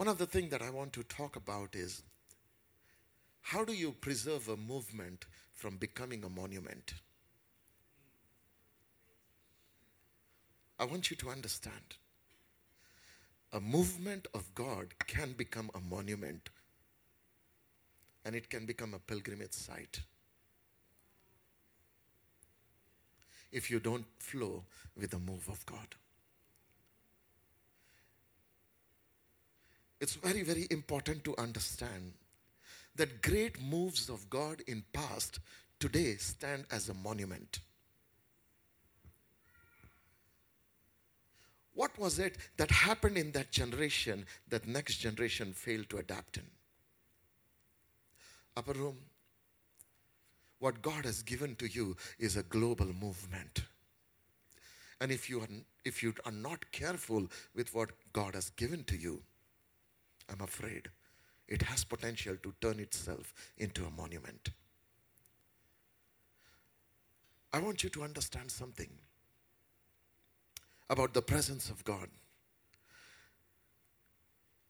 One 0.00 0.08
of 0.08 0.16
the 0.16 0.24
things 0.24 0.50
that 0.52 0.62
I 0.62 0.70
want 0.70 0.94
to 0.94 1.02
talk 1.02 1.36
about 1.36 1.74
is 1.74 2.02
how 3.42 3.66
do 3.66 3.74
you 3.74 3.92
preserve 3.92 4.48
a 4.48 4.56
movement 4.56 5.26
from 5.52 5.76
becoming 5.76 6.24
a 6.24 6.30
monument? 6.30 6.94
I 10.78 10.86
want 10.86 11.10
you 11.10 11.18
to 11.18 11.28
understand 11.28 11.98
a 13.52 13.60
movement 13.60 14.26
of 14.32 14.54
God 14.54 14.94
can 15.06 15.34
become 15.34 15.70
a 15.74 15.80
monument 15.80 16.48
and 18.24 18.34
it 18.34 18.48
can 18.48 18.64
become 18.64 18.94
a 18.94 18.98
pilgrimage 19.00 19.52
site 19.52 20.00
if 23.52 23.70
you 23.70 23.78
don't 23.78 24.06
flow 24.18 24.64
with 24.96 25.10
the 25.10 25.18
move 25.18 25.46
of 25.50 25.66
God. 25.66 25.94
It's 30.00 30.14
very, 30.14 30.42
very 30.42 30.66
important 30.70 31.24
to 31.24 31.36
understand 31.36 32.12
that 32.96 33.22
great 33.22 33.60
moves 33.60 34.08
of 34.08 34.28
God 34.30 34.62
in 34.66 34.82
past 34.92 35.40
today 35.78 36.16
stand 36.16 36.64
as 36.70 36.88
a 36.88 36.94
monument. 36.94 37.60
What 41.74 41.96
was 41.98 42.18
it 42.18 42.36
that 42.56 42.70
happened 42.70 43.16
in 43.16 43.32
that 43.32 43.52
generation 43.52 44.26
that 44.48 44.66
next 44.66 44.96
generation 44.96 45.52
failed 45.52 45.88
to 45.90 45.98
adapt 45.98 46.36
in? 46.36 46.44
Upper 48.56 48.72
room, 48.72 48.96
what 50.58 50.82
God 50.82 51.04
has 51.04 51.22
given 51.22 51.56
to 51.56 51.66
you 51.66 51.96
is 52.18 52.36
a 52.36 52.42
global 52.42 52.86
movement. 52.86 53.62
And 55.00 55.10
if 55.10 55.30
you 55.30 55.40
are, 55.40 55.48
if 55.84 56.02
you 56.02 56.14
are 56.26 56.32
not 56.32 56.70
careful 56.72 57.26
with 57.54 57.74
what 57.74 57.92
God 58.12 58.34
has 58.34 58.50
given 58.50 58.84
to 58.84 58.96
you, 58.96 59.22
I'm 60.30 60.40
afraid 60.40 60.88
it 61.48 61.62
has 61.62 61.84
potential 61.84 62.36
to 62.42 62.54
turn 62.60 62.78
itself 62.78 63.34
into 63.58 63.84
a 63.84 63.90
monument. 63.90 64.50
I 67.52 67.58
want 67.58 67.82
you 67.82 67.90
to 67.90 68.04
understand 68.04 68.50
something 68.50 68.90
about 70.88 71.12
the 71.14 71.22
presence 71.22 71.68
of 71.68 71.84
God. 71.84 72.08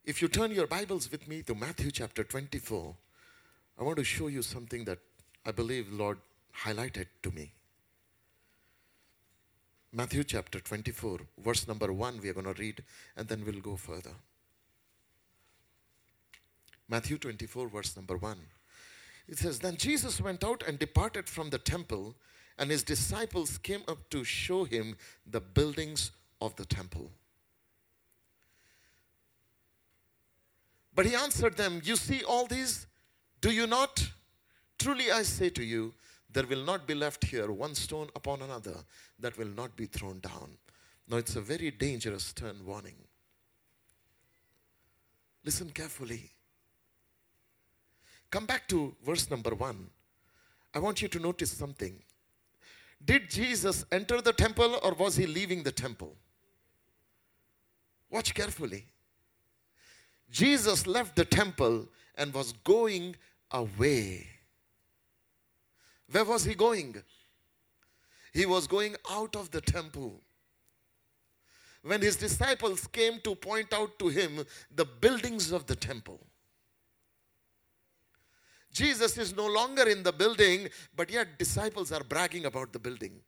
If 0.05 0.23
you 0.23 0.29
turn 0.29 0.51
your 0.51 0.67
Bibles 0.67 1.11
with 1.13 1.29
me 1.29 1.43
to 1.43 1.55
Matthew 1.55 1.91
chapter 1.91 2.25
24, 2.25 2.97
I 3.79 3.83
want 3.83 3.99
to 3.99 4.05
show 4.05 4.29
you 4.29 4.43
something 4.43 4.85
that 4.85 4.99
I 5.45 5.53
believe 5.53 5.93
Lord 5.93 6.19
highlighted 6.65 7.07
to 7.23 7.31
me. 7.31 7.53
Matthew 9.93 10.25
chapter 10.25 10.61
24, 10.61 11.21
verse 11.39 11.69
number 11.69 11.93
1, 11.93 12.21
we 12.23 12.29
are 12.29 12.35
going 12.35 12.53
to 12.53 12.61
read, 12.61 12.83
and 13.17 13.29
then 13.29 13.45
we'll 13.45 13.61
go 13.61 13.77
further. 13.77 14.15
Matthew 16.91 17.19
24, 17.19 17.69
verse 17.69 17.95
number 17.95 18.17
1. 18.17 18.37
It 19.29 19.39
says, 19.39 19.61
Then 19.61 19.77
Jesus 19.77 20.21
went 20.21 20.43
out 20.43 20.65
and 20.67 20.77
departed 20.77 21.29
from 21.29 21.51
the 21.51 21.59
temple, 21.59 22.17
and 22.59 22.69
his 22.69 22.83
disciples 22.83 23.59
came 23.59 23.83
up 23.87 24.11
to 24.11 24.25
show 24.25 24.65
him 24.65 24.97
the 25.25 25.41
buildings 25.41 26.11
of 26.41 26.57
the 26.57 26.65
temple. 26.65 27.13
But 30.93 31.07
he 31.07 31.15
answered 31.15 31.57
them, 31.57 31.81
You 31.85 31.95
see 31.95 32.25
all 32.25 32.47
these? 32.47 32.89
Do 33.41 33.53
you 33.53 33.69
not? 33.69 34.11
Truly 34.77 35.13
I 35.13 35.23
say 35.23 35.49
to 35.51 35.63
you, 35.63 35.95
there 36.33 36.47
will 36.47 36.65
not 36.65 36.89
be 36.89 36.95
left 36.95 37.25
here 37.25 37.53
one 37.53 37.77
stone 37.77 38.09
upon 38.17 38.43
another 38.43 38.75
that 39.21 39.39
will 39.39 39.49
not 39.49 39.77
be 39.77 39.87
thrown 39.87 40.19
down. 40.19 40.57
Now 41.09 41.19
it's 41.19 41.37
a 41.37 41.41
very 41.41 41.71
dangerous 41.71 42.25
stern 42.25 42.67
warning. 42.67 42.97
Listen 45.45 45.71
carefully. 45.71 46.31
Come 48.31 48.47
back 48.47 48.69
to 48.69 48.95
verse 49.05 49.31
number 49.31 49.55
one. 49.55 49.89
I 50.73 50.79
want 50.79 51.03
you 51.03 51.09
to 51.09 51.19
notice 51.19 51.51
something. 51.51 52.01
Did 53.05 53.29
Jesus 53.29 53.85
enter 53.91 54.21
the 54.21 54.33
temple 54.33 54.79
or 54.83 54.95
was 54.95 55.17
he 55.17 55.27
leaving 55.27 55.63
the 55.63 55.73
temple? 55.73 56.15
Watch 58.11 58.35
carefully. 58.35 58.85
Jesus 60.31 60.87
left 60.87 61.17
the 61.17 61.25
temple 61.25 61.89
and 62.17 62.33
was 62.33 62.53
going 62.65 63.17
away. 63.51 64.29
Where 66.11 66.25
was 66.25 66.45
he 66.45 66.55
going? 66.55 67.03
He 68.33 68.47
was 68.47 68.67
going 68.67 68.97
out 69.11 69.35
of 69.35 69.51
the 69.51 69.61
temple. 69.61 70.21
When 71.83 72.03
his 72.03 72.17
disciples 72.17 72.87
came 72.87 73.21
to 73.21 73.35
point 73.35 73.73
out 73.73 73.99
to 73.99 74.09
him 74.09 74.45
the 74.75 74.85
buildings 74.85 75.51
of 75.51 75.67
the 75.67 75.75
temple, 75.75 76.21
Jesus 78.73 79.19
is 79.19 79.35
no 79.35 79.47
longer 79.47 79.89
in 79.89 80.03
the 80.03 80.13
building, 80.13 80.69
but 80.95 81.11
yet 81.11 81.39
disciples 81.39 81.91
are 81.93 82.05
bragging 82.05 82.47
about 82.47 82.73
the 82.73 82.79
building. 82.79 83.21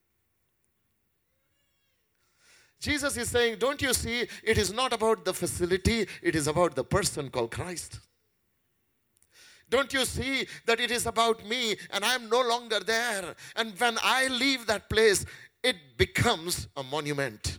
Jesus 2.79 3.17
is 3.17 3.29
saying, 3.29 3.59
Don't 3.59 3.81
you 3.81 3.95
see, 3.95 4.27
it 4.43 4.59
is 4.59 4.73
not 4.73 4.93
about 4.93 5.25
the 5.25 5.33
facility, 5.33 6.07
it 6.21 6.35
is 6.35 6.47
about 6.47 6.75
the 6.75 6.85
person 6.85 7.31
called 7.31 7.51
Christ. 7.53 8.01
Don't 9.69 9.93
you 9.93 10.05
see 10.05 10.47
that 10.67 10.81
it 10.81 10.91
is 10.91 11.07
about 11.07 11.47
me 11.47 11.77
and 11.91 12.05
I 12.05 12.15
am 12.15 12.29
no 12.29 12.43
longer 12.43 12.81
there? 12.81 13.35
And 13.57 13.73
when 13.79 13.97
I 14.03 14.29
leave 14.29 14.67
that 14.67 14.91
place, 14.91 15.25
it 15.63 15.77
becomes 15.97 16.69
a 16.77 16.83
monument. 16.83 17.59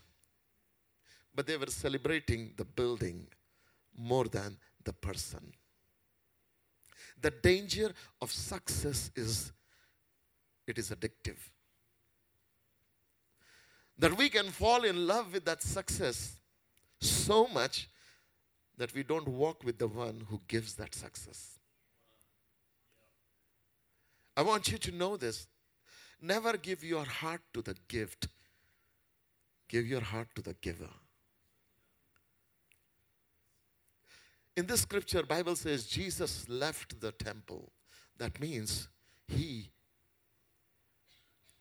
But 1.34 1.48
they 1.48 1.58
were 1.58 1.68
celebrating 1.68 2.54
the 2.56 2.66
building 2.66 3.26
more 3.98 4.26
than 4.26 4.58
the 4.84 4.94
person. 4.94 5.54
The 7.24 7.32
danger 7.32 7.92
of 8.22 8.32
success 8.34 9.10
is 9.16 9.54
it 10.68 10.78
is 10.78 10.92
addictive. 10.92 11.38
That 13.98 14.18
we 14.18 14.30
can 14.30 14.48
fall 14.48 14.84
in 14.84 15.08
love 15.08 15.34
with 15.34 15.46
that 15.46 15.64
success 15.64 16.36
so 17.00 17.48
much 17.48 17.88
that 18.78 18.94
we 18.94 19.04
don't 19.04 19.28
walk 19.28 19.64
with 19.64 19.78
the 19.78 19.88
one 19.88 20.26
who 20.30 20.42
gives 20.50 20.74
that 20.76 20.94
success. 20.94 21.60
I 24.36 24.42
want 24.42 24.70
you 24.70 24.78
to 24.80 24.92
know 24.92 25.16
this. 25.16 25.48
Never 26.22 26.58
give 26.58 26.84
your 26.84 27.06
heart 27.06 27.42
to 27.54 27.62
the 27.62 27.76
gift, 27.88 28.28
give 29.70 29.88
your 29.88 30.02
heart 30.02 30.28
to 30.36 30.42
the 30.42 30.56
giver. 30.56 30.90
In 34.56 34.68
this 34.68 34.82
scripture, 34.82 35.24
Bible 35.24 35.56
says 35.56 35.86
Jesus 35.86 36.48
left 36.48 37.00
the 37.02 37.12
temple. 37.12 37.72
That 38.18 38.40
means 38.40 38.88
he 39.28 39.72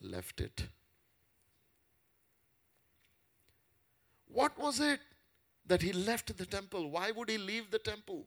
left 0.00 0.40
it. 0.40 0.68
What 4.26 4.58
was 4.58 4.80
it 4.80 5.00
that 5.66 5.82
he 5.82 5.92
left 5.92 6.36
the 6.36 6.46
temple? 6.46 6.90
Why 6.90 7.10
would 7.10 7.30
he 7.30 7.38
leave 7.38 7.70
the 7.70 7.78
temple? 7.78 8.26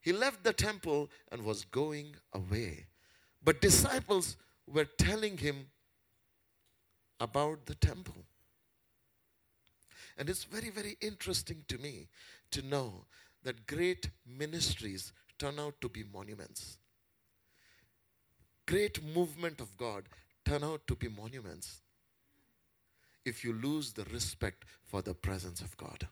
He 0.00 0.12
left 0.12 0.44
the 0.44 0.52
temple 0.52 1.10
and 1.30 1.44
was 1.44 1.64
going 1.64 2.16
away. 2.32 2.86
But 3.44 3.60
disciples 3.60 4.36
were 4.66 4.84
telling 4.84 5.38
him 5.38 5.66
about 7.20 7.66
the 7.66 7.74
temple. 7.74 8.24
And 10.18 10.28
it's 10.28 10.44
very, 10.44 10.70
very 10.70 10.96
interesting 11.00 11.64
to 11.68 11.78
me 11.78 12.08
to 12.50 12.62
know 12.62 13.06
that 13.44 13.66
great 13.66 14.10
ministries 14.26 15.12
turn 15.38 15.58
out 15.58 15.80
to 15.80 15.88
be 15.88 16.04
monuments. 16.12 16.78
Great 18.66 19.02
movement 19.14 19.60
of 19.60 19.76
God 19.76 20.04
turn 20.44 20.62
out 20.62 20.86
to 20.86 20.94
be 20.94 21.08
monuments 21.08 21.80
if 23.24 23.44
you 23.44 23.52
lose 23.52 23.92
the 23.92 24.04
respect 24.04 24.64
for 24.84 25.02
the 25.02 25.14
presence 25.14 25.60
of 25.60 25.76
God. 25.76 26.08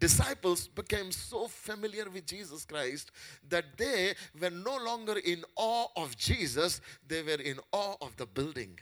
Disciples 0.00 0.68
became 0.68 1.10
so 1.10 1.48
familiar 1.48 2.08
with 2.08 2.26
Jesus 2.26 2.64
Christ 2.64 3.10
that 3.48 3.64
they 3.76 4.14
were 4.40 4.50
no 4.50 4.76
longer 4.76 5.18
in 5.18 5.44
awe 5.56 5.86
of 5.96 6.16
Jesus, 6.16 6.80
they 7.06 7.22
were 7.22 7.42
in 7.42 7.58
awe 7.72 7.96
of 8.00 8.16
the 8.16 8.26
building. 8.26 8.78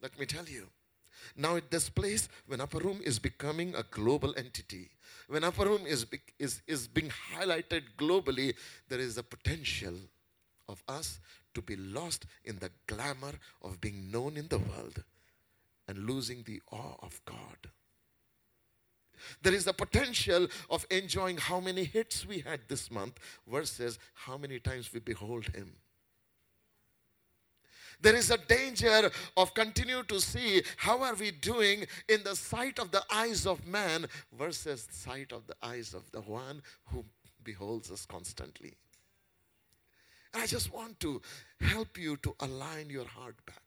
Let 0.00 0.16
me 0.20 0.26
tell 0.26 0.44
you, 0.44 0.68
now, 1.36 1.56
at 1.56 1.70
this 1.70 1.88
place, 1.88 2.28
when 2.46 2.60
Upper 2.60 2.78
Room 2.78 3.00
is 3.02 3.18
becoming 3.18 3.74
a 3.74 3.82
global 3.82 4.34
entity, 4.36 4.90
when 5.28 5.44
Upper 5.44 5.66
Room 5.66 5.86
is, 5.86 6.06
is, 6.38 6.62
is 6.66 6.88
being 6.88 7.10
highlighted 7.34 7.82
globally, 7.96 8.54
there 8.88 8.98
is 8.98 9.18
a 9.18 9.22
potential 9.22 9.94
of 10.68 10.82
us 10.88 11.20
to 11.54 11.62
be 11.62 11.76
lost 11.76 12.26
in 12.44 12.58
the 12.58 12.70
glamour 12.86 13.32
of 13.62 13.80
being 13.80 14.10
known 14.10 14.36
in 14.36 14.48
the 14.48 14.58
world 14.58 15.02
and 15.86 16.06
losing 16.06 16.42
the 16.42 16.60
awe 16.70 16.96
of 17.02 17.20
God. 17.24 17.70
There 19.42 19.54
is 19.54 19.64
the 19.64 19.72
potential 19.72 20.46
of 20.70 20.86
enjoying 20.90 21.38
how 21.38 21.60
many 21.60 21.84
hits 21.84 22.26
we 22.26 22.40
had 22.40 22.60
this 22.68 22.90
month 22.90 23.18
versus 23.50 23.98
how 24.14 24.36
many 24.38 24.60
times 24.60 24.92
we 24.92 25.00
behold 25.00 25.46
Him. 25.54 25.72
There 28.00 28.14
is 28.14 28.30
a 28.30 28.38
danger 28.38 29.10
of 29.36 29.54
continue 29.54 30.02
to 30.04 30.20
see 30.20 30.62
how 30.76 31.02
are 31.02 31.14
we 31.14 31.32
doing 31.32 31.86
in 32.08 32.22
the 32.22 32.36
sight 32.36 32.78
of 32.78 32.90
the 32.90 33.02
eyes 33.12 33.46
of 33.46 33.66
man 33.66 34.06
versus 34.32 34.86
sight 34.90 35.32
of 35.32 35.46
the 35.46 35.56
eyes 35.62 35.94
of 35.94 36.10
the 36.12 36.20
one 36.20 36.62
who 36.86 37.04
beholds 37.42 37.90
us 37.90 38.06
constantly. 38.06 38.74
And 40.32 40.42
I 40.42 40.46
just 40.46 40.72
want 40.72 41.00
to 41.00 41.20
help 41.60 41.98
you 41.98 42.16
to 42.18 42.34
align 42.40 42.90
your 42.90 43.06
heart 43.06 43.36
back. 43.46 43.62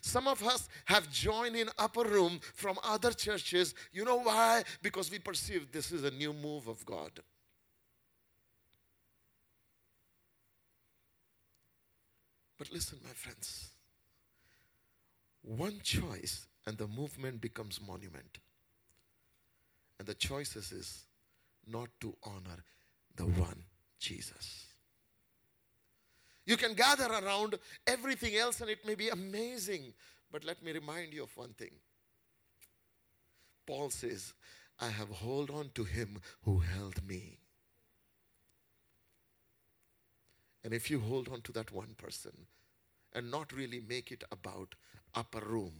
Some 0.00 0.26
of 0.28 0.42
us 0.42 0.68
have 0.86 1.10
joined 1.10 1.56
in 1.56 1.68
upper 1.78 2.04
room 2.04 2.40
from 2.54 2.78
other 2.82 3.12
churches. 3.12 3.74
You 3.92 4.04
know 4.04 4.20
why? 4.20 4.64
Because 4.82 5.10
we 5.10 5.18
perceive 5.18 5.72
this 5.72 5.92
is 5.92 6.04
a 6.04 6.10
new 6.10 6.32
move 6.32 6.68
of 6.68 6.84
God. 6.84 7.20
But 12.64 12.72
listen, 12.72 12.98
my 13.04 13.10
friends. 13.10 13.70
One 15.42 15.80
choice 15.82 16.46
and 16.66 16.78
the 16.78 16.86
movement 16.86 17.42
becomes 17.42 17.78
monument. 17.86 18.38
And 19.98 20.08
the 20.08 20.14
choices 20.14 20.72
is 20.72 21.04
not 21.66 21.88
to 22.00 22.16
honor 22.24 22.64
the 23.16 23.26
one 23.26 23.64
Jesus. 23.98 24.66
You 26.46 26.56
can 26.56 26.72
gather 26.72 27.06
around 27.06 27.58
everything 27.86 28.34
else 28.34 28.62
and 28.62 28.70
it 28.70 28.86
may 28.86 28.94
be 28.94 29.10
amazing. 29.10 29.92
But 30.32 30.44
let 30.44 30.62
me 30.62 30.72
remind 30.72 31.12
you 31.12 31.24
of 31.24 31.36
one 31.36 31.52
thing. 31.52 31.72
Paul 33.66 33.90
says, 33.90 34.32
I 34.80 34.88
have 34.88 35.10
hold 35.10 35.50
on 35.50 35.70
to 35.74 35.84
him 35.84 36.18
who 36.44 36.60
held 36.60 37.06
me. 37.06 37.40
And 40.64 40.72
if 40.72 40.90
you 40.90 40.98
hold 40.98 41.28
on 41.28 41.42
to 41.42 41.52
that 41.52 41.70
one 41.72 41.94
person 41.98 42.32
and 43.12 43.30
not 43.30 43.52
really 43.52 43.82
make 43.86 44.10
it 44.10 44.24
about 44.32 44.74
upper 45.14 45.40
room, 45.40 45.72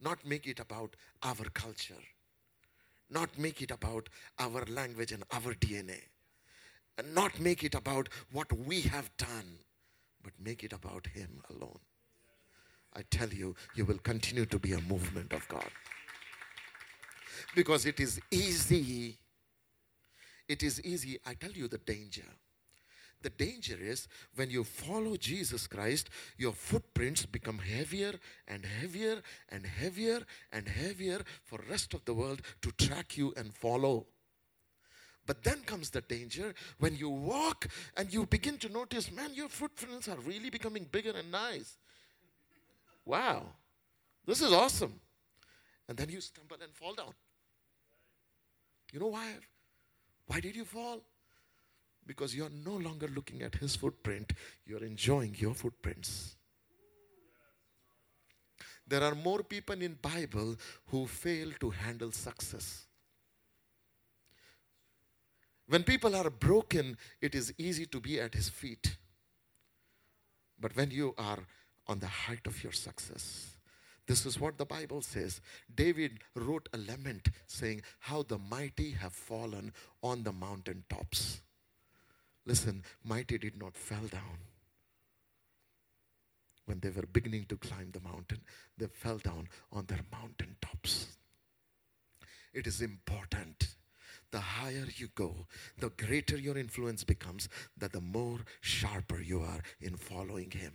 not 0.00 0.24
make 0.24 0.46
it 0.46 0.58
about 0.58 0.96
our 1.22 1.44
culture, 1.52 2.02
not 3.10 3.38
make 3.38 3.60
it 3.60 3.70
about 3.70 4.08
our 4.38 4.64
language 4.64 5.12
and 5.12 5.24
our 5.30 5.52
DNA, 5.54 6.00
and 6.96 7.14
not 7.14 7.38
make 7.38 7.62
it 7.62 7.74
about 7.74 8.08
what 8.32 8.50
we 8.52 8.80
have 8.82 9.10
done, 9.18 9.58
but 10.22 10.32
make 10.42 10.64
it 10.64 10.72
about 10.72 11.06
Him 11.08 11.42
alone. 11.50 11.78
I 12.96 13.02
tell 13.10 13.28
you, 13.28 13.54
you 13.74 13.84
will 13.84 13.98
continue 13.98 14.46
to 14.46 14.58
be 14.58 14.72
a 14.72 14.80
movement 14.80 15.32
of 15.32 15.46
God. 15.48 15.70
Because 17.54 17.86
it 17.86 18.00
is 18.00 18.20
easy. 18.30 19.16
It 20.48 20.62
is 20.62 20.82
easy. 20.82 21.18
I 21.24 21.34
tell 21.34 21.52
you 21.52 21.68
the 21.68 21.78
danger. 21.78 22.26
The 23.22 23.30
danger 23.30 23.76
is 23.78 24.08
when 24.34 24.50
you 24.50 24.64
follow 24.64 25.16
Jesus 25.16 25.66
Christ, 25.66 26.08
your 26.38 26.52
footprints 26.52 27.26
become 27.26 27.58
heavier 27.58 28.14
and 28.48 28.64
heavier 28.64 29.20
and 29.50 29.66
heavier 29.66 30.22
and 30.52 30.66
heavier 30.66 31.20
for 31.44 31.60
rest 31.68 31.92
of 31.92 32.04
the 32.06 32.14
world 32.14 32.40
to 32.62 32.72
track 32.72 33.18
you 33.18 33.34
and 33.36 33.52
follow. 33.54 34.06
But 35.26 35.44
then 35.44 35.60
comes 35.60 35.90
the 35.90 36.00
danger 36.00 36.54
when 36.78 36.96
you 36.96 37.10
walk 37.10 37.68
and 37.96 38.12
you 38.12 38.24
begin 38.24 38.56
to 38.58 38.68
notice, 38.70 39.12
man, 39.12 39.34
your 39.34 39.48
footprints 39.48 40.08
are 40.08 40.18
really 40.24 40.48
becoming 40.48 40.86
bigger 40.90 41.12
and 41.12 41.30
nice. 41.30 41.76
Wow, 43.04 43.44
this 44.26 44.40
is 44.40 44.52
awesome. 44.52 44.98
And 45.88 45.98
then 45.98 46.08
you 46.08 46.20
stumble 46.20 46.56
and 46.62 46.72
fall 46.72 46.94
down. 46.94 47.12
You 48.92 49.00
know 49.00 49.08
why? 49.08 49.34
Why 50.26 50.40
did 50.40 50.56
you 50.56 50.64
fall? 50.64 51.02
Because 52.10 52.34
you're 52.34 52.50
no 52.50 52.72
longer 52.72 53.06
looking 53.06 53.40
at 53.42 53.54
his 53.54 53.76
footprint, 53.76 54.32
you're 54.66 54.82
enjoying 54.82 55.32
your 55.38 55.54
footprints. 55.54 56.34
There 58.84 59.00
are 59.00 59.14
more 59.14 59.44
people 59.44 59.80
in 59.80 59.94
Bible 59.94 60.56
who 60.86 61.06
fail 61.06 61.52
to 61.60 61.70
handle 61.70 62.10
success. 62.10 62.86
When 65.68 65.84
people 65.84 66.16
are 66.16 66.30
broken, 66.30 66.98
it 67.20 67.36
is 67.36 67.54
easy 67.56 67.86
to 67.86 68.00
be 68.00 68.18
at 68.18 68.34
his 68.34 68.48
feet. 68.48 68.96
But 70.58 70.74
when 70.74 70.90
you 70.90 71.14
are 71.16 71.38
on 71.86 72.00
the 72.00 72.08
height 72.08 72.44
of 72.48 72.60
your 72.64 72.72
success, 72.72 73.56
this 74.08 74.26
is 74.26 74.40
what 74.40 74.58
the 74.58 74.66
Bible 74.66 75.00
says. 75.00 75.40
David 75.72 76.18
wrote 76.34 76.68
a 76.72 76.78
lament 76.78 77.28
saying, 77.46 77.82
How 78.00 78.24
the 78.24 78.38
mighty 78.38 78.90
have 78.90 79.12
fallen 79.12 79.72
on 80.02 80.24
the 80.24 80.32
mountain 80.32 80.82
tops. 80.90 81.42
Listen, 82.50 82.82
mighty 83.04 83.38
did 83.38 83.56
not 83.56 83.76
fall 83.76 84.08
down. 84.10 84.38
When 86.64 86.80
they 86.80 86.90
were 86.90 87.06
beginning 87.12 87.44
to 87.44 87.56
climb 87.56 87.92
the 87.92 88.00
mountain, 88.00 88.40
they 88.76 88.88
fell 88.88 89.18
down 89.18 89.46
on 89.70 89.86
their 89.86 90.04
mountain 90.10 90.56
tops. 90.60 91.06
It 92.52 92.66
is 92.66 92.80
important. 92.80 93.76
The 94.32 94.40
higher 94.40 94.88
you 94.96 95.10
go, 95.14 95.46
the 95.78 95.90
greater 95.90 96.36
your 96.36 96.58
influence 96.58 97.04
becomes, 97.04 97.48
that 97.78 97.92
the 97.92 98.00
more 98.00 98.40
sharper 98.60 99.20
you 99.20 99.42
are 99.42 99.60
in 99.80 99.94
following 99.94 100.50
Him. 100.50 100.72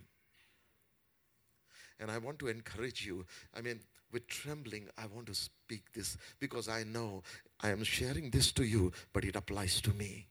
And 2.00 2.10
I 2.10 2.16
want 2.16 2.38
to 2.38 2.48
encourage 2.48 3.04
you. 3.04 3.26
I 3.54 3.60
mean, 3.60 3.80
with 4.10 4.28
trembling, 4.28 4.88
I 4.96 5.04
want 5.14 5.26
to 5.26 5.34
speak 5.34 5.92
this 5.92 6.16
because 6.40 6.70
I 6.70 6.84
know 6.84 7.22
I 7.60 7.68
am 7.68 7.84
sharing 7.84 8.30
this 8.30 8.50
to 8.52 8.64
you, 8.64 8.92
but 9.12 9.26
it 9.26 9.36
applies 9.36 9.82
to 9.82 9.92
me. 9.92 10.28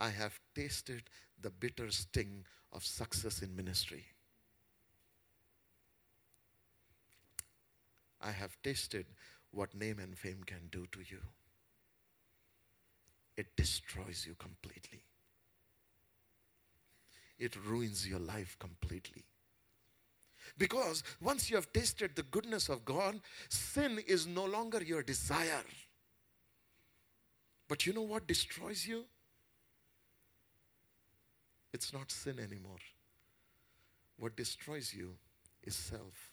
I 0.00 0.08
have 0.08 0.40
tasted 0.54 1.02
the 1.38 1.50
bitter 1.50 1.90
sting 1.90 2.46
of 2.72 2.86
success 2.86 3.42
in 3.42 3.54
ministry. 3.54 4.06
I 8.22 8.30
have 8.30 8.56
tasted 8.62 9.04
what 9.50 9.74
name 9.74 9.98
and 9.98 10.16
fame 10.16 10.42
can 10.46 10.68
do 10.72 10.86
to 10.92 11.00
you. 11.00 11.18
It 13.36 13.54
destroys 13.56 14.24
you 14.26 14.34
completely. 14.38 15.02
It 17.38 17.56
ruins 17.66 18.08
your 18.08 18.20
life 18.20 18.56
completely. 18.58 19.24
Because 20.56 21.02
once 21.20 21.50
you 21.50 21.56
have 21.56 21.72
tasted 21.74 22.16
the 22.16 22.22
goodness 22.22 22.70
of 22.70 22.86
God, 22.86 23.20
sin 23.50 23.98
is 24.06 24.26
no 24.26 24.46
longer 24.46 24.82
your 24.82 25.02
desire. 25.02 25.64
But 27.68 27.86
you 27.86 27.92
know 27.92 28.02
what 28.02 28.26
destroys 28.26 28.86
you? 28.86 29.04
It's 31.72 31.92
not 31.92 32.10
sin 32.10 32.38
anymore. 32.38 32.82
What 34.18 34.36
destroys 34.36 34.92
you 34.92 35.16
is 35.62 35.74
self. 35.74 36.32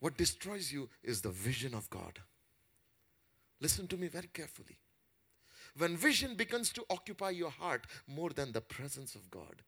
What 0.00 0.16
destroys 0.16 0.72
you 0.72 0.88
is 1.02 1.20
the 1.20 1.30
vision 1.30 1.74
of 1.74 1.88
God. 1.88 2.18
Listen 3.60 3.86
to 3.86 3.96
me 3.96 4.08
very 4.08 4.28
carefully. 4.32 4.78
When 5.76 5.96
vision 5.96 6.34
begins 6.34 6.72
to 6.72 6.84
occupy 6.90 7.30
your 7.30 7.50
heart 7.50 7.86
more 8.06 8.30
than 8.30 8.52
the 8.52 8.60
presence 8.60 9.14
of 9.14 9.30
God, 9.30 9.62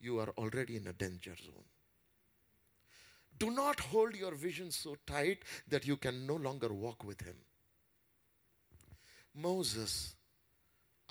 you 0.00 0.18
are 0.18 0.30
already 0.38 0.76
in 0.76 0.86
a 0.86 0.92
danger 0.92 1.36
zone. 1.36 1.64
Do 3.38 3.50
not 3.50 3.80
hold 3.80 4.14
your 4.16 4.34
vision 4.34 4.70
so 4.70 4.96
tight 5.06 5.44
that 5.68 5.86
you 5.86 5.96
can 5.96 6.26
no 6.26 6.36
longer 6.36 6.72
walk 6.72 7.04
with 7.04 7.20
Him. 7.20 7.36
Moses 9.34 10.13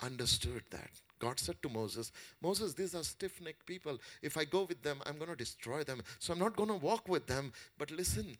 understood 0.02 0.62
that. 0.70 0.90
God 1.18 1.38
said 1.38 1.56
to 1.62 1.68
Moses, 1.68 2.12
Moses, 2.42 2.74
these 2.74 2.94
are 2.94 3.04
stiff 3.04 3.40
necked 3.40 3.64
people. 3.66 3.98
If 4.22 4.36
I 4.36 4.44
go 4.44 4.64
with 4.64 4.82
them, 4.82 5.00
I'm 5.06 5.16
going 5.16 5.30
to 5.30 5.36
destroy 5.36 5.84
them. 5.84 6.02
So 6.18 6.32
I'm 6.32 6.38
not 6.38 6.56
going 6.56 6.68
to 6.68 6.74
walk 6.74 7.08
with 7.08 7.26
them. 7.26 7.52
But 7.78 7.90
listen, 7.90 8.36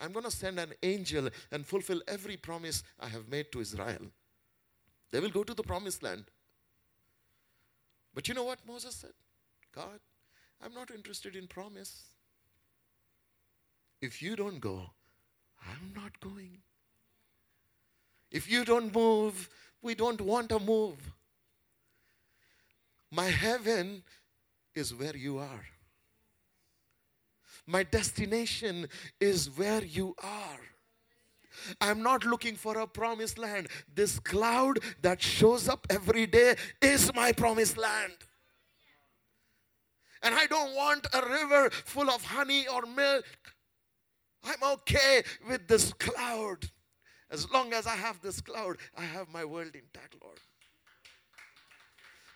I'm 0.00 0.12
going 0.12 0.24
to 0.24 0.30
send 0.30 0.58
an 0.58 0.72
angel 0.82 1.28
and 1.50 1.66
fulfill 1.66 2.00
every 2.06 2.36
promise 2.36 2.82
I 3.00 3.08
have 3.08 3.28
made 3.28 3.50
to 3.52 3.60
Israel. 3.60 4.06
They 5.10 5.20
will 5.20 5.30
go 5.30 5.44
to 5.44 5.54
the 5.54 5.62
promised 5.62 6.02
land. 6.02 6.24
But 8.14 8.28
you 8.28 8.34
know 8.34 8.44
what 8.44 8.58
Moses 8.66 8.94
said? 8.94 9.12
God, 9.74 10.00
I'm 10.62 10.74
not 10.74 10.90
interested 10.90 11.34
in 11.34 11.46
promise. 11.46 12.04
If 14.00 14.20
you 14.20 14.36
don't 14.36 14.60
go, 14.60 14.90
I'm 15.66 15.92
not 15.94 16.18
going. 16.20 16.58
If 18.30 18.50
you 18.50 18.64
don't 18.64 18.94
move, 18.94 19.48
we 19.82 19.94
don't 19.94 20.20
want 20.20 20.48
to 20.50 20.58
move. 20.58 20.96
My 23.10 23.26
heaven 23.26 24.02
is 24.74 24.94
where 24.94 25.16
you 25.16 25.38
are. 25.38 25.66
My 27.66 27.82
destination 27.82 28.88
is 29.20 29.50
where 29.50 29.84
you 29.84 30.14
are. 30.22 30.60
I'm 31.80 32.02
not 32.02 32.24
looking 32.24 32.56
for 32.56 32.78
a 32.78 32.86
promised 32.86 33.38
land. 33.38 33.68
This 33.94 34.18
cloud 34.18 34.78
that 35.02 35.20
shows 35.20 35.68
up 35.68 35.86
every 35.90 36.26
day 36.26 36.56
is 36.80 37.14
my 37.14 37.32
promised 37.32 37.76
land. 37.76 38.14
And 40.22 40.34
I 40.34 40.46
don't 40.46 40.74
want 40.74 41.06
a 41.12 41.20
river 41.28 41.70
full 41.70 42.08
of 42.08 42.24
honey 42.24 42.66
or 42.68 42.82
milk. 42.86 43.24
I'm 44.44 44.62
okay 44.74 45.22
with 45.48 45.68
this 45.68 45.92
cloud. 45.92 46.70
As 47.32 47.50
long 47.50 47.72
as 47.72 47.86
I 47.86 47.96
have 47.96 48.20
this 48.20 48.40
cloud, 48.40 48.76
I 48.96 49.02
have 49.02 49.28
my 49.28 49.44
world 49.44 49.74
intact, 49.74 50.14
Lord. 50.22 50.38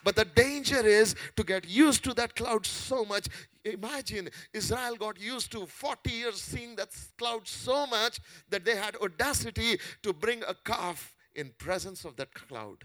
But 0.02 0.16
the 0.16 0.24
danger 0.24 0.86
is 0.86 1.14
to 1.36 1.44
get 1.44 1.68
used 1.68 2.02
to 2.04 2.14
that 2.14 2.34
cloud 2.34 2.64
so 2.64 3.04
much. 3.04 3.28
Imagine 3.64 4.30
Israel 4.54 4.96
got 4.96 5.20
used 5.20 5.52
to 5.52 5.66
40 5.66 6.10
years 6.10 6.40
seeing 6.40 6.76
that 6.76 6.88
cloud 7.18 7.46
so 7.46 7.86
much 7.86 8.20
that 8.48 8.64
they 8.64 8.76
had 8.76 8.96
audacity 8.96 9.78
to 10.02 10.12
bring 10.12 10.42
a 10.44 10.54
calf 10.64 11.14
in 11.34 11.52
presence 11.58 12.04
of 12.04 12.16
that 12.16 12.32
cloud 12.32 12.84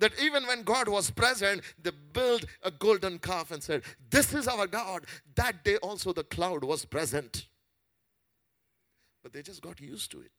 that 0.00 0.18
even 0.20 0.46
when 0.46 0.62
God 0.62 0.88
was 0.88 1.10
present, 1.10 1.60
they 1.80 1.90
built 2.12 2.46
a 2.62 2.70
golden 2.70 3.18
calf 3.18 3.50
and 3.50 3.62
said, 3.62 3.82
This 4.10 4.34
is 4.34 4.48
our 4.48 4.66
God. 4.66 5.04
That 5.36 5.62
day 5.62 5.76
also 5.76 6.12
the 6.12 6.24
cloud 6.24 6.64
was 6.64 6.84
present. 6.84 7.46
But 9.22 9.32
they 9.32 9.42
just 9.42 9.62
got 9.62 9.80
used 9.80 10.10
to 10.12 10.20
it. 10.20 10.32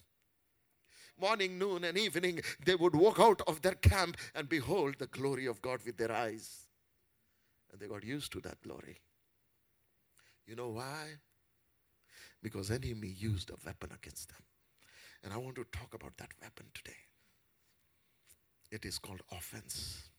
Morning, 1.20 1.60
noon, 1.60 1.84
and 1.84 1.98
evening, 1.98 2.42
they 2.66 2.76
would 2.76 2.96
walk 2.96 3.20
out 3.20 3.42
of 3.48 3.62
their 3.62 3.76
camp 3.76 4.18
and 4.34 4.50
behold 4.50 4.96
the 4.98 5.08
glory 5.08 5.46
of 5.46 5.62
God 5.62 5.82
with 5.86 5.98
their 5.98 6.12
eyes. 6.12 6.68
And 7.72 7.80
they 7.80 7.88
got 7.88 8.04
used 8.04 8.32
to 8.34 8.42
that 8.42 8.62
glory. 8.62 9.02
You 10.48 10.56
know 10.56 10.70
why? 10.70 11.20
Because 12.42 12.72
enemy 12.72 13.08
used 13.08 13.52
a 13.52 13.56
weapon 13.66 13.92
against 13.96 14.30
them. 14.30 14.44
And 15.24 15.32
I 15.32 15.38
want 15.38 15.56
to 15.58 15.66
talk 15.72 15.94
about 15.94 16.18
that 16.18 16.32
weapon 16.42 16.66
today. 16.74 16.98
It 18.72 18.86
is 18.86 18.98
called 18.98 19.22
offense. 19.32 20.10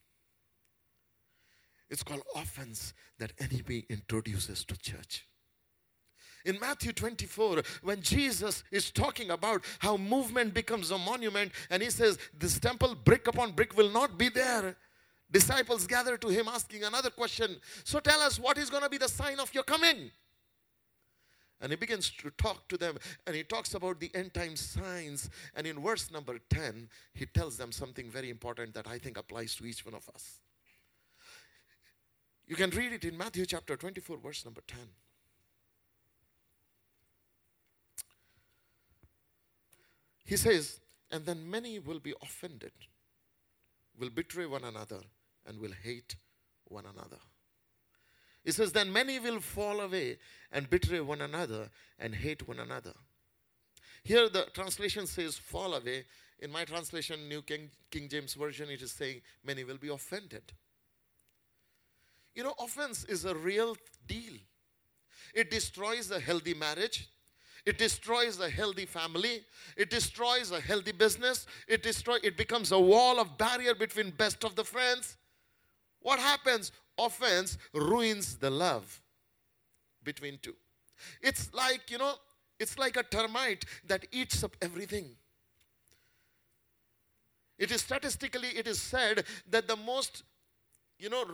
It's 1.90 2.02
called 2.02 2.22
offense 2.36 2.94
that 3.18 3.32
enemy 3.40 3.84
introduces 3.88 4.64
to 4.66 4.78
church. 4.78 5.26
In 6.44 6.58
Matthew 6.58 6.92
24, 6.92 7.62
when 7.82 8.00
Jesus 8.02 8.64
is 8.70 8.90
talking 8.90 9.30
about 9.30 9.64
how 9.78 9.96
movement 9.96 10.54
becomes 10.54 10.90
a 10.90 10.98
monument, 10.98 11.52
and 11.70 11.82
he 11.82 11.90
says, 11.90 12.18
This 12.38 12.58
temple, 12.58 12.94
brick 12.94 13.26
upon 13.28 13.52
brick, 13.52 13.76
will 13.76 13.90
not 13.90 14.18
be 14.18 14.28
there. 14.28 14.76
Disciples 15.30 15.86
gather 15.86 16.18
to 16.18 16.28
him 16.28 16.46
asking 16.48 16.84
another 16.84 17.10
question. 17.10 17.56
So 17.84 18.00
tell 18.00 18.20
us, 18.20 18.38
what 18.38 18.58
is 18.58 18.68
going 18.68 18.82
to 18.82 18.90
be 18.90 18.98
the 18.98 19.08
sign 19.08 19.40
of 19.40 19.52
your 19.54 19.64
coming? 19.64 20.10
And 21.62 21.70
he 21.70 21.76
begins 21.76 22.10
to 22.10 22.30
talk 22.32 22.68
to 22.68 22.76
them 22.76 22.98
and 23.24 23.36
he 23.36 23.44
talks 23.44 23.74
about 23.74 24.00
the 24.00 24.10
end 24.14 24.34
time 24.34 24.56
signs. 24.56 25.30
And 25.54 25.64
in 25.64 25.80
verse 25.80 26.10
number 26.10 26.38
10, 26.50 26.88
he 27.14 27.24
tells 27.24 27.56
them 27.56 27.70
something 27.70 28.10
very 28.10 28.30
important 28.30 28.74
that 28.74 28.88
I 28.88 28.98
think 28.98 29.16
applies 29.16 29.54
to 29.56 29.64
each 29.64 29.86
one 29.86 29.94
of 29.94 30.08
us. 30.12 30.40
You 32.48 32.56
can 32.56 32.70
read 32.70 32.92
it 32.92 33.04
in 33.04 33.16
Matthew 33.16 33.46
chapter 33.46 33.76
24, 33.76 34.18
verse 34.18 34.44
number 34.44 34.60
10. 34.66 34.78
He 40.32 40.38
says, 40.38 40.80
And 41.10 41.26
then 41.26 41.50
many 41.50 41.78
will 41.78 42.00
be 42.00 42.14
offended, 42.22 42.72
will 44.00 44.08
betray 44.08 44.46
one 44.46 44.64
another, 44.64 45.00
and 45.44 45.60
will 45.60 45.74
hate 45.82 46.16
one 46.64 46.86
another. 46.86 47.18
He 48.42 48.50
says, 48.50 48.72
Then 48.72 48.90
many 48.90 49.18
will 49.18 49.40
fall 49.40 49.82
away 49.82 50.16
and 50.50 50.70
betray 50.70 51.00
one 51.00 51.20
another 51.20 51.68
and 51.98 52.14
hate 52.14 52.48
one 52.48 52.60
another. 52.60 52.94
Here 54.04 54.30
the 54.30 54.46
translation 54.54 55.06
says 55.06 55.36
fall 55.36 55.74
away. 55.74 56.06
In 56.38 56.50
my 56.50 56.64
translation, 56.64 57.28
New 57.28 57.42
King, 57.42 57.68
King 57.90 58.08
James 58.08 58.32
Version, 58.32 58.70
it 58.70 58.80
is 58.80 58.90
saying 58.90 59.20
many 59.44 59.64
will 59.64 59.76
be 59.76 59.90
offended. 59.90 60.50
You 62.34 62.44
know, 62.44 62.54
offense 62.58 63.04
is 63.04 63.26
a 63.26 63.34
real 63.34 63.76
deal. 64.06 64.38
It 65.34 65.50
destroys 65.50 66.10
a 66.10 66.18
healthy 66.18 66.54
marriage. 66.54 67.10
It 67.64 67.78
destroys 67.78 68.40
a 68.40 68.50
healthy 68.50 68.86
family. 68.86 69.42
It 69.76 69.88
destroys 69.88 70.50
a 70.50 70.60
healthy 70.60 70.92
business. 70.92 71.46
It 71.68 71.82
destroy 71.82 72.18
it 72.22 72.36
becomes 72.36 72.72
a 72.72 72.78
wall 72.78 73.20
of 73.20 73.38
barrier 73.38 73.74
between 73.74 74.10
best 74.10 74.44
of 74.44 74.56
the 74.56 74.64
friends. 74.64 75.16
What 76.00 76.18
happens? 76.18 76.72
offense 76.98 77.58
ruins 77.72 78.36
the 78.36 78.50
love 78.50 79.00
between 80.04 80.38
two. 80.42 80.54
It's 81.20 81.52
like, 81.52 81.90
you 81.90 81.98
know, 81.98 82.14
it's 82.58 82.78
like 82.78 82.96
a 82.96 83.02
termite 83.02 83.64
that 83.86 84.06
eats 84.12 84.44
up 84.44 84.56
everything. 84.62 85.10
It 87.58 87.70
is 87.70 87.82
statistically, 87.82 88.48
it 88.48 88.66
is 88.66 88.80
said 88.80 89.24
that 89.50 89.68
the 89.68 89.76
most, 89.76 90.24
you 90.98 91.08
know, 91.08 91.24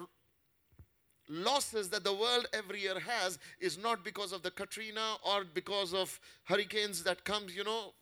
losses 1.28 1.88
that 1.90 2.04
the 2.04 2.12
world 2.12 2.47
every 2.52 2.82
year 2.82 2.99
has 2.99 3.38
is 3.61 3.78
not 3.78 4.04
because 4.04 4.32
of 4.32 4.42
the 4.42 4.50
Katrina 4.50 5.16
or 5.25 5.44
because 5.44 5.92
of 5.94 6.18
hurricanes 6.44 7.02
that 7.04 7.25
comes, 7.25 7.54
you 7.54 7.64
know, 7.64 7.92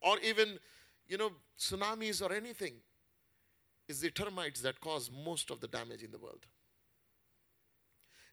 or 0.00 0.18
even, 0.20 0.58
you 1.06 1.16
know, 1.16 1.30
tsunamis 1.58 2.22
or 2.22 2.32
anything. 2.32 2.74
It's 3.88 4.00
the 4.00 4.10
termites 4.10 4.60
that 4.60 4.80
cause 4.80 5.10
most 5.24 5.50
of 5.50 5.60
the 5.60 5.68
damage 5.68 6.02
in 6.02 6.10
the 6.10 6.18
world. 6.18 6.46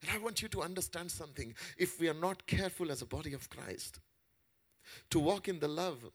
And 0.02 0.12
I 0.12 0.24
want 0.24 0.42
you 0.42 0.48
to 0.50 0.62
understand 0.62 1.10
something. 1.10 1.56
If 1.78 2.00
we 2.00 2.10
are 2.10 2.14
not 2.14 2.46
careful 2.46 2.92
as 2.92 3.02
a 3.02 3.06
body 3.06 3.34
of 3.34 3.50
Christ 3.50 4.00
to 5.10 5.20
walk 5.20 5.48
in 5.48 5.60
the 5.60 5.68
love 5.68 6.12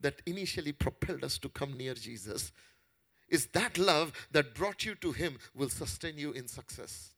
that 0.00 0.22
initially 0.24 0.72
propelled 0.72 1.24
us 1.24 1.36
to 1.38 1.48
come 1.48 1.76
near 1.76 1.94
Jesus, 1.94 2.52
is 3.28 3.46
that 3.46 3.76
love 3.76 4.12
that 4.32 4.54
brought 4.54 4.84
you 4.84 4.94
to 4.96 5.12
Him 5.12 5.38
will 5.54 5.68
sustain 5.68 6.16
you 6.16 6.32
in 6.32 6.48
success. 6.48 7.10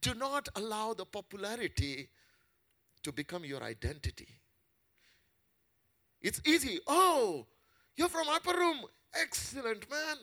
Do 0.00 0.14
not 0.14 0.48
allow 0.56 0.94
the 0.94 1.04
popularity 1.04 2.08
to 3.02 3.12
become 3.12 3.44
your 3.44 3.62
identity. 3.62 4.28
It's 6.20 6.40
easy. 6.46 6.80
Oh, 6.86 7.46
you're 7.96 8.08
from 8.08 8.28
upper 8.28 8.56
room. 8.56 8.78
Excellent, 9.20 9.88
man. 9.90 10.16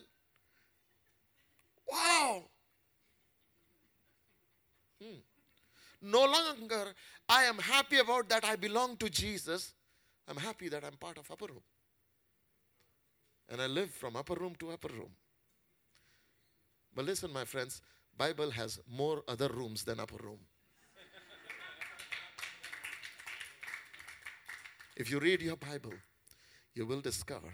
Wow. 1.89 2.43
Hmm. 5.01 5.19
No 6.01 6.25
longer 6.25 6.93
I 7.29 7.43
am 7.43 7.57
happy 7.59 7.99
about 7.99 8.29
that 8.29 8.43
I 8.43 8.55
belong 8.55 8.97
to 8.97 9.09
Jesus. 9.09 9.73
I'm 10.27 10.37
happy 10.37 10.69
that 10.69 10.83
I'm 10.83 10.97
part 10.97 11.17
of 11.17 11.29
upper 11.31 11.45
room. 11.45 11.63
And 13.49 13.61
I 13.61 13.67
live 13.67 13.91
from 13.91 14.15
upper 14.15 14.33
room 14.33 14.55
to 14.59 14.71
upper 14.71 14.87
room. 14.89 15.11
But 16.95 17.05
listen, 17.05 17.31
my 17.31 17.45
friends, 17.45 17.81
Bible 18.17 18.51
has 18.51 18.79
more 18.89 19.23
other 19.27 19.47
rooms 19.47 19.83
than 19.83 19.99
upper 19.99 20.23
room. 20.23 20.39
if 24.95 25.09
you 25.09 25.19
read 25.19 25.41
your 25.41 25.55
Bible, 25.55 25.93
you 26.75 26.85
will 26.85 27.01
discover 27.01 27.51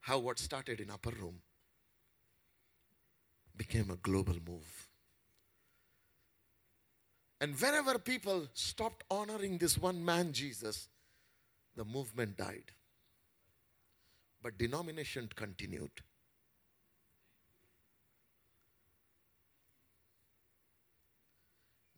how 0.00 0.18
what 0.18 0.38
started 0.38 0.80
in 0.80 0.90
upper 0.90 1.10
room 1.10 1.40
became 3.56 3.90
a 3.90 3.96
global 3.96 4.36
move. 4.46 4.88
And 7.40 7.54
wherever 7.60 7.98
people 7.98 8.48
stopped 8.54 9.04
honoring 9.10 9.58
this 9.58 9.78
one 9.78 10.04
man, 10.04 10.32
Jesus, 10.32 10.88
the 11.76 11.84
movement 11.84 12.36
died. 12.36 12.72
But 14.42 14.58
denomination 14.58 15.28
continued. 15.34 15.90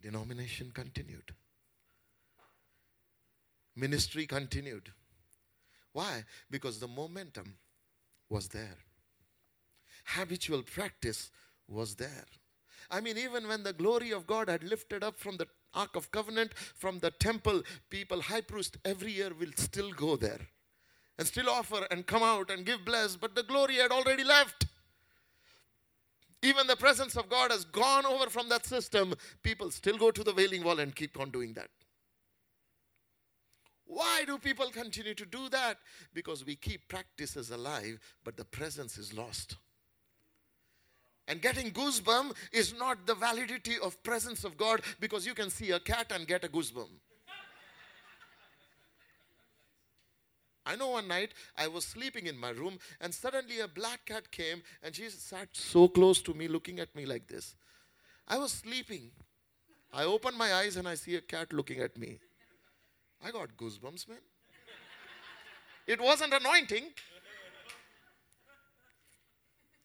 Denomination 0.02 0.71
continued. 0.73 1.35
Ministry 3.76 4.26
continued. 4.26 4.90
Why? 5.92 6.25
Because 6.50 6.78
the 6.78 6.88
momentum 6.88 7.57
was 8.28 8.49
there. 8.49 8.78
Habitual 10.04 10.62
practice 10.62 11.30
was 11.69 11.95
there. 11.97 12.26
I 12.90 13.00
mean, 13.00 13.19
even 13.19 13.47
when 13.47 13.62
the 13.62 13.73
glory 13.73 14.11
of 14.12 14.26
God 14.26 14.49
had 14.49 14.64
lifted 14.64 15.04
up 15.04 15.19
from 15.19 15.37
the 15.37 15.47
Ark 15.75 15.95
of 15.95 16.11
Covenant, 16.11 16.54
from 16.54 16.99
the 16.99 17.11
temple, 17.11 17.62
people, 17.90 18.23
high 18.23 18.40
priest, 18.40 18.78
every 18.85 19.12
year 19.12 19.30
will 19.38 19.52
still 19.57 19.92
go 19.92 20.16
there 20.16 20.40
and 21.19 21.26
still 21.26 21.50
offer 21.50 21.87
and 21.90 22.07
come 22.07 22.23
out 22.23 22.50
and 22.50 22.64
give 22.64 22.85
bless, 22.85 23.14
but 23.14 23.35
the 23.35 23.42
glory 23.42 23.76
had 23.76 23.92
already 23.92 24.25
left. 24.25 24.66
Even 26.43 26.67
the 26.67 26.77
presence 26.77 27.17
of 27.17 27.29
God 27.29 27.51
has 27.51 27.65
gone 27.65 28.07
over 28.07 28.31
from 28.31 28.49
that 28.49 28.65
system. 28.65 29.15
People 29.43 29.71
still 29.71 29.99
go 29.99 30.11
to 30.11 30.25
the 30.25 30.33
wailing 30.33 30.65
wall 30.65 30.81
and 30.81 30.95
keep 30.95 31.21
on 31.21 31.31
doing 31.31 31.53
that. 31.55 31.69
Why 33.85 34.23
do 34.25 34.39
people 34.39 34.71
continue 34.71 35.15
to 35.15 35.27
do 35.27 35.49
that? 35.49 35.79
Because 36.15 36.47
we 36.47 36.55
keep 36.55 36.89
practices 36.89 37.51
alive, 37.51 37.99
but 38.25 38.37
the 38.37 38.45
presence 38.45 38.97
is 38.97 39.13
lost. 39.13 39.57
And 41.27 41.43
getting 41.43 41.71
goosebump 41.73 42.35
is 42.53 42.73
not 42.79 43.07
the 43.07 43.15
validity 43.15 43.75
of 43.83 44.03
presence 44.03 44.45
of 44.45 44.57
God 44.57 44.83
because 44.99 45.27
you 45.27 45.35
can 45.35 45.51
see 45.51 45.73
a 45.73 45.81
cat 45.81 46.13
and 46.15 46.27
get 46.27 46.45
a 46.45 46.49
goosebump. 46.49 46.89
I 50.71 50.77
know 50.77 50.91
one 50.91 51.09
night 51.09 51.35
I 51.59 51.67
was 51.67 51.85
sleeping 51.85 52.27
in 52.29 52.39
my 52.39 52.50
room 52.50 52.79
and 53.00 53.12
suddenly 53.12 53.59
a 53.59 53.67
black 53.67 54.07
cat 54.07 54.31
came 54.31 54.62
and 54.85 54.95
she 54.95 55.09
sat 55.09 55.49
so 55.53 55.89
close 55.89 56.23
to 56.23 56.33
me 56.33 56.47
looking 56.47 56.79
at 56.79 56.95
me 56.95 57.07
like 57.07 57.27
this. 57.27 57.57
I 58.29 58.39
was 58.39 58.53
sleeping. 58.53 59.11
I 59.93 60.05
open 60.05 60.39
my 60.39 60.55
eyes 60.55 60.77
and 60.77 60.87
I 60.87 60.95
see 60.95 61.17
a 61.17 61.21
cat 61.21 61.53
looking 61.53 61.81
at 61.81 61.99
me. 61.99 62.21
I 63.25 63.33
got 63.33 63.57
goosebumps, 63.57 64.09
man. 64.09 64.19
It 65.89 66.00
wasn't 66.00 66.35
anointing. 66.35 66.85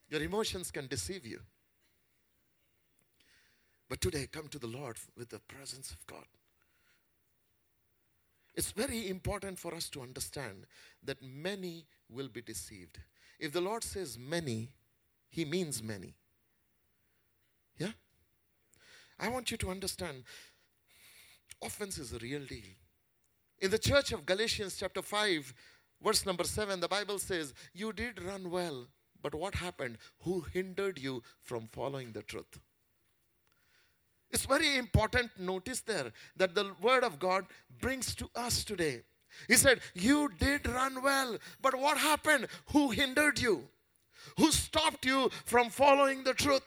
Your 0.10 0.22
emotions 0.22 0.70
can 0.70 0.86
deceive 0.86 1.26
you. 1.26 1.40
But 3.90 4.02
today, 4.02 4.28
come 4.32 4.50
to 4.50 4.60
the 4.60 4.68
Lord 4.68 4.98
with 5.18 5.30
the 5.30 5.40
presence 5.40 5.90
of 5.90 6.06
God. 6.06 6.26
It's 8.56 8.72
very 8.72 9.10
important 9.10 9.60
for 9.60 9.76
us 9.76 9.90
to 9.90 10.02
understand 10.02 10.66
that 11.04 11.22
many 11.22 11.86
will 12.10 12.30
be 12.30 12.42
deceived. 12.42 13.00
If 13.40 13.52
the 13.52 13.62
Lord 13.62 13.84
says 13.84 14.18
many, 14.18 14.72
He 15.30 15.44
means 15.44 15.84
many. 15.84 16.16
Yeah? 17.78 17.92
I 19.20 19.28
want 19.28 19.52
you 19.52 19.58
to 19.58 19.70
understand 19.70 20.24
offense 21.62 21.98
is 21.98 22.14
a 22.14 22.20
real 22.20 22.46
deal. 22.46 22.64
In 23.60 23.72
the 23.72 23.80
church 23.80 24.12
of 24.12 24.26
Galatians, 24.26 24.78
chapter 24.78 25.02
5, 25.02 25.54
verse 26.04 26.26
number 26.26 26.44
7, 26.44 26.80
the 26.80 26.88
Bible 26.88 27.20
says, 27.20 27.54
You 27.74 27.94
did 27.94 28.22
run 28.22 28.52
well, 28.52 28.88
but 29.22 29.34
what 29.34 29.56
happened? 29.56 29.98
Who 30.20 30.42
hindered 30.54 31.00
you 31.00 31.24
from 31.42 31.68
following 31.72 32.12
the 32.12 32.22
truth? 32.22 32.60
Very 34.46 34.78
important, 34.78 35.32
notice 35.40 35.82
there, 35.82 36.12
that 36.38 36.56
the 36.56 36.72
word 36.82 37.04
of 37.04 37.20
God 37.20 37.46
brings 37.80 38.16
to 38.16 38.30
us 38.36 38.64
today. 38.64 39.02
He 39.48 39.56
said, 39.56 39.82
You 39.94 40.30
did 40.40 40.68
run 40.68 41.02
well, 41.04 41.38
but 41.62 41.76
what 41.76 41.98
happened? 41.98 42.48
Who 42.72 42.92
hindered 42.92 43.40
you? 43.40 43.64
Who 44.38 44.52
stopped 44.52 45.06
you 45.06 45.30
from 45.46 45.70
following 45.70 46.24
the 46.24 46.34
truth? 46.34 46.64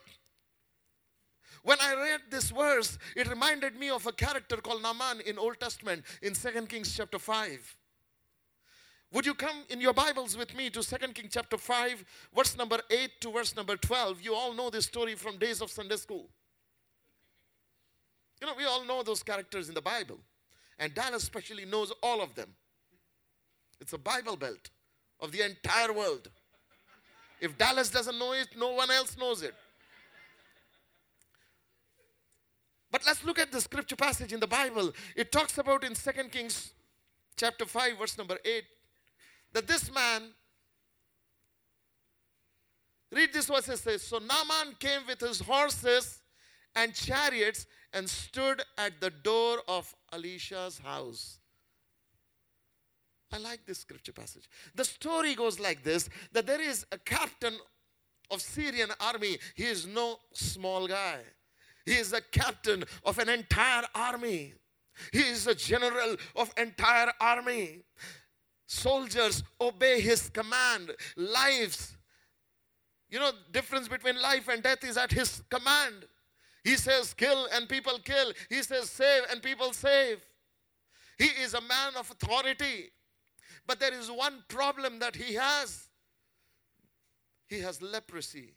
When 1.62 1.78
I 1.80 1.94
read 1.94 2.20
this 2.30 2.50
verse, 2.50 2.98
it 3.16 3.28
reminded 3.28 3.78
me 3.78 3.90
of 3.90 4.06
a 4.06 4.12
character 4.12 4.56
called 4.56 4.82
Naaman 4.82 5.20
in 5.26 5.38
Old 5.38 5.58
Testament 5.60 6.04
in 6.22 6.34
2 6.34 6.66
Kings 6.66 6.96
chapter 6.96 7.18
5. 7.18 7.76
Would 9.12 9.26
you 9.26 9.34
come 9.34 9.64
in 9.70 9.80
your 9.80 9.94
Bibles 9.94 10.36
with 10.36 10.54
me 10.54 10.70
to 10.70 10.82
2 10.82 10.96
Kings 11.08 11.32
chapter 11.32 11.56
5, 11.56 12.04
verse 12.34 12.56
number 12.56 12.78
8 12.90 13.10
to 13.22 13.32
verse 13.32 13.56
number 13.56 13.76
12? 13.76 14.20
You 14.20 14.34
all 14.34 14.54
know 14.54 14.70
this 14.70 14.84
story 14.84 15.14
from 15.14 15.38
days 15.38 15.60
of 15.60 15.70
Sunday 15.70 15.96
school. 15.96 16.28
You 18.40 18.46
know, 18.46 18.54
we 18.56 18.64
all 18.64 18.84
know 18.84 19.02
those 19.02 19.22
characters 19.22 19.68
in 19.68 19.74
the 19.74 19.82
Bible. 19.82 20.18
And 20.78 20.94
Dallas 20.94 21.24
especially 21.24 21.64
knows 21.64 21.92
all 22.02 22.20
of 22.22 22.34
them. 22.34 22.48
It's 23.80 23.92
a 23.92 23.98
Bible 23.98 24.36
belt 24.36 24.70
of 25.20 25.32
the 25.32 25.42
entire 25.42 25.92
world. 25.92 26.28
If 27.40 27.56
Dallas 27.58 27.90
doesn't 27.90 28.18
know 28.18 28.32
it, 28.32 28.48
no 28.56 28.72
one 28.72 28.90
else 28.90 29.16
knows 29.16 29.42
it. 29.42 29.54
But 32.90 33.02
let's 33.06 33.24
look 33.24 33.38
at 33.38 33.52
the 33.52 33.60
scripture 33.60 33.96
passage 33.96 34.32
in 34.32 34.40
the 34.40 34.46
Bible. 34.46 34.92
It 35.14 35.30
talks 35.30 35.58
about 35.58 35.84
in 35.84 35.94
2 35.94 36.10
Kings 36.30 36.72
chapter 37.36 37.66
5, 37.66 37.98
verse 37.98 38.16
number 38.16 38.38
8 38.44 38.64
that 39.52 39.66
this 39.66 39.92
man, 39.92 40.22
read 43.10 43.32
this 43.32 43.46
verse, 43.46 43.68
it 43.68 43.78
says, 43.78 44.02
So 44.02 44.18
Naaman 44.18 44.74
came 44.78 45.00
with 45.06 45.20
his 45.20 45.40
horses 45.40 46.20
and 46.74 46.94
chariots 46.94 47.66
and 47.92 48.08
stood 48.08 48.62
at 48.76 49.00
the 49.00 49.10
door 49.10 49.58
of 49.68 49.94
Elisha's 50.12 50.78
house. 50.78 51.38
I 53.32 53.38
like 53.38 53.66
this 53.66 53.78
scripture 53.78 54.12
passage. 54.12 54.48
The 54.74 54.84
story 54.84 55.34
goes 55.34 55.60
like 55.60 55.82
this 55.82 56.08
that 56.32 56.46
there 56.46 56.60
is 56.60 56.86
a 56.92 56.98
captain 56.98 57.54
of 58.30 58.40
Syrian 58.40 58.90
army. 59.00 59.38
He 59.54 59.64
is 59.64 59.86
no 59.86 60.18
small 60.32 60.86
guy. 60.86 61.20
He 61.84 61.94
is 61.94 62.10
the 62.10 62.20
captain 62.20 62.84
of 63.04 63.18
an 63.18 63.28
entire 63.28 63.84
army. 63.94 64.54
He 65.12 65.20
is 65.20 65.46
a 65.46 65.54
general 65.54 66.16
of 66.36 66.52
entire 66.58 67.12
army. 67.20 67.84
Soldiers 68.66 69.42
obey 69.60 70.00
his 70.00 70.28
command. 70.28 70.94
Lives, 71.16 71.96
you 73.08 73.18
know, 73.18 73.30
difference 73.52 73.88
between 73.88 74.20
life 74.20 74.48
and 74.48 74.62
death 74.62 74.84
is 74.84 74.96
at 74.96 75.12
his 75.12 75.42
command. 75.48 76.06
He 76.68 76.76
says 76.76 77.14
kill 77.14 77.48
and 77.54 77.66
people 77.66 77.98
kill. 78.04 78.30
He 78.50 78.62
says 78.62 78.90
save 78.90 79.22
and 79.30 79.42
people 79.42 79.72
save. 79.72 80.18
He 81.16 81.24
is 81.24 81.54
a 81.54 81.62
man 81.62 81.96
of 81.98 82.10
authority. 82.10 82.90
But 83.66 83.80
there 83.80 83.94
is 83.94 84.10
one 84.10 84.44
problem 84.48 84.98
that 84.98 85.16
he 85.16 85.32
has. 85.32 85.88
He 87.46 87.60
has 87.60 87.80
leprosy. 87.80 88.52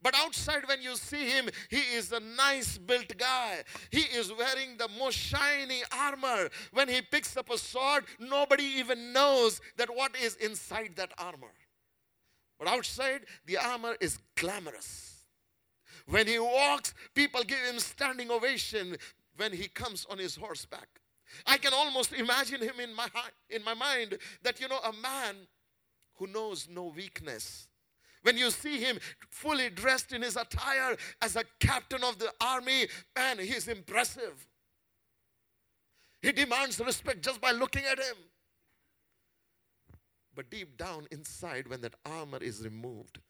But 0.00 0.14
outside, 0.16 0.66
when 0.66 0.80
you 0.80 0.96
see 0.96 1.28
him, 1.28 1.50
he 1.68 1.82
is 1.98 2.10
a 2.10 2.20
nice 2.20 2.78
built 2.78 3.14
guy. 3.18 3.64
He 3.90 4.04
is 4.20 4.32
wearing 4.32 4.78
the 4.78 4.88
most 4.98 5.18
shiny 5.18 5.82
armor. 5.92 6.48
When 6.72 6.88
he 6.88 7.02
picks 7.02 7.36
up 7.36 7.50
a 7.50 7.58
sword, 7.58 8.04
nobody 8.18 8.64
even 8.64 9.12
knows 9.12 9.60
that 9.76 9.94
what 9.94 10.16
is 10.16 10.36
inside 10.36 10.92
that 10.96 11.12
armor. 11.18 11.52
But 12.58 12.68
outside, 12.68 13.26
the 13.44 13.58
armor 13.58 13.94
is 14.00 14.18
glamorous. 14.36 15.07
When 16.08 16.26
he 16.26 16.38
walks, 16.38 16.94
people 17.14 17.42
give 17.44 17.58
him 17.58 17.78
standing 17.78 18.30
ovation 18.30 18.96
when 19.36 19.52
he 19.52 19.68
comes 19.68 20.06
on 20.10 20.18
his 20.18 20.36
horseback. 20.36 20.88
I 21.46 21.58
can 21.58 21.74
almost 21.74 22.12
imagine 22.12 22.62
him 22.62 22.80
in 22.82 22.94
my 22.94 23.08
in 23.50 23.62
my 23.62 23.74
mind 23.74 24.16
that 24.42 24.60
you 24.60 24.68
know 24.68 24.78
a 24.78 24.92
man 24.92 25.36
who 26.14 26.26
knows 26.26 26.66
no 26.70 26.84
weakness 26.84 27.68
when 28.22 28.36
you 28.36 28.50
see 28.50 28.80
him 28.80 28.98
fully 29.30 29.70
dressed 29.70 30.12
in 30.12 30.22
his 30.22 30.36
attire 30.36 30.96
as 31.22 31.36
a 31.36 31.44
captain 31.60 32.02
of 32.02 32.18
the 32.18 32.32
army, 32.40 32.88
man, 33.16 33.38
he's 33.38 33.68
impressive. 33.68 34.46
He 36.20 36.32
demands 36.32 36.80
respect 36.80 37.22
just 37.22 37.40
by 37.40 37.52
looking 37.52 37.84
at 37.84 37.98
him. 37.98 38.16
But 40.34 40.50
deep 40.50 40.76
down 40.76 41.06
inside, 41.10 41.68
when 41.68 41.80
that 41.82 41.94
armor 42.04 42.38
is 42.38 42.62
removed, 42.62 43.20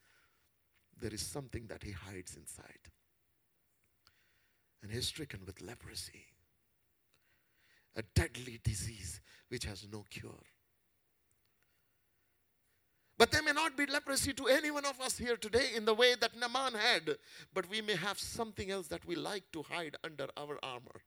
there 1.01 1.15
is 1.15 1.25
something 1.25 1.67
that 1.69 1.83
he 1.83 1.93
hides 1.93 2.37
inside. 2.37 2.91
And 4.83 4.93
he's 4.93 5.09
stricken 5.09 5.41
with 5.45 5.61
leprosy, 5.61 6.25
a 7.97 8.03
deadly 8.15 8.61
disease 8.63 9.21
which 9.49 9.65
has 9.65 9.87
no 9.91 10.05
cure. 10.09 10.45
But 13.19 13.33
there 13.33 13.43
may 13.43 13.53
not 13.53 13.77
be 13.77 13.87
leprosy 13.87 14.33
to 14.35 14.47
any 14.47 14.71
one 14.71 14.85
of 14.85 15.01
us 15.01 15.19
here 15.19 15.37
today 15.37 15.71
in 15.75 15.85
the 15.85 15.95
way 15.95 16.15
that 16.21 16.39
Naaman 16.39 16.75
had, 16.75 17.17
but 17.53 17.69
we 17.69 17.81
may 17.81 17.97
have 17.97 18.21
something 18.21 18.71
else 18.71 18.87
that 18.89 19.05
we 19.05 19.17
like 19.17 19.51
to 19.53 19.65
hide 19.65 19.97
under 20.05 20.29
our 20.37 20.57
armor. 20.63 21.03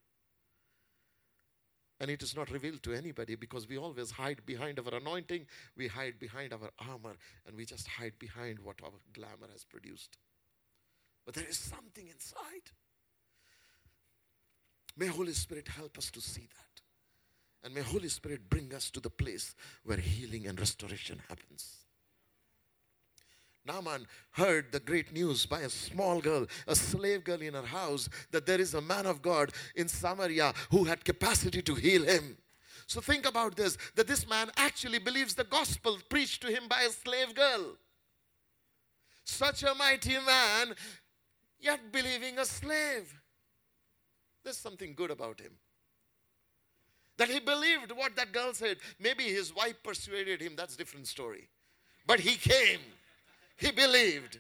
And 2.02 2.10
it 2.10 2.24
is 2.24 2.36
not 2.36 2.50
revealed 2.50 2.82
to 2.82 2.94
anybody 2.94 3.36
because 3.36 3.70
we 3.70 3.78
always 3.78 4.10
hide 4.10 4.44
behind 4.44 4.80
our 4.80 4.98
anointing, 4.98 5.46
we 5.78 5.88
hide 5.88 6.18
behind 6.18 6.52
our 6.52 6.72
armor, 6.90 7.16
and 7.46 7.56
we 7.56 7.64
just 7.64 7.88
hide 7.88 8.14
behind 8.18 8.58
what 8.58 8.78
our 8.84 8.90
glamour 9.14 9.48
has 9.54 9.64
produced. 9.64 10.18
But 11.28 11.36
there 11.36 11.46
is 11.48 11.60
something 11.60 12.08
inside. 12.08 12.72
May 14.98 15.06
Holy 15.06 15.34
Spirit 15.34 15.68
help 15.68 16.00
us 16.00 16.10
to 16.10 16.22
see 16.22 16.42
that. 16.42 16.82
And 17.64 17.76
may 17.76 17.82
Holy 17.82 18.10
Spirit 18.10 18.50
bring 18.50 18.74
us 18.74 18.90
to 18.90 19.00
the 19.00 19.12
place 19.12 19.54
where 19.84 19.98
healing 19.98 20.48
and 20.48 20.60
restoration 20.60 21.22
happens. 21.30 21.81
Naaman 23.66 24.08
heard 24.32 24.72
the 24.72 24.80
great 24.80 25.14
news 25.14 25.46
by 25.46 25.62
a 25.62 25.70
small 25.70 26.20
girl, 26.20 26.48
a 26.68 26.76
slave 26.76 27.24
girl 27.24 27.42
in 27.42 27.54
her 27.54 27.62
house, 27.62 28.10
that 28.32 28.46
there 28.46 28.60
is 28.60 28.74
a 28.74 28.82
man 28.82 29.06
of 29.06 29.22
God 29.22 29.52
in 29.76 29.88
Samaria 29.88 30.54
who 30.72 30.84
had 30.86 31.06
capacity 31.06 31.62
to 31.62 31.76
heal 31.76 32.04
him. 32.04 32.38
So 32.88 33.00
think 33.00 33.26
about 33.26 33.56
this 33.56 33.78
that 33.96 34.08
this 34.08 34.28
man 34.28 34.50
actually 34.58 35.00
believes 35.00 35.36
the 35.36 35.44
gospel 35.44 35.98
preached 36.10 36.42
to 36.42 36.48
him 36.48 36.68
by 36.68 36.82
a 36.82 36.90
slave 36.90 37.34
girl. 37.36 37.78
Such 39.24 39.64
a 39.64 39.74
mighty 39.76 40.18
man, 40.26 40.74
yet 41.60 41.92
believing 41.92 42.40
a 42.40 42.46
slave. 42.46 43.14
There's 44.44 44.58
something 44.58 44.96
good 44.96 45.12
about 45.12 45.40
him. 45.40 45.54
That 47.18 47.30
he 47.30 47.40
believed 47.40 47.92
what 47.92 48.16
that 48.16 48.34
girl 48.34 48.54
said. 48.54 48.78
Maybe 49.00 49.26
his 49.26 49.56
wife 49.56 49.82
persuaded 49.84 50.42
him, 50.42 50.56
that's 50.58 50.76
different 50.76 51.08
story. 51.08 51.48
But 52.08 52.20
he 52.20 52.36
came. 52.36 52.80
He 53.62 53.72
believed. 53.72 54.40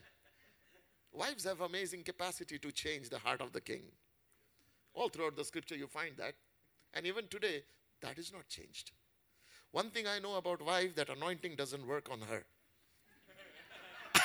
Wives 1.13 1.43
have 1.43 1.61
amazing 1.61 2.01
capacity 2.01 2.57
to 2.57 2.71
change 2.71 3.09
the 3.09 3.19
heart 3.19 3.39
of 3.39 3.51
the 3.51 3.61
king. 3.61 3.83
All 4.95 5.09
throughout 5.09 5.35
the 5.35 5.45
scripture, 5.45 5.75
you 5.75 5.85
find 5.85 6.17
that. 6.17 6.33
And 6.95 7.05
even 7.05 7.27
today, 7.27 7.61
that 8.01 8.17
is 8.17 8.33
not 8.33 8.49
changed. 8.49 8.89
One 9.71 9.91
thing 9.91 10.07
I 10.07 10.17
know 10.17 10.37
about 10.37 10.65
wife 10.65 10.95
that 10.95 11.09
anointing 11.09 11.55
doesn't 11.55 11.85
work 11.85 12.07
on 12.11 12.21
her. 12.21 12.43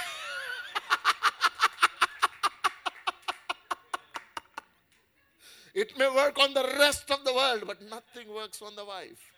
it 5.75 5.99
may 5.99 6.09
work 6.09 6.39
on 6.39 6.55
the 6.55 6.65
rest 6.79 7.11
of 7.11 7.23
the 7.23 7.35
world, 7.35 7.65
but 7.67 7.83
nothing 7.83 8.33
works 8.35 8.63
on 8.63 8.75
the 8.75 8.87
wife. 8.87 9.31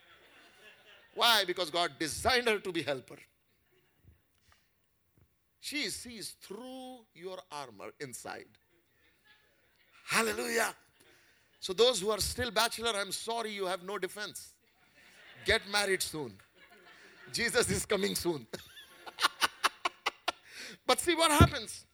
Why? 1.16 1.42
Because 1.44 1.68
God 1.68 1.94
designed 1.98 2.46
her 2.46 2.60
to 2.60 2.70
be 2.70 2.82
helper. 2.82 3.18
She 5.60 5.88
sees 5.90 6.36
through 6.40 7.04
your 7.14 7.38
armor 7.50 7.90
inside. 8.00 8.46
Hallelujah. 10.06 10.74
So, 11.60 11.72
those 11.72 12.00
who 12.00 12.10
are 12.10 12.20
still 12.20 12.50
bachelor, 12.50 12.92
I'm 12.94 13.12
sorry 13.12 13.52
you 13.52 13.66
have 13.66 13.82
no 13.82 13.98
defense. 13.98 14.54
Get 15.44 15.62
married 15.70 16.02
soon. 16.02 16.32
Jesus 17.32 17.70
is 17.70 17.84
coming 17.84 18.14
soon. 18.14 18.46
But 20.86 21.00
see 21.00 21.14
what 21.14 21.30
happens. 21.30 21.84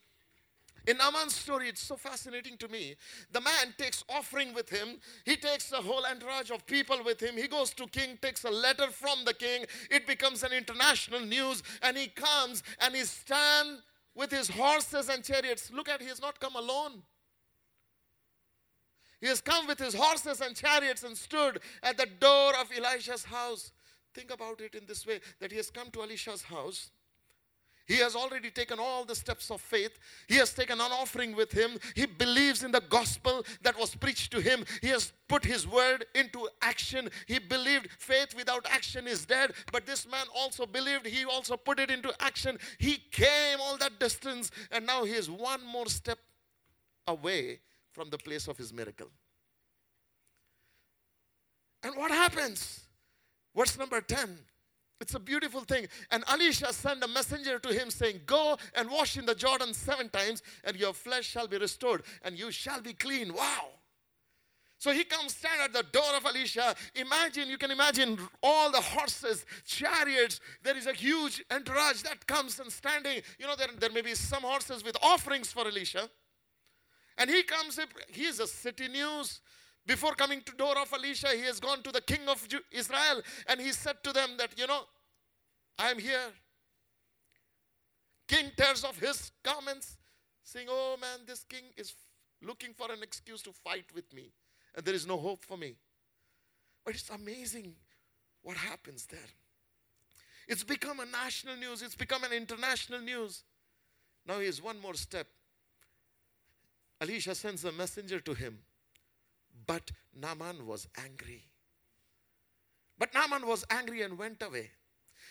In 0.87 0.99
Naaman's 0.99 1.35
story, 1.35 1.69
it's 1.69 1.81
so 1.81 1.97
fascinating 1.97 2.59
to 2.59 2.69
me. 2.69 2.95
The 3.33 3.41
man 3.41 3.75
takes 3.79 4.05
offering 4.09 4.53
with 4.53 4.69
him. 4.69 4.99
He 5.25 5.37
takes 5.37 5.73
a 5.73 5.77
whole 5.77 6.05
entourage 6.05 6.51
of 6.51 6.67
people 6.67 6.99
with 7.03 7.21
him. 7.21 7.37
He 7.37 7.49
goes 7.49 7.71
to 7.75 7.87
king, 7.87 8.19
takes 8.21 8.45
a 8.45 8.51
letter 8.51 8.91
from 8.91 9.25
the 9.25 9.33
king. 9.33 9.65
It 9.91 10.07
becomes 10.07 10.43
an 10.43 10.53
international 10.53 11.21
news. 11.21 11.63
And 11.83 11.97
he 11.97 12.09
comes 12.09 12.63
and 12.81 12.95
he 12.95 13.05
stands 13.05 13.81
with 14.15 14.31
his 14.31 14.49
horses 14.49 15.09
and 15.09 15.25
chariots. 15.25 15.71
Look 15.73 15.89
at, 15.89 16.03
he 16.03 16.09
has 16.09 16.21
not 16.21 16.39
come 16.39 16.55
alone. 16.55 17.03
He 19.21 19.29
has 19.29 19.41
come 19.41 19.67
with 19.67 19.79
his 19.79 19.95
horses 19.95 20.43
and 20.43 20.55
chariots 20.55 21.03
and 21.03 21.17
stood 21.17 21.61
at 21.83 21.97
the 21.97 22.07
door 22.21 22.53
of 22.61 22.71
Elisha's 22.77 23.25
house. 23.25 23.73
Think 24.13 24.31
about 24.31 24.61
it 24.61 24.75
in 24.75 24.85
this 24.87 25.07
way 25.07 25.21
that 25.41 25.51
he 25.51 25.57
has 25.57 25.71
come 25.71 25.91
to 25.93 26.03
Elisha's 26.03 26.43
house 26.43 26.91
he 27.87 27.97
has 27.97 28.17
already 28.17 28.51
taken 28.51 28.79
all 28.79 29.05
the 29.05 29.15
steps 29.15 29.51
of 29.51 29.61
faith. 29.61 29.99
He 30.27 30.37
has 30.37 30.55
taken 30.55 30.81
an 30.81 30.91
offering 30.91 31.37
with 31.37 31.53
him. 31.53 31.79
He 31.95 32.07
believes 32.07 32.63
in 32.63 32.73
the 32.73 32.81
gospel 32.81 33.45
that 33.63 33.79
was 33.79 33.95
preached 33.95 34.33
to 34.33 34.41
him. 34.41 34.65
He 34.81 34.89
has 34.89 35.13
put 35.29 35.45
his 35.45 35.67
word 35.67 36.07
into 36.15 36.49
action. 36.63 37.11
He 37.27 37.39
believed 37.39 37.89
faith 37.99 38.35
without 38.35 38.67
action 38.71 39.07
is 39.07 39.27
dead. 39.27 39.53
But 39.71 39.85
this 39.85 40.07
man 40.11 40.25
also 40.35 40.65
believed. 40.65 41.07
He 41.07 41.25
also 41.25 41.59
put 41.59 41.79
it 41.79 41.91
into 41.91 42.13
action. 42.21 42.59
He 42.79 43.03
came 43.11 43.61
all 43.61 43.77
that 43.77 44.01
distance 44.01 44.51
and 44.71 44.87
now 44.87 45.05
he 45.05 45.13
is 45.13 45.31
one 45.31 45.65
more 45.67 45.87
step 45.87 46.19
away 47.07 47.61
from 47.93 48.09
the 48.09 48.19
place 48.19 48.49
of 48.49 48.57
his 48.57 48.73
miracle. 48.73 49.09
And 51.83 51.95
what 51.97 52.11
happens? 52.11 52.81
Verse 53.55 53.79
number 53.79 54.01
10 54.01 54.39
it's 55.01 55.15
a 55.15 55.21
beautiful 55.21 55.61
thing. 55.61 55.87
And 56.11 56.25
Elisha 56.31 56.73
sent 56.73 57.03
a 57.03 57.09
messenger 57.09 57.59
to 57.59 57.69
him 57.73 57.91
saying, 57.91 58.21
Go 58.27 58.57
and 58.75 58.91
wash 58.91 59.17
in 59.17 59.27
the 59.27 59.35
Jordan 59.35 59.75
seven 59.75 60.09
times, 60.09 60.43
and 60.65 60.77
your 60.77 60.93
flesh 60.93 61.27
shall 61.27 61.49
be 61.49 61.59
restored, 61.59 62.03
and 62.23 62.39
you 62.39 62.51
shall 62.51 62.81
be 62.81 62.93
clean. 62.93 63.35
Wow. 63.35 63.71
So 64.79 64.93
he 64.93 65.05
comes 65.05 65.35
stand 65.35 65.63
at 65.63 65.73
the 65.73 65.85
door 65.93 66.15
of 66.17 66.27
Elisha. 66.27 66.75
Imagine, 66.95 67.49
you 67.49 67.57
can 67.57 67.71
imagine 67.71 68.19
all 68.43 68.71
the 68.71 68.81
horses, 68.81 69.47
chariots. 69.65 70.41
There 70.63 70.77
is 70.77 70.87
a 70.87 70.93
huge 70.93 71.43
entourage 71.51 72.03
that 72.03 72.27
comes 72.27 72.61
and 72.61 72.71
standing. 72.71 73.23
You 73.39 73.47
know, 73.47 73.57
there, 73.57 73.69
there 73.79 73.91
may 73.91 74.03
be 74.03 74.15
some 74.15 74.43
horses 74.43 74.85
with 74.85 74.97
offerings 75.03 75.51
for 75.51 75.67
Elisha. 75.67 76.11
And 77.17 77.31
he 77.31 77.45
comes, 77.45 77.79
he 78.09 78.25
is 78.25 78.41
a 78.41 78.47
city 78.47 78.89
news. 78.89 79.41
Before 79.87 80.15
coming 80.15 80.41
to 80.43 80.53
door 80.53 80.79
of 80.79 80.93
Elisha, 80.93 81.29
he 81.29 81.43
has 81.43 81.61
gone 81.61 81.83
to 81.83 81.93
the 81.93 82.01
king 82.01 82.27
of 82.29 82.47
Israel 82.71 83.21
and 83.47 83.61
he 83.61 83.73
said 83.73 84.03
to 84.05 84.13
them 84.13 84.31
that, 84.39 84.59
you 84.59 84.67
know, 84.67 84.83
I 85.79 85.91
am 85.91 85.99
here. 85.99 86.33
King 88.27 88.51
tears 88.57 88.85
off 88.85 88.99
his 88.99 89.31
garments, 89.43 89.99
saying, 90.43 90.69
Oh 90.71 90.97
man, 90.99 91.21
this 91.27 91.45
king 91.45 91.65
is 91.77 91.93
looking 92.43 92.73
for 92.73 92.91
an 92.91 93.03
excuse 93.03 93.43
to 93.43 93.53
fight 93.53 93.85
with 93.95 94.13
me, 94.15 94.33
and 94.75 94.85
there 94.85 94.95
is 94.95 95.07
no 95.07 95.19
hope 95.19 95.45
for 95.45 95.59
me. 95.59 95.77
But 96.85 96.95
it's 96.95 97.11
amazing 97.11 97.75
what 98.43 98.57
happens 98.57 99.07
there. 99.07 99.21
It's 100.49 100.65
become 100.65 101.01
a 101.01 101.07
national 101.07 101.57
news, 101.57 101.83
it's 101.83 101.95
become 101.95 102.25
an 102.25 102.33
international 102.33 103.01
news. 103.01 103.43
Now 104.27 104.39
he 104.39 104.45
here's 104.45 104.63
one 104.63 104.81
more 104.81 104.95
step. 104.95 105.27
Elisha 107.01 107.35
sends 107.35 107.65
a 107.65 107.73
messenger 107.73 108.21
to 108.21 108.33
him 108.33 108.59
but 109.67 109.91
Naaman 110.15 110.67
was 110.67 110.87
angry. 110.97 111.47
But 112.99 113.13
Naaman 113.15 113.47
was 113.47 113.65
angry 113.71 114.03
and 114.03 114.19
went 114.19 114.43
away, 114.43 114.71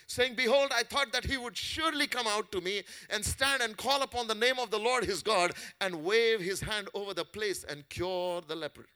saying, 0.06 0.34
Behold, 0.34 0.70
I 0.74 0.82
thought 0.82 1.12
that 1.12 1.24
he 1.24 1.36
would 1.36 1.56
surely 1.56 2.06
come 2.06 2.26
out 2.26 2.52
to 2.52 2.60
me 2.60 2.82
and 3.10 3.24
stand 3.24 3.62
and 3.62 3.76
call 3.76 4.02
upon 4.02 4.28
the 4.28 4.34
name 4.34 4.58
of 4.58 4.70
the 4.70 4.78
Lord 4.78 5.04
his 5.04 5.22
God 5.22 5.52
and 5.80 6.04
wave 6.04 6.40
his 6.40 6.60
hand 6.60 6.88
over 6.94 7.14
the 7.14 7.24
place 7.24 7.64
and 7.64 7.88
cure 7.88 8.42
the 8.42 8.54
leper. 8.54 8.86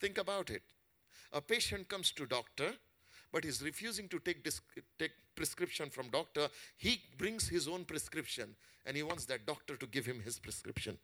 Think 0.00 0.16
about 0.16 0.50
it. 0.50 0.62
A 1.32 1.40
patient 1.40 1.88
comes 1.88 2.10
to 2.12 2.26
doctor, 2.26 2.72
but 3.32 3.44
he's 3.44 3.62
refusing 3.62 4.08
to 4.08 4.18
take, 4.18 4.42
disc- 4.42 4.64
take 4.98 5.12
prescription 5.36 5.90
from 5.90 6.08
doctor. 6.08 6.48
He 6.76 7.02
brings 7.18 7.48
his 7.48 7.68
own 7.68 7.84
prescription 7.84 8.56
and 8.86 8.96
he 8.96 9.02
wants 9.02 9.26
that 9.26 9.46
doctor 9.46 9.76
to 9.76 9.86
give 9.86 10.06
him 10.06 10.20
his 10.20 10.38
prescription. 10.38 10.98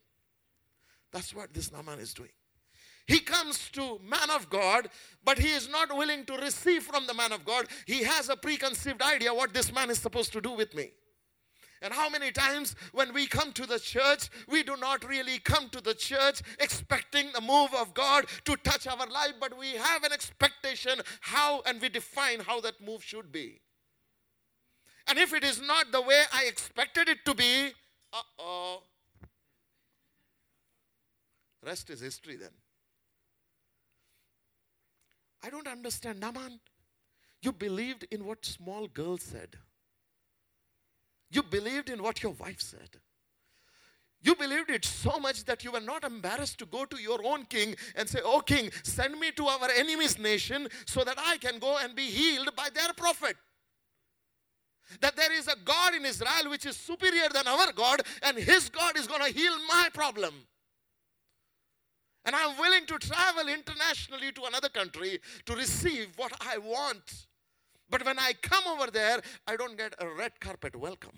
That's 1.11 1.33
what 1.33 1.53
this 1.53 1.71
Naaman 1.71 1.99
is 1.99 2.13
doing. 2.13 2.31
He 3.07 3.21
comes 3.21 3.69
to 3.69 3.99
man 4.03 4.29
of 4.29 4.49
God, 4.49 4.89
but 5.23 5.39
he 5.39 5.53
is 5.53 5.69
not 5.69 5.95
willing 5.95 6.25
to 6.25 6.33
receive 6.35 6.83
from 6.83 7.07
the 7.07 7.13
man 7.13 7.31
of 7.31 7.45
God. 7.45 7.67
He 7.85 8.03
has 8.03 8.27
a 8.27 8.35
preconceived 8.35 9.01
idea 9.01 9.33
what 9.33 9.53
this 9.53 9.73
man 9.73 9.89
is 9.89 9.97
supposed 9.97 10.33
to 10.33 10.41
do 10.41 10.51
with 10.51 10.75
me. 10.75 10.91
And 11.81 11.93
how 11.93 12.09
many 12.09 12.31
times 12.31 12.75
when 12.91 13.13
we 13.13 13.27
come 13.27 13.53
to 13.53 13.65
the 13.65 13.79
church, 13.79 14.29
we 14.49 14.61
do 14.63 14.75
not 14.75 15.07
really 15.07 15.39
come 15.39 15.69
to 15.69 15.79
the 15.79 15.93
church 15.93 16.41
expecting 16.59 17.27
the 17.33 17.39
move 17.39 17.73
of 17.73 17.93
God 17.93 18.25
to 18.45 18.57
touch 18.57 18.87
our 18.87 19.07
life, 19.07 19.33
but 19.39 19.57
we 19.57 19.73
have 19.73 20.03
an 20.03 20.11
expectation 20.11 20.99
how 21.21 21.61
and 21.65 21.79
we 21.81 21.87
define 21.87 22.41
how 22.41 22.59
that 22.61 22.81
move 22.83 23.03
should 23.03 23.31
be. 23.31 23.61
And 25.07 25.17
if 25.17 25.33
it 25.33 25.45
is 25.45 25.61
not 25.61 25.93
the 25.93 26.01
way 26.01 26.23
I 26.33 26.45
expected 26.45 27.07
it 27.07 27.19
to 27.25 27.33
be, 27.33 27.71
uh 28.11 28.21
oh. 28.39 28.81
Rest 31.63 31.89
is 31.89 32.01
history 32.01 32.35
then. 32.35 32.51
I 35.47 35.49
don't 35.49 35.67
understand. 35.67 36.19
Naaman, 36.19 36.59
you 37.41 37.53
believed 37.53 38.05
in 38.11 38.25
what 38.25 38.45
small 38.45 38.85
girl 38.87 39.17
said. 39.17 39.55
You 41.31 41.41
believed 41.41 41.89
in 41.89 42.03
what 42.03 42.21
your 42.21 42.33
wife 42.33 42.59
said. 42.59 42.89
You 44.21 44.35
believed 44.35 44.69
it 44.71 44.83
so 44.83 45.19
much 45.19 45.45
that 45.45 45.63
you 45.63 45.71
were 45.71 45.79
not 45.79 46.03
embarrassed 46.03 46.57
to 46.59 46.65
go 46.65 46.83
to 46.83 47.01
your 47.01 47.19
own 47.23 47.45
king 47.45 47.77
and 47.95 48.09
say, 48.09 48.19
Oh, 48.25 48.41
king, 48.41 48.71
send 48.83 49.17
me 49.17 49.31
to 49.37 49.45
our 49.45 49.69
enemy's 49.77 50.19
nation 50.19 50.67
so 50.85 51.05
that 51.05 51.17
I 51.17 51.37
can 51.37 51.59
go 51.59 51.77
and 51.77 51.95
be 51.95 52.07
healed 52.07 52.53
by 52.53 52.67
their 52.73 52.91
prophet. 52.91 53.37
That 54.99 55.15
there 55.15 55.31
is 55.31 55.47
a 55.47 55.55
God 55.63 55.95
in 55.95 56.03
Israel 56.03 56.49
which 56.49 56.65
is 56.65 56.75
superior 56.75 57.29
than 57.33 57.47
our 57.47 57.71
God, 57.71 58.01
and 58.23 58.37
his 58.37 58.67
God 58.67 58.97
is 58.97 59.07
going 59.07 59.23
to 59.23 59.31
heal 59.31 59.55
my 59.69 59.87
problem. 59.93 60.33
And 62.27 62.35
I'm 62.35 62.57
willing 62.57 62.85
to 62.87 62.99
travel 62.99 63.47
internationally 63.47 64.33
to 64.33 64.43
another 64.43 64.67
country 64.67 65.21
to 65.45 65.55
receive 65.55 66.09
what 66.17 66.33
I 66.41 66.57
want. 66.57 67.25
But 67.89 68.05
when 68.05 68.19
I 68.19 68.33
come 68.41 68.65
over 68.67 68.91
there, 68.91 69.21
I 69.47 69.55
don't 69.55 69.77
get 69.77 69.95
a 69.97 70.09
red 70.09 70.37
carpet 70.41 70.75
welcome. 70.75 71.17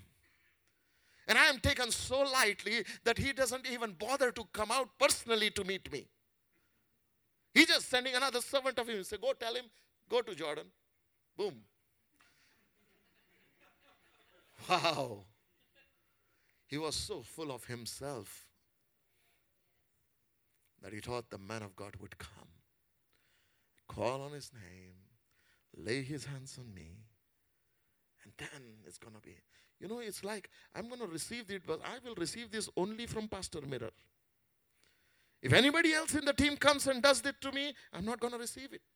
And 1.27 1.35
I 1.35 1.47
am 1.47 1.59
taken 1.59 1.89
so 1.89 2.21
lightly 2.21 2.85
that 3.05 3.17
he 3.17 3.33
doesn't 3.33 3.67
even 3.71 3.93
bother 3.93 4.31
to 4.31 4.43
come 4.53 4.69
out 4.69 4.89
personally 4.99 5.49
to 5.51 5.63
meet 5.63 5.91
me. 5.91 6.05
He's 7.55 7.65
just 7.65 7.89
sending 7.89 8.13
another 8.13 8.39
servant 8.39 8.77
of 8.77 8.87
him. 8.87 9.03
Say, 9.03 9.17
go 9.17 9.33
tell 9.33 9.55
him, 9.55 9.65
go 10.07 10.21
to 10.21 10.35
Jordan. 10.35 10.67
Boom. 11.35 11.55
Wow. 14.69 15.23
He 16.67 16.77
was 16.77 16.93
so 16.93 17.23
full 17.23 17.51
of 17.51 17.65
himself 17.65 18.48
that 20.81 20.93
he 20.93 20.99
thought 20.99 21.29
the 21.29 21.37
man 21.37 21.63
of 21.63 21.75
God 21.75 21.95
would 21.99 22.17
come, 22.17 22.47
call 23.87 24.21
on 24.21 24.31
his 24.31 24.51
name, 24.53 24.95
lay 25.75 26.01
his 26.01 26.25
hands 26.25 26.57
on 26.59 26.73
me, 26.73 26.91
and 28.23 28.33
then 28.37 28.61
it's 28.85 28.97
going 28.97 29.15
to 29.15 29.21
be. 29.21 29.35
You 29.79 29.87
know, 29.87 29.99
it's 29.99 30.23
like 30.23 30.49
I'm 30.75 30.87
going 30.87 31.01
to 31.01 31.07
receive 31.07 31.49
it, 31.51 31.63
but 31.65 31.79
I 31.83 32.05
will 32.05 32.15
receive 32.15 32.51
this 32.51 32.69
only 32.75 33.05
from 33.05 33.27
Pastor 33.27 33.61
Miller. 33.61 33.91
If 35.41 35.53
anybody 35.53 35.93
else 35.93 36.15
in 36.15 36.25
the 36.25 36.33
team 36.33 36.57
comes 36.57 36.85
and 36.87 37.01
does 37.01 37.21
it 37.25 37.35
to 37.41 37.51
me, 37.51 37.73
I'm 37.93 38.03
not 38.03 38.19
going 38.19 38.33
to 38.33 38.39
receive 38.39 38.73
it. 38.73 38.81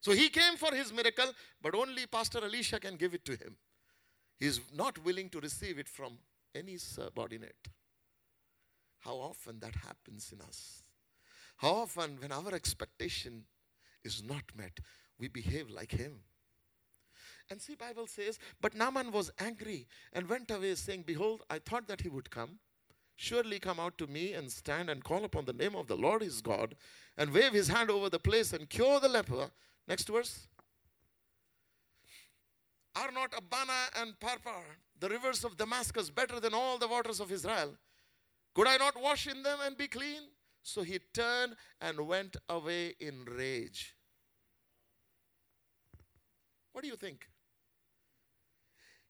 So 0.00 0.12
he 0.12 0.28
came 0.28 0.56
for 0.56 0.72
his 0.72 0.92
miracle, 0.92 1.32
but 1.60 1.74
only 1.74 2.06
Pastor 2.06 2.38
Elisha 2.44 2.78
can 2.78 2.96
give 2.96 3.14
it 3.14 3.24
to 3.24 3.32
him. 3.32 3.56
He's 4.38 4.60
not 4.72 5.04
willing 5.04 5.28
to 5.30 5.40
receive 5.40 5.78
it 5.78 5.88
from 5.88 6.18
any 6.54 6.76
subordinate. 6.76 7.56
How 9.08 9.14
often 9.14 9.58
that 9.60 9.74
happens 9.74 10.34
in 10.34 10.42
us. 10.42 10.82
How 11.56 11.76
often, 11.76 12.18
when 12.20 12.30
our 12.30 12.54
expectation 12.54 13.44
is 14.04 14.22
not 14.22 14.42
met, 14.54 14.80
we 15.18 15.28
behave 15.28 15.70
like 15.70 15.92
him. 15.92 16.16
And 17.48 17.58
see, 17.58 17.74
Bible 17.74 18.06
says, 18.06 18.38
but 18.60 18.74
Naaman 18.74 19.10
was 19.10 19.30
angry 19.38 19.86
and 20.12 20.28
went 20.28 20.50
away, 20.50 20.74
saying, 20.74 21.04
Behold, 21.06 21.42
I 21.48 21.58
thought 21.58 21.88
that 21.88 22.02
he 22.02 22.10
would 22.10 22.30
come, 22.30 22.58
surely 23.16 23.58
come 23.58 23.80
out 23.80 23.96
to 23.96 24.06
me 24.06 24.34
and 24.34 24.52
stand 24.52 24.90
and 24.90 25.02
call 25.02 25.24
upon 25.24 25.46
the 25.46 25.54
name 25.54 25.74
of 25.74 25.86
the 25.86 25.96
Lord 25.96 26.20
his 26.20 26.42
God, 26.42 26.74
and 27.16 27.32
wave 27.32 27.54
his 27.54 27.68
hand 27.68 27.90
over 27.90 28.10
the 28.10 28.18
place 28.18 28.52
and 28.52 28.68
cure 28.68 29.00
the 29.00 29.08
leper. 29.08 29.48
Next 29.88 30.06
verse. 30.06 30.48
Are 32.94 33.10
not 33.10 33.32
Abana 33.34 33.86
and 34.02 34.20
Pharpar, 34.20 34.64
the 35.00 35.08
rivers 35.08 35.44
of 35.44 35.56
Damascus, 35.56 36.10
better 36.10 36.40
than 36.40 36.52
all 36.52 36.76
the 36.76 36.88
waters 36.88 37.20
of 37.20 37.32
Israel? 37.32 37.78
Could 38.58 38.66
I 38.66 38.76
not 38.76 39.00
wash 39.00 39.28
in 39.28 39.44
them 39.44 39.60
and 39.62 39.76
be 39.76 39.86
clean? 39.86 40.20
So 40.64 40.82
he 40.82 40.98
turned 41.14 41.54
and 41.80 42.08
went 42.08 42.36
away 42.48 42.96
in 42.98 43.24
rage. 43.24 43.94
What 46.72 46.82
do 46.82 46.88
you 46.88 46.96
think? 46.96 47.28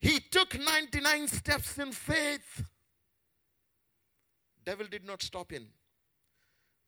He 0.03 0.21
took 0.21 0.59
99 0.59 1.29
steps 1.29 1.79
in 1.79 1.93
faith. 1.93 2.63
Devil 4.67 4.87
did 4.87 5.07
not 5.07 5.23
stop 5.23 5.51
him, 5.51 5.69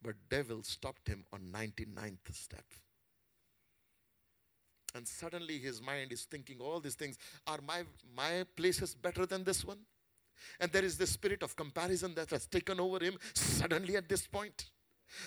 but 0.03 0.17
devil 0.29 0.63
stopped 0.63 1.09
him 1.09 1.25
on 1.33 1.41
99th 1.51 2.35
step. 2.35 2.67
And 4.95 5.09
suddenly 5.09 5.57
his 5.57 5.81
mind 5.81 6.13
is 6.13 6.25
thinking 6.25 6.59
all 6.61 6.79
these 6.79 6.95
things. 6.95 7.17
Are 7.47 7.61
my, 7.67 7.85
my 8.15 8.45
places 8.55 8.95
better 8.95 9.25
than 9.25 9.45
this 9.45 9.65
one? 9.65 9.79
And 10.59 10.71
there 10.73 10.85
is 10.85 10.97
this 10.97 11.11
spirit 11.11 11.43
of 11.43 11.57
comparison 11.57 12.15
that 12.15 12.31
has 12.31 12.47
taken 12.47 12.81
over 12.81 13.03
him 13.03 13.19
suddenly 13.35 13.97
at 13.97 14.09
this 14.09 14.27
point. 14.27 14.71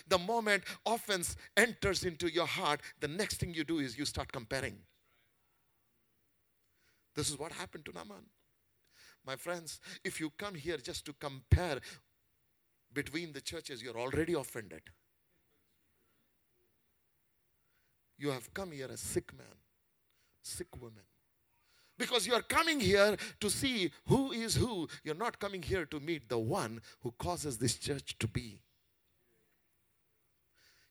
The 0.07 0.17
moment 0.17 0.63
offense 0.85 1.35
enters 1.57 2.03
into 2.03 2.31
your 2.31 2.47
heart, 2.47 2.81
the 2.99 3.07
next 3.07 3.37
thing 3.37 3.53
you 3.53 3.63
do 3.63 3.79
is 3.79 3.97
you 3.97 4.05
start 4.05 4.31
comparing. 4.31 4.77
This 7.15 7.29
is 7.29 7.37
what 7.37 7.51
happened 7.51 7.85
to 7.85 7.91
Naaman. 7.93 8.25
My 9.25 9.35
friends, 9.35 9.79
if 10.03 10.19
you 10.19 10.31
come 10.37 10.55
here 10.55 10.77
just 10.77 11.05
to 11.05 11.13
compare 11.13 11.79
between 12.93 13.33
the 13.33 13.41
churches, 13.41 13.81
you're 13.81 13.97
already 13.97 14.33
offended. 14.33 14.81
You 18.17 18.31
have 18.31 18.53
come 18.53 18.71
here 18.71 18.87
a 18.87 18.97
sick 18.97 19.33
man, 19.35 19.57
sick 20.41 20.67
woman. 20.79 21.03
Because 21.97 22.25
you 22.25 22.33
are 22.33 22.41
coming 22.41 22.79
here 22.79 23.15
to 23.39 23.49
see 23.49 23.91
who 24.07 24.31
is 24.31 24.55
who. 24.55 24.87
You're 25.03 25.15
not 25.15 25.39
coming 25.39 25.61
here 25.61 25.85
to 25.85 25.99
meet 25.99 26.27
the 26.27 26.39
one 26.39 26.81
who 27.01 27.11
causes 27.11 27.57
this 27.57 27.75
church 27.75 28.17
to 28.19 28.27
be. 28.27 28.59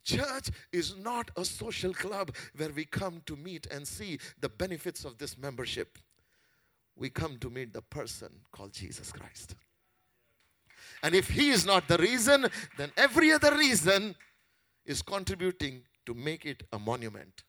Church 0.04 0.50
is 0.72 0.96
not 0.96 1.30
a 1.36 1.44
social 1.44 1.92
club 1.92 2.34
where 2.56 2.70
we 2.70 2.84
come 2.84 3.22
to 3.26 3.36
meet 3.36 3.66
and 3.70 3.86
see 3.86 4.18
the 4.40 4.48
benefits 4.48 5.04
of 5.04 5.18
this 5.18 5.38
membership. 5.38 5.98
We 6.96 7.08
come 7.08 7.38
to 7.38 7.50
meet 7.50 7.72
the 7.72 7.82
person 7.82 8.30
called 8.50 8.72
Jesus 8.72 9.12
Christ. 9.12 9.54
And 11.02 11.14
if 11.14 11.28
He 11.28 11.50
is 11.50 11.64
not 11.64 11.88
the 11.88 11.98
reason, 11.98 12.46
then 12.76 12.90
every 12.96 13.32
other 13.32 13.56
reason 13.56 14.14
is 14.84 15.02
contributing 15.02 15.82
to 16.06 16.14
make 16.14 16.44
it 16.44 16.64
a 16.72 16.78
monument. 16.78 17.44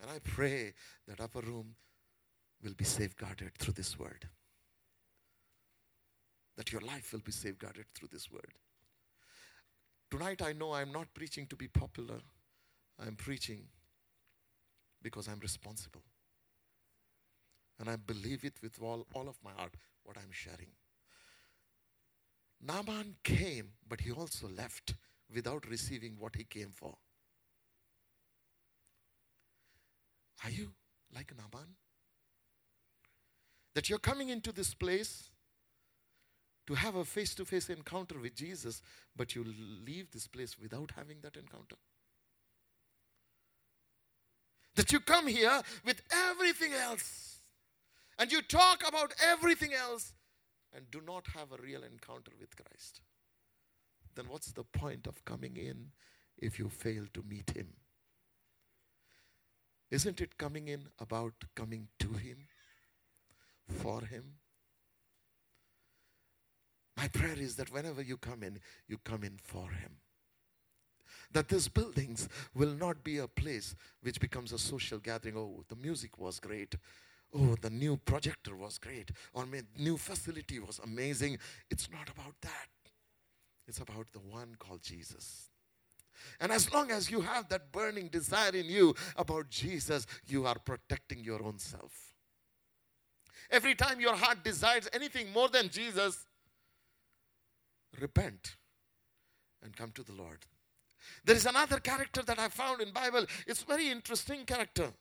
And 0.00 0.10
I 0.10 0.18
pray 0.18 0.72
that 1.06 1.20
upper 1.20 1.40
room 1.40 1.74
will 2.62 2.74
be 2.74 2.84
safeguarded 2.84 3.52
through 3.58 3.74
this 3.74 3.98
word. 3.98 4.28
That 6.56 6.72
your 6.72 6.80
life 6.80 7.12
will 7.12 7.20
be 7.20 7.32
safeguarded 7.32 7.86
through 7.94 8.08
this 8.12 8.30
word. 8.30 8.54
Tonight, 10.10 10.42
I 10.42 10.52
know 10.52 10.72
I'm 10.72 10.92
not 10.92 11.14
preaching 11.14 11.46
to 11.46 11.56
be 11.56 11.68
popular, 11.68 12.20
I'm 12.98 13.14
preaching 13.16 13.64
because 15.02 15.28
I'm 15.28 15.40
responsible. 15.40 16.02
And 17.78 17.88
I 17.88 17.96
believe 17.96 18.44
it 18.44 18.54
with 18.62 18.78
all, 18.82 19.06
all 19.14 19.28
of 19.28 19.36
my 19.42 19.52
heart, 19.52 19.74
what 20.04 20.16
I'm 20.18 20.32
sharing. 20.32 20.72
Naaman 22.60 23.16
came, 23.24 23.70
but 23.88 24.02
he 24.02 24.10
also 24.10 24.48
left 24.48 24.94
without 25.32 25.66
receiving 25.68 26.16
what 26.18 26.36
he 26.36 26.44
came 26.44 26.72
for. 26.74 26.96
Are 30.44 30.50
you 30.50 30.72
like 31.14 31.32
Naaman? 31.36 31.68
That 33.74 33.88
you're 33.88 33.98
coming 33.98 34.28
into 34.30 34.52
this 34.52 34.74
place 34.74 35.30
to 36.66 36.74
have 36.74 36.94
a 36.94 37.04
face 37.04 37.34
to 37.34 37.44
face 37.44 37.68
encounter 37.68 38.18
with 38.18 38.34
Jesus, 38.34 38.80
but 39.16 39.34
you 39.34 39.44
leave 39.84 40.10
this 40.10 40.26
place 40.26 40.56
without 40.58 40.92
having 40.96 41.18
that 41.22 41.36
encounter? 41.36 41.76
That 44.76 44.92
you 44.92 45.00
come 45.00 45.26
here 45.26 45.62
with 45.84 46.00
everything 46.12 46.72
else 46.72 47.40
and 48.18 48.30
you 48.30 48.40
talk 48.42 48.86
about 48.86 49.12
everything 49.22 49.74
else 49.74 50.14
and 50.72 50.90
do 50.90 51.00
not 51.04 51.26
have 51.34 51.52
a 51.52 51.62
real 51.62 51.82
encounter 51.82 52.32
with 52.38 52.54
Christ? 52.56 53.00
Then 54.14 54.26
what's 54.28 54.52
the 54.52 54.64
point 54.64 55.06
of 55.06 55.24
coming 55.24 55.56
in 55.56 55.90
if 56.38 56.58
you 56.58 56.68
fail 56.68 57.04
to 57.14 57.22
meet 57.28 57.50
Him? 57.50 57.68
Isn't 59.90 60.20
it 60.20 60.38
coming 60.38 60.68
in 60.68 60.88
about 60.98 61.32
coming 61.54 61.88
to 61.98 62.12
Him, 62.12 62.46
for 63.68 64.02
Him? 64.02 64.34
My 66.96 67.08
prayer 67.08 67.36
is 67.38 67.56
that 67.56 67.72
whenever 67.72 68.02
you 68.02 68.16
come 68.16 68.42
in, 68.42 68.60
you 68.86 68.98
come 68.98 69.24
in 69.24 69.38
for 69.42 69.70
Him. 69.70 69.96
That 71.32 71.48
these 71.48 71.68
buildings 71.68 72.28
will 72.54 72.74
not 72.74 73.02
be 73.02 73.18
a 73.18 73.28
place 73.28 73.74
which 74.02 74.20
becomes 74.20 74.52
a 74.52 74.58
social 74.58 74.98
gathering. 74.98 75.36
Oh, 75.36 75.64
the 75.68 75.76
music 75.76 76.18
was 76.18 76.40
great. 76.40 76.76
Oh, 77.32 77.56
the 77.60 77.70
new 77.70 77.96
projector 77.96 78.56
was 78.56 78.78
great. 78.78 79.12
Or 79.32 79.44
the 79.44 79.64
new 79.78 79.96
facility 79.96 80.58
was 80.58 80.80
amazing. 80.80 81.38
It's 81.70 81.88
not 81.90 82.08
about 82.08 82.34
that. 82.42 82.68
It's 83.68 83.78
about 83.78 84.12
the 84.12 84.18
one 84.18 84.56
called 84.58 84.82
Jesus. 84.82 85.49
And 86.40 86.52
as 86.52 86.72
long 86.72 86.90
as 86.90 87.10
you 87.10 87.20
have 87.20 87.48
that 87.48 87.72
burning 87.72 88.08
desire 88.08 88.54
in 88.54 88.66
you 88.66 88.94
about 89.16 89.50
Jesus, 89.50 90.06
you 90.26 90.46
are 90.46 90.58
protecting 90.58 91.22
your 91.22 91.42
own 91.42 91.58
self. 91.58 92.14
Every 93.50 93.74
time 93.74 94.00
your 94.00 94.14
heart 94.14 94.44
desires 94.44 94.88
anything 94.92 95.32
more 95.32 95.48
than 95.48 95.68
Jesus, 95.68 96.26
repent 98.00 98.56
and 99.62 99.76
come 99.76 99.90
to 99.92 100.02
the 100.02 100.12
Lord. 100.12 100.46
There 101.24 101.36
is 101.36 101.46
another 101.46 101.80
character 101.80 102.22
that 102.22 102.38
I 102.38 102.48
found 102.48 102.80
in 102.80 102.92
Bible. 102.92 103.26
It's 103.46 103.62
very 103.62 103.90
interesting 103.90 104.44
character. 104.44 104.92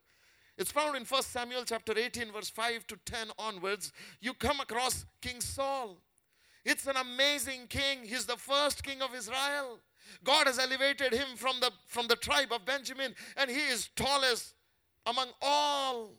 It's 0.57 0.71
found 0.71 0.97
in 0.97 1.05
1 1.05 1.23
Samuel 1.23 1.63
chapter 1.65 1.97
18 1.97 2.31
verse 2.31 2.49
5 2.49 2.87
to 2.87 2.97
10 3.05 3.27
onwards. 3.37 3.93
You 4.19 4.33
come 4.33 4.59
across 4.59 5.05
King 5.21 5.39
Saul. 5.39 5.97
It's 6.65 6.87
an 6.87 6.97
amazing 6.97 7.67
king. 7.67 8.03
He's 8.03 8.25
the 8.25 8.35
first 8.35 8.83
king 8.83 9.01
of 9.01 9.15
Israel. 9.15 9.79
God 10.23 10.47
has 10.47 10.59
elevated 10.59 11.13
him 11.13 11.35
from 11.35 11.59
the, 11.59 11.71
from 11.87 12.07
the 12.07 12.15
tribe 12.15 12.51
of 12.51 12.65
Benjamin, 12.65 13.15
and 13.37 13.49
he 13.49 13.67
is 13.67 13.89
tallest 13.95 14.53
among 15.05 15.29
all. 15.41 16.11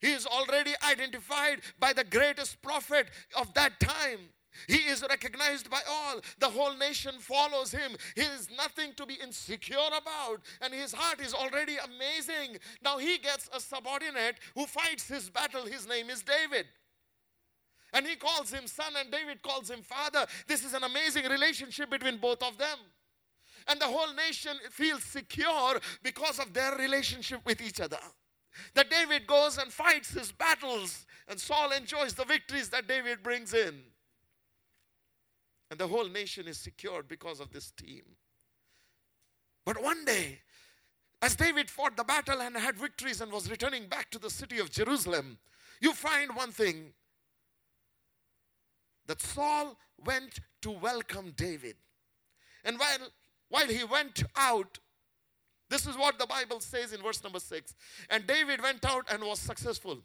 He 0.00 0.12
is 0.12 0.26
already 0.26 0.72
identified 0.88 1.60
by 1.78 1.92
the 1.92 2.04
greatest 2.04 2.62
prophet 2.62 3.08
of 3.36 3.52
that 3.54 3.80
time. 3.80 4.30
He 4.66 4.76
is 4.76 5.04
recognized 5.08 5.70
by 5.70 5.80
all. 5.88 6.20
The 6.38 6.48
whole 6.48 6.74
nation 6.74 7.14
follows 7.20 7.70
him. 7.70 7.92
He 8.14 8.22
is 8.22 8.48
nothing 8.56 8.92
to 8.96 9.06
be 9.06 9.14
insecure 9.14 9.76
about, 9.88 10.40
and 10.60 10.74
his 10.74 10.92
heart 10.92 11.20
is 11.20 11.34
already 11.34 11.76
amazing. 11.76 12.58
Now 12.82 12.98
he 12.98 13.18
gets 13.18 13.48
a 13.54 13.60
subordinate 13.60 14.36
who 14.54 14.66
fights 14.66 15.06
his 15.06 15.30
battle. 15.30 15.64
His 15.66 15.86
name 15.86 16.10
is 16.10 16.22
David. 16.22 16.66
And 17.92 18.06
he 18.06 18.16
calls 18.16 18.50
him 18.50 18.66
son, 18.66 18.92
and 18.98 19.10
David 19.10 19.42
calls 19.42 19.70
him 19.70 19.82
father. 19.82 20.26
This 20.46 20.64
is 20.64 20.74
an 20.74 20.84
amazing 20.84 21.24
relationship 21.26 21.90
between 21.90 22.18
both 22.18 22.42
of 22.42 22.58
them. 22.58 22.78
And 23.68 23.80
the 23.80 23.86
whole 23.86 24.14
nation 24.14 24.56
feels 24.70 25.04
secure 25.04 25.78
because 26.02 26.38
of 26.38 26.54
their 26.54 26.74
relationship 26.76 27.40
with 27.44 27.60
each 27.60 27.80
other. 27.80 27.98
That 28.74 28.90
David 28.90 29.26
goes 29.26 29.58
and 29.58 29.72
fights 29.72 30.10
his 30.10 30.32
battles, 30.32 31.06
and 31.28 31.38
Saul 31.38 31.70
enjoys 31.72 32.14
the 32.14 32.24
victories 32.24 32.70
that 32.70 32.88
David 32.88 33.22
brings 33.22 33.52
in. 33.52 33.74
And 35.70 35.78
the 35.78 35.86
whole 35.86 36.08
nation 36.08 36.48
is 36.48 36.58
secured 36.58 37.08
because 37.08 37.40
of 37.40 37.52
this 37.52 37.70
team. 37.70 38.02
But 39.66 39.82
one 39.82 40.04
day, 40.06 40.40
as 41.20 41.36
David 41.36 41.68
fought 41.68 41.96
the 41.96 42.04
battle 42.04 42.40
and 42.40 42.56
had 42.56 42.76
victories 42.76 43.20
and 43.20 43.30
was 43.30 43.50
returning 43.50 43.86
back 43.86 44.10
to 44.12 44.18
the 44.18 44.30
city 44.30 44.58
of 44.58 44.70
Jerusalem, 44.70 45.38
you 45.80 45.92
find 45.92 46.34
one 46.34 46.52
thing 46.52 46.94
that 49.06 49.20
Saul 49.20 49.76
went 50.04 50.40
to 50.62 50.70
welcome 50.70 51.32
David. 51.36 51.76
And 52.64 52.78
while 52.78 53.08
while 53.48 53.66
he 53.66 53.84
went 53.84 54.22
out, 54.36 54.78
this 55.70 55.86
is 55.86 55.96
what 55.96 56.18
the 56.18 56.26
Bible 56.26 56.60
says 56.60 56.92
in 56.92 57.02
verse 57.02 57.22
number 57.22 57.40
6. 57.40 57.74
And 58.10 58.26
David 58.26 58.62
went 58.62 58.84
out 58.84 59.06
and 59.12 59.22
was 59.22 59.38
successful. 59.38 59.98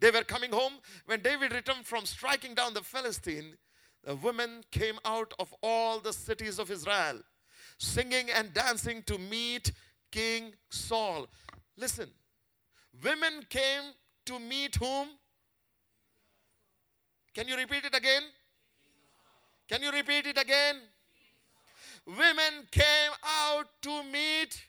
They 0.00 0.10
were 0.10 0.24
coming 0.24 0.50
home. 0.50 0.74
When 1.06 1.20
David 1.20 1.52
returned 1.52 1.86
from 1.86 2.06
striking 2.06 2.54
down 2.54 2.74
the 2.74 2.82
Philistine, 2.82 3.56
the 4.02 4.16
women 4.16 4.64
came 4.70 4.98
out 5.04 5.32
of 5.38 5.54
all 5.62 5.98
the 5.98 6.12
cities 6.12 6.58
of 6.58 6.70
Israel, 6.70 7.20
singing 7.78 8.30
and 8.30 8.52
dancing 8.52 9.02
to 9.04 9.16
meet 9.18 9.72
King 10.10 10.52
Saul. 10.70 11.26
Listen, 11.76 12.10
women 13.02 13.44
came 13.48 13.92
to 14.26 14.38
meet 14.38 14.76
whom? 14.76 15.08
Can 17.34 17.48
you 17.48 17.56
repeat 17.56 17.84
it 17.84 17.96
again? 17.96 18.22
Can 19.68 19.82
you 19.82 19.90
repeat 19.90 20.26
it 20.26 20.38
again? 20.38 20.76
Women 22.06 22.66
came 22.70 23.12
out 23.24 23.66
to 23.82 24.02
meet. 24.04 24.62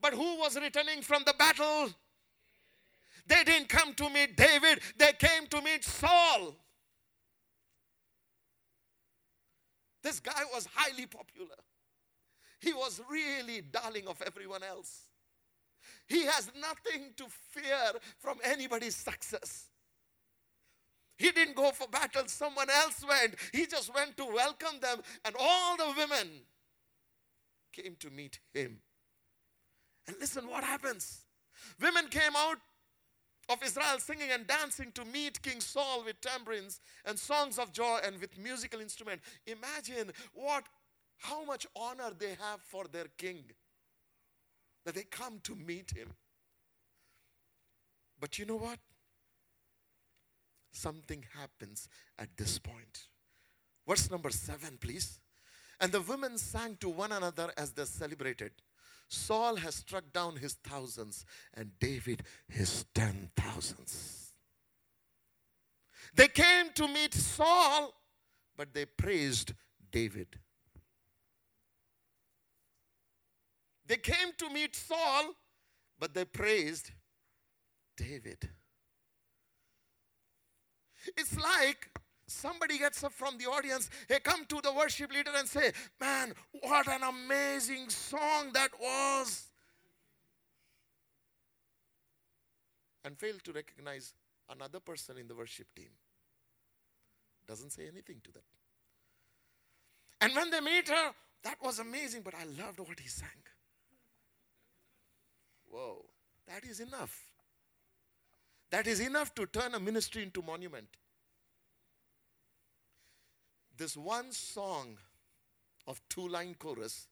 But 0.00 0.14
who 0.14 0.38
was 0.38 0.58
returning 0.58 1.02
from 1.02 1.22
the 1.26 1.34
battle? 1.38 1.90
They 3.26 3.44
didn't 3.44 3.68
come 3.68 3.94
to 3.94 4.10
meet 4.10 4.36
David, 4.36 4.80
they 4.96 5.12
came 5.12 5.46
to 5.50 5.62
meet 5.62 5.84
Saul. 5.84 6.56
This 10.02 10.18
guy 10.18 10.42
was 10.52 10.66
highly 10.74 11.06
popular. 11.06 11.56
He 12.60 12.72
was 12.72 13.00
really 13.10 13.60
darling 13.60 14.06
of 14.06 14.20
everyone 14.26 14.62
else. 14.62 15.06
He 16.06 16.24
has 16.24 16.50
nothing 16.60 17.12
to 17.16 17.24
fear 17.50 18.00
from 18.18 18.38
anybody's 18.42 18.96
success. 18.96 19.69
He 21.20 21.32
didn't 21.32 21.54
go 21.54 21.70
for 21.70 21.86
battle, 21.86 22.22
someone 22.28 22.70
else 22.70 23.04
went. 23.06 23.34
He 23.52 23.66
just 23.66 23.94
went 23.94 24.16
to 24.16 24.24
welcome 24.24 24.80
them, 24.80 25.02
and 25.26 25.34
all 25.38 25.76
the 25.76 25.92
women 25.94 26.28
came 27.74 27.94
to 28.00 28.08
meet 28.08 28.38
him. 28.54 28.78
And 30.08 30.16
listen 30.18 30.48
what 30.48 30.64
happens. 30.64 31.26
Women 31.78 32.08
came 32.08 32.34
out 32.34 32.56
of 33.50 33.62
Israel 33.62 33.98
singing 33.98 34.30
and 34.32 34.46
dancing 34.46 34.92
to 34.92 35.04
meet 35.04 35.42
King 35.42 35.60
Saul 35.60 36.04
with 36.06 36.18
tambourines 36.22 36.80
and 37.04 37.18
songs 37.18 37.58
of 37.58 37.70
joy 37.70 37.98
and 38.02 38.18
with 38.18 38.38
musical 38.38 38.80
instrument. 38.80 39.20
Imagine 39.46 40.12
what 40.32 40.64
how 41.18 41.44
much 41.44 41.66
honor 41.76 42.12
they 42.18 42.30
have 42.30 42.62
for 42.62 42.86
their 42.90 43.08
king. 43.18 43.44
That 44.86 44.94
they 44.94 45.02
come 45.02 45.40
to 45.42 45.54
meet 45.54 45.90
him. 45.90 46.14
But 48.18 48.38
you 48.38 48.46
know 48.46 48.56
what? 48.56 48.78
Something 50.72 51.24
happens 51.36 51.88
at 52.18 52.36
this 52.36 52.58
point. 52.58 53.06
Verse 53.86 54.10
number 54.10 54.30
7 54.30 54.78
please. 54.80 55.18
And 55.80 55.90
the 55.92 56.00
women 56.00 56.36
sang 56.36 56.76
to 56.80 56.88
one 56.88 57.12
another 57.12 57.50
as 57.56 57.72
they 57.72 57.84
celebrated. 57.86 58.52
Saul 59.08 59.56
has 59.56 59.74
struck 59.74 60.04
down 60.12 60.36
his 60.36 60.54
thousands 60.54 61.24
and 61.54 61.70
David 61.80 62.22
his 62.48 62.84
ten 62.94 63.30
thousands. 63.36 64.32
They 66.14 66.28
came 66.28 66.70
to 66.74 66.86
meet 66.86 67.14
Saul, 67.14 67.92
but 68.56 68.72
they 68.72 68.84
praised 68.84 69.52
David. 69.90 70.28
They 73.86 73.96
came 73.96 74.32
to 74.38 74.50
meet 74.50 74.76
Saul, 74.76 75.34
but 75.98 76.14
they 76.14 76.24
praised 76.24 76.92
David. 77.96 78.48
It's 81.16 81.36
like 81.38 81.90
somebody 82.26 82.78
gets 82.78 83.02
up 83.04 83.12
from 83.12 83.38
the 83.38 83.46
audience, 83.46 83.90
hey, 84.08 84.20
come 84.20 84.44
to 84.46 84.60
the 84.62 84.72
worship 84.72 85.12
leader 85.12 85.32
and 85.36 85.48
say, 85.48 85.72
Man, 86.00 86.32
what 86.60 86.88
an 86.88 87.02
amazing 87.02 87.88
song 87.88 88.52
that 88.54 88.70
was. 88.80 89.48
And 93.04 93.18
fail 93.18 93.34
to 93.44 93.52
recognize 93.52 94.12
another 94.50 94.80
person 94.80 95.16
in 95.16 95.26
the 95.26 95.34
worship 95.34 95.66
team. 95.74 95.90
Doesn't 97.46 97.70
say 97.70 97.88
anything 97.88 98.20
to 98.24 98.32
that. 98.32 98.44
And 100.20 100.34
when 100.36 100.50
they 100.50 100.60
meet 100.60 100.88
her, 100.88 101.12
that 101.42 101.56
was 101.62 101.78
amazing, 101.78 102.22
but 102.22 102.34
I 102.34 102.44
loved 102.62 102.78
what 102.78 103.00
he 103.00 103.08
sang. 103.08 103.28
Whoa, 105.70 106.04
that 106.46 106.64
is 106.64 106.80
enough. 106.80 107.29
That 108.70 108.86
is 108.86 109.00
enough 109.00 109.34
to 109.34 109.46
turn 109.46 109.74
a 109.74 109.80
ministry 109.80 110.22
into 110.22 110.42
monument. 110.42 110.88
This 113.76 113.96
one 113.96 114.30
song 114.30 114.98
of 115.86 116.00
two 116.08 116.28
line 116.28 116.54
chorus 116.58 117.08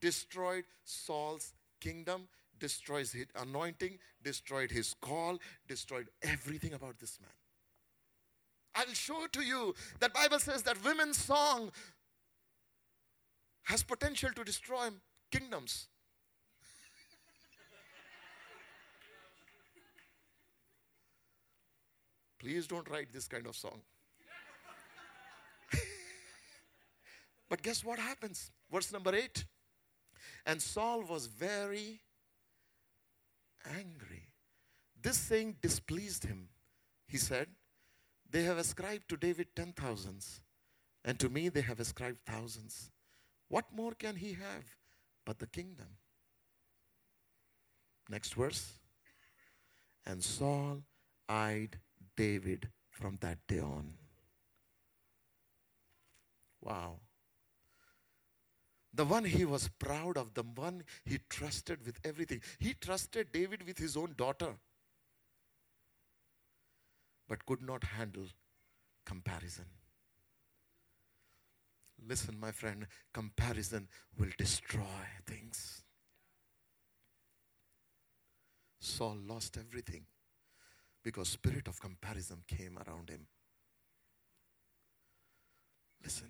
destroyed 0.00 0.64
Saul's 0.84 1.52
kingdom, 1.80 2.28
destroys 2.58 3.12
his 3.12 3.26
anointing, 3.36 3.98
destroyed 4.22 4.70
his 4.70 4.94
call, 5.00 5.38
destroyed 5.68 6.08
everything 6.22 6.74
about 6.74 6.98
this 6.98 7.18
man. 7.20 7.30
I'll 8.74 8.94
show 8.94 9.26
to 9.32 9.42
you 9.42 9.74
that 10.00 10.12
Bible 10.12 10.38
says 10.38 10.62
that 10.64 10.82
women's 10.84 11.18
song 11.18 11.70
has 13.64 13.82
potential 13.82 14.30
to 14.34 14.44
destroy 14.44 14.88
kingdoms. 15.30 15.88
Please 22.42 22.66
don't 22.66 22.88
write 22.90 23.12
this 23.12 23.28
kind 23.28 23.46
of 23.46 23.54
song. 23.54 23.80
but 27.48 27.62
guess 27.62 27.84
what 27.84 28.00
happens? 28.00 28.50
Verse 28.70 28.92
number 28.92 29.14
8. 29.14 29.44
And 30.44 30.60
Saul 30.60 31.02
was 31.02 31.26
very 31.26 32.00
angry. 33.64 34.30
This 35.00 35.18
saying 35.18 35.56
displeased 35.62 36.24
him. 36.24 36.48
He 37.06 37.16
said, 37.16 37.46
They 38.28 38.42
have 38.42 38.58
ascribed 38.58 39.08
to 39.10 39.16
David 39.16 39.48
ten 39.54 39.72
thousands, 39.72 40.40
and 41.04 41.18
to 41.20 41.28
me 41.28 41.48
they 41.48 41.60
have 41.60 41.78
ascribed 41.78 42.18
thousands. 42.26 42.90
What 43.48 43.66
more 43.72 43.92
can 43.92 44.16
he 44.16 44.32
have 44.32 44.64
but 45.24 45.38
the 45.38 45.46
kingdom? 45.46 45.98
Next 48.08 48.34
verse. 48.34 48.72
And 50.04 50.24
Saul 50.24 50.82
eyed 51.28 51.78
David 52.22 52.68
from 52.88 53.18
that 53.20 53.38
day 53.48 53.58
on. 53.58 53.94
Wow. 56.60 57.00
The 58.94 59.04
one 59.04 59.24
he 59.24 59.44
was 59.44 59.68
proud 59.80 60.16
of, 60.16 60.34
the 60.34 60.44
one 60.44 60.84
he 61.04 61.18
trusted 61.28 61.84
with 61.84 61.98
everything. 62.04 62.40
He 62.60 62.74
trusted 62.74 63.32
David 63.32 63.66
with 63.66 63.76
his 63.78 63.96
own 63.96 64.14
daughter, 64.16 64.52
but 67.28 67.44
could 67.44 67.60
not 67.60 67.82
handle 67.82 68.28
comparison. 69.04 69.66
Listen, 72.06 72.38
my 72.38 72.52
friend, 72.52 72.86
comparison 73.12 73.88
will 74.16 74.30
destroy 74.38 75.04
things. 75.26 75.82
Saul 78.78 79.16
lost 79.26 79.58
everything 79.58 80.06
because 81.02 81.28
spirit 81.28 81.68
of 81.68 81.80
comparison 81.80 82.42
came 82.46 82.78
around 82.86 83.10
him. 83.10 83.26
Listen. 86.02 86.28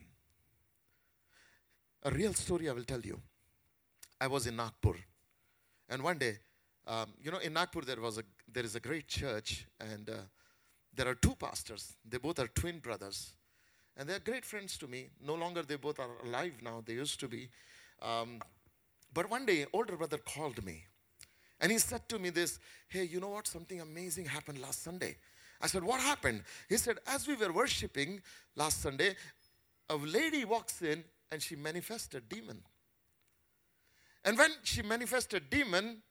A 2.05 2.11
real 2.11 2.35
story 2.35 2.69
i 2.69 2.73
will 2.73 2.85
tell 2.85 3.01
you. 3.01 3.21
I 4.21 4.27
was 4.27 4.47
in 4.47 4.57
nagpur. 4.57 4.97
And 5.89 6.03
one 6.03 6.19
day 6.19 6.39
um, 6.87 7.13
you 7.23 7.31
know 7.31 7.39
in 7.39 7.53
nagpur 7.53 7.83
there 7.83 8.01
was 8.01 8.19
a 8.19 8.25
there 8.53 8.65
is 8.65 8.75
a 8.75 8.81
great 8.81 9.07
church 9.07 9.67
and 9.81 10.11
uh, 10.11 10.15
there 10.95 11.09
are 11.09 11.15
two 11.15 11.35
pastors. 11.35 11.97
They 12.09 12.19
both 12.19 12.39
are 12.39 12.49
twin 12.49 12.79
brothers. 12.79 13.35
And 13.97 14.09
they're 14.09 14.21
great 14.21 14.45
friends 14.45 14.79
to 14.79 14.87
me. 14.89 15.11
No 15.25 15.35
longer 15.35 15.63
they 15.63 15.77
both 15.77 15.99
are 16.01 16.11
alive 16.25 16.55
now. 16.63 16.83
They 16.85 16.95
used 16.95 17.21
to 17.21 17.29
be. 17.29 17.51
Um, 18.01 18.41
but 19.13 19.31
one 19.31 19.45
day 19.45 19.67
older 19.73 19.97
brother 19.97 20.19
called 20.19 20.65
me 20.65 20.85
and 21.63 21.71
he 21.71 21.79
said 21.79 22.09
to 22.09 22.19
me 22.19 22.31
this, 22.31 22.59
hey, 22.89 23.05
you 23.05 23.21
know 23.21 23.29
what? 23.29 23.47
Something 23.47 23.81
amazing 23.81 24.27
happened 24.27 24.61
last 24.61 24.83
Sunday. 24.83 25.17
I 25.61 25.69
said, 25.69 25.85
what 25.85 26.01
happened? 26.01 26.43
He 26.69 26.77
said, 26.77 26.99
as 27.07 27.29
we 27.29 27.37
were 27.37 27.53
worshiping 27.53 28.21
last 28.57 28.83
Sunday, 28.83 29.15
a 29.89 29.95
lady 29.95 30.45
walks 30.45 30.83
in 30.83 31.05
and 31.31 31.41
she 31.41 31.55
manifested 31.55 32.29
demon. 32.29 32.63
And 34.25 34.37
when 34.37 34.51
she 34.65 34.83
manifested 34.83 35.51
demon, 35.51 36.03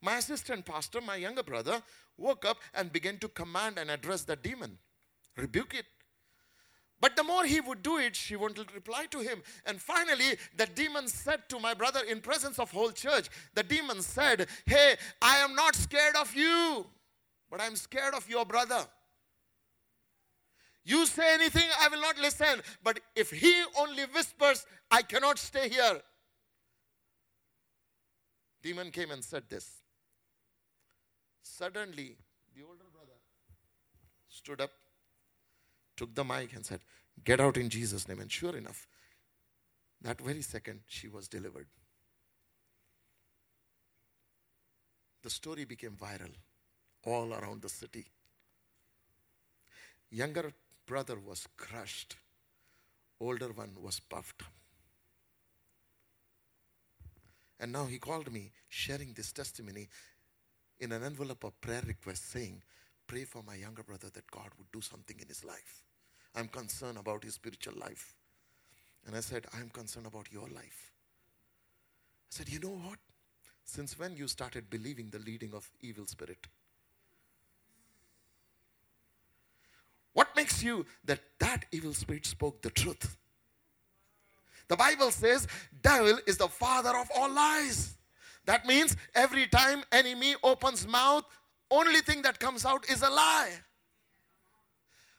my 0.00 0.16
assistant 0.16 0.64
pastor, 0.64 1.02
my 1.02 1.16
younger 1.16 1.42
brother, 1.42 1.82
woke 2.16 2.46
up 2.46 2.56
and 2.72 2.90
began 2.90 3.18
to 3.18 3.28
command 3.28 3.78
and 3.78 3.90
address 3.90 4.22
the 4.22 4.36
demon, 4.36 4.78
rebuke 5.36 5.74
it, 5.74 5.86
but 7.00 7.16
the 7.16 7.24
more 7.24 7.44
he 7.44 7.60
would 7.60 7.82
do 7.82 7.98
it, 7.98 8.16
she 8.16 8.36
wouldn't 8.36 8.72
reply 8.74 9.06
to 9.10 9.18
him. 9.18 9.42
And 9.66 9.80
finally, 9.80 10.36
the 10.56 10.66
demon 10.66 11.08
said 11.08 11.48
to 11.50 11.58
my 11.58 11.74
brother 11.74 12.00
in 12.08 12.20
presence 12.20 12.58
of 12.58 12.70
whole 12.70 12.92
church, 12.92 13.28
the 13.54 13.62
demon 13.62 14.00
said, 14.00 14.46
Hey, 14.64 14.96
I 15.20 15.36
am 15.38 15.54
not 15.54 15.74
scared 15.74 16.16
of 16.16 16.34
you, 16.34 16.86
but 17.50 17.60
I'm 17.60 17.76
scared 17.76 18.14
of 18.14 18.28
your 18.28 18.44
brother. 18.44 18.86
You 20.84 21.06
say 21.06 21.34
anything, 21.34 21.68
I 21.80 21.88
will 21.88 22.00
not 22.00 22.18
listen. 22.18 22.60
But 22.82 23.00
if 23.16 23.30
he 23.30 23.64
only 23.78 24.04
whispers, 24.04 24.66
I 24.90 25.02
cannot 25.02 25.38
stay 25.38 25.68
here. 25.68 26.00
Demon 28.62 28.90
came 28.90 29.10
and 29.10 29.22
said 29.22 29.44
this. 29.48 29.82
Suddenly, 31.42 32.16
the 32.54 32.62
older 32.62 32.84
brother 32.92 33.18
stood 34.28 34.60
up 34.60 34.70
took 35.96 36.14
the 36.14 36.24
mic 36.24 36.54
and 36.54 36.64
said, 36.64 36.80
Get 37.22 37.40
out 37.40 37.56
in 37.56 37.68
Jesus' 37.68 38.08
name. 38.08 38.20
And 38.20 38.30
sure 38.30 38.56
enough, 38.56 38.86
that 40.02 40.20
very 40.20 40.42
second, 40.42 40.80
she 40.86 41.08
was 41.08 41.28
delivered. 41.28 41.66
The 45.22 45.30
story 45.30 45.64
became 45.64 45.92
viral 45.92 46.34
all 47.04 47.32
around 47.32 47.62
the 47.62 47.68
city. 47.68 48.06
Younger 50.10 50.52
brother 50.86 51.16
was 51.18 51.46
crushed, 51.56 52.16
older 53.20 53.48
one 53.52 53.74
was 53.80 54.00
puffed. 54.00 54.42
And 57.58 57.72
now 57.72 57.86
he 57.86 57.98
called 57.98 58.30
me, 58.30 58.52
sharing 58.68 59.12
this 59.12 59.32
testimony 59.32 59.88
in 60.78 60.92
an 60.92 61.02
envelope 61.02 61.44
of 61.44 61.58
prayer 61.60 61.82
request, 61.86 62.30
saying, 62.30 62.62
Pray 63.06 63.24
for 63.24 63.42
my 63.42 63.54
younger 63.54 63.82
brother 63.82 64.08
that 64.12 64.30
God 64.30 64.48
would 64.58 64.70
do 64.72 64.80
something 64.80 65.16
in 65.20 65.28
his 65.28 65.44
life. 65.44 65.82
I'm 66.34 66.48
concerned 66.48 66.98
about 66.98 67.24
his 67.24 67.34
spiritual 67.34 67.74
life. 67.78 68.14
And 69.06 69.14
I 69.14 69.20
said, 69.20 69.46
I'm 69.54 69.68
concerned 69.68 70.06
about 70.06 70.32
your 70.32 70.48
life. 70.48 70.92
I 72.26 72.30
said, 72.30 72.48
You 72.48 72.60
know 72.60 72.70
what? 72.70 72.98
Since 73.64 73.98
when 73.98 74.16
you 74.16 74.28
started 74.28 74.68
believing 74.68 75.10
the 75.10 75.18
leading 75.18 75.54
of 75.54 75.70
evil 75.80 76.06
spirit? 76.06 76.46
What 80.12 80.28
makes 80.36 80.62
you 80.62 80.86
that 81.04 81.20
that 81.40 81.64
evil 81.72 81.92
spirit 81.92 82.24
spoke 82.26 82.62
the 82.62 82.70
truth? 82.70 83.16
The 84.68 84.76
Bible 84.76 85.10
says 85.10 85.46
devil 85.82 86.18
is 86.26 86.38
the 86.38 86.48
father 86.48 86.96
of 86.96 87.08
all 87.14 87.30
lies. 87.30 87.96
That 88.46 88.66
means 88.66 88.96
every 89.14 89.46
time 89.46 89.82
enemy 89.92 90.36
opens 90.42 90.86
mouth, 90.86 91.24
only 91.74 92.00
thing 92.00 92.22
that 92.22 92.38
comes 92.38 92.64
out 92.64 92.88
is 92.88 93.02
a 93.02 93.10
lie. 93.10 93.52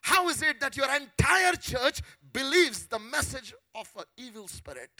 How 0.01 0.29
is 0.29 0.41
it 0.41 0.59
that 0.59 0.77
your 0.77 0.87
entire 0.93 1.53
church 1.53 2.01
believes 2.31 2.85
the 2.87 2.99
message 2.99 3.53
of 3.73 3.89
an 3.97 4.03
evil 4.17 4.47
spirit 4.47 4.91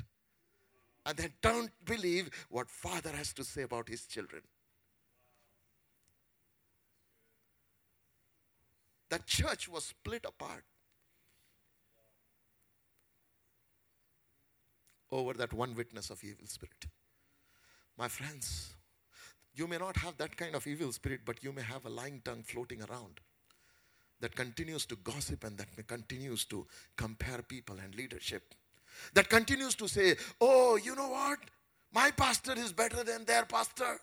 and 1.06 1.16
then 1.18 1.32
don't 1.42 1.72
believe 1.86 2.30
what 2.50 2.70
father 2.70 3.12
has 3.12 3.32
to 3.34 3.44
say 3.44 3.62
about 3.62 3.88
his 3.88 4.06
children? 4.06 4.42
The 9.10 9.20
church 9.26 9.70
was 9.70 9.86
split 9.86 10.26
apart 10.26 10.64
over 15.12 15.34
that 15.34 15.54
one 15.54 15.76
witness 15.76 16.10
of 16.10 16.24
evil 16.24 16.48
spirit. 16.48 16.86
My 17.98 18.08
friends, 18.08 18.75
you 19.56 19.68
may 19.68 19.78
not 19.78 19.98
have 19.98 20.18
that 20.18 20.36
kind 20.36 20.56
of 20.56 20.68
evil 20.68 20.92
spirit, 20.92 21.22
but 21.26 21.44
you 21.44 21.52
may 21.52 21.62
have 21.62 21.86
a 21.86 21.90
lying 21.90 22.22
tongue 22.24 22.44
floating 22.44 22.82
around 22.82 23.20
that 24.22 24.36
continues 24.36 24.86
to 24.86 24.96
gossip 24.98 25.44
and 25.44 25.58
that 25.58 25.88
continues 25.88 26.46
to 26.46 26.66
compare 26.96 27.42
people 27.42 27.78
and 27.84 27.96
leadership. 27.96 28.54
That 29.14 29.30
continues 29.30 29.76
to 29.76 29.88
say, 29.88 30.16
oh, 30.40 30.78
you 30.78 30.96
know 30.96 31.10
what? 31.10 31.40
My 31.94 32.12
pastor 32.12 32.54
is 32.58 32.72
better 32.74 33.04
than 33.04 33.26
their 33.26 33.46
pastor. 33.46 34.00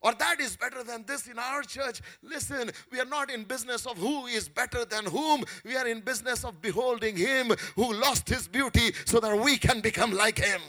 Or 0.00 0.12
that 0.12 0.38
is 0.38 0.56
better 0.56 0.84
than 0.84 1.04
this 1.06 1.28
in 1.28 1.38
our 1.38 1.62
church. 1.62 2.02
Listen, 2.22 2.70
we 2.92 3.00
are 3.00 3.06
not 3.06 3.30
in 3.30 3.44
business 3.44 3.86
of 3.86 3.96
who 3.96 4.26
is 4.26 4.48
better 4.50 4.84
than 4.84 5.06
whom. 5.06 5.44
We 5.64 5.76
are 5.76 5.88
in 5.88 6.00
business 6.00 6.44
of 6.44 6.60
beholding 6.60 7.16
him 7.16 7.52
who 7.74 7.94
lost 7.94 8.28
his 8.28 8.46
beauty 8.46 8.92
so 9.06 9.18
that 9.20 9.38
we 9.38 9.56
can 9.56 9.80
become 9.80 10.12
like 10.12 10.38
him. 10.38 10.60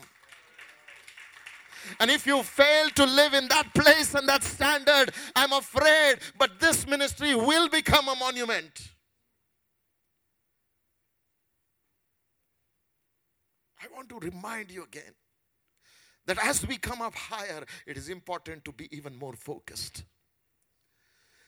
And 1.99 2.11
if 2.11 2.25
you 2.25 2.43
fail 2.43 2.89
to 2.91 3.05
live 3.05 3.33
in 3.33 3.47
that 3.49 3.73
place 3.73 4.13
and 4.13 4.27
that 4.27 4.43
standard, 4.43 5.11
I'm 5.35 5.53
afraid, 5.53 6.17
but 6.37 6.59
this 6.59 6.87
ministry 6.87 7.35
will 7.35 7.69
become 7.69 8.07
a 8.07 8.15
monument. 8.15 8.91
I 13.81 13.87
want 13.95 14.09
to 14.09 14.19
remind 14.19 14.71
you 14.71 14.83
again 14.83 15.13
that 16.25 16.43
as 16.43 16.65
we 16.67 16.77
come 16.77 17.01
up 17.01 17.13
higher, 17.13 17.63
it 17.85 17.97
is 17.97 18.09
important 18.09 18.65
to 18.65 18.71
be 18.71 18.87
even 18.95 19.15
more 19.15 19.33
focused. 19.33 20.03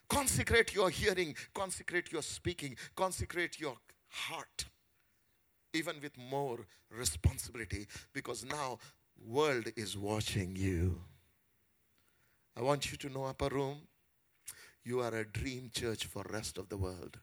Consecrate 0.09 0.73
your 0.73 0.89
hearing, 0.89 1.35
consecrate 1.53 2.11
your 2.11 2.21
speaking, 2.21 2.77
consecrate 2.95 3.59
your 3.59 3.75
heart, 4.09 4.65
even 5.73 5.95
with 6.01 6.17
more 6.17 6.59
responsibility, 6.89 7.87
because 8.13 8.45
now 8.45 8.77
world 9.25 9.67
is 9.75 9.97
watching 9.97 10.55
you. 10.55 11.01
I 12.55 12.61
want 12.61 12.91
you 12.91 12.97
to 12.97 13.09
know, 13.09 13.25
upper 13.25 13.49
room, 13.49 13.81
you 14.83 15.01
are 15.01 15.13
a 15.13 15.25
dream 15.25 15.69
church 15.73 16.05
for 16.05 16.23
rest 16.29 16.57
of 16.57 16.69
the 16.69 16.77
world. 16.77 17.19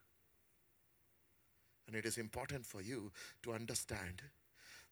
And 1.87 1.97
it 1.97 2.05
is 2.05 2.19
important 2.19 2.65
for 2.67 2.81
you 2.81 3.13
to 3.43 3.53
understand 3.53 4.23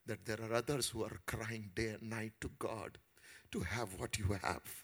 that 0.05 0.25
there 0.25 0.39
are 0.41 0.53
others 0.53 0.89
who 0.89 1.03
are 1.03 1.19
crying 1.25 1.71
day 1.75 1.89
and 1.89 2.09
night 2.09 2.33
to 2.41 2.51
God 2.59 2.97
to 3.51 3.61
have 3.61 3.99
what 3.99 4.17
you 4.19 4.37
have. 4.41 4.83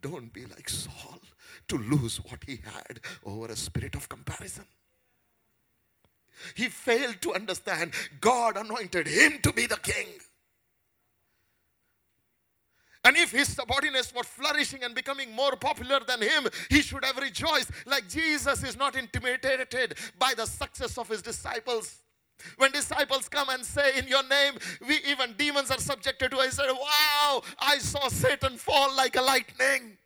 Don't 0.00 0.32
be 0.32 0.44
like 0.44 0.68
Saul 0.68 1.20
to 1.68 1.78
lose 1.78 2.18
what 2.18 2.44
he 2.46 2.60
had 2.62 3.00
over 3.24 3.46
a 3.46 3.56
spirit 3.56 3.94
of 3.94 4.08
comparison. 4.08 4.66
He 6.54 6.68
failed 6.68 7.20
to 7.22 7.34
understand 7.34 7.92
God 8.20 8.56
anointed 8.56 9.06
him 9.06 9.38
to 9.42 9.52
be 9.52 9.66
the 9.66 9.76
king. 9.76 10.08
And 13.04 13.16
if 13.18 13.32
his 13.32 13.48
subordinates 13.48 14.14
were 14.14 14.24
flourishing 14.24 14.82
and 14.82 14.94
becoming 14.94 15.30
more 15.32 15.56
popular 15.56 16.00
than 16.06 16.22
him, 16.22 16.48
he 16.70 16.80
should 16.80 17.04
have 17.04 17.18
rejoiced. 17.18 17.70
Like 17.84 18.08
Jesus 18.08 18.64
is 18.64 18.76
not 18.76 18.96
intimidated 18.96 19.94
by 20.18 20.32
the 20.34 20.46
success 20.46 20.96
of 20.96 21.08
his 21.08 21.20
disciples. 21.20 21.98
When 22.56 22.72
disciples 22.72 23.28
come 23.28 23.50
and 23.50 23.64
say, 23.64 23.98
In 23.98 24.08
your 24.08 24.26
name, 24.26 24.54
we 24.88 25.00
even 25.06 25.34
demons 25.36 25.70
are 25.70 25.78
subjected 25.78 26.30
to, 26.30 26.38
I 26.38 26.48
said, 26.48 26.70
Wow, 26.70 27.42
I 27.58 27.78
saw 27.78 28.08
Satan 28.08 28.56
fall 28.56 28.94
like 28.96 29.16
a 29.16 29.22
lightning. 29.22 29.98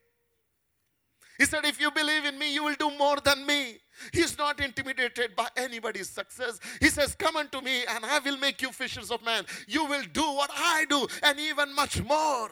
He 1.38 1.44
said, 1.44 1.64
If 1.64 1.80
you 1.80 1.92
believe 1.92 2.24
in 2.24 2.36
me, 2.38 2.52
you 2.52 2.64
will 2.64 2.74
do 2.74 2.90
more 2.98 3.18
than 3.24 3.46
me. 3.46 3.78
He's 4.12 4.36
not 4.38 4.60
intimidated 4.60 5.34
by 5.36 5.48
anybody's 5.56 6.08
success. 6.08 6.60
He 6.80 6.88
says, 6.88 7.14
Come 7.14 7.36
unto 7.36 7.60
me, 7.60 7.84
and 7.88 8.04
I 8.04 8.18
will 8.20 8.36
make 8.36 8.62
you 8.62 8.70
fishers 8.70 9.10
of 9.10 9.24
men. 9.24 9.44
You 9.66 9.86
will 9.86 10.04
do 10.12 10.22
what 10.22 10.50
I 10.52 10.84
do, 10.88 11.06
and 11.22 11.38
even 11.38 11.74
much 11.74 12.02
more. 12.02 12.50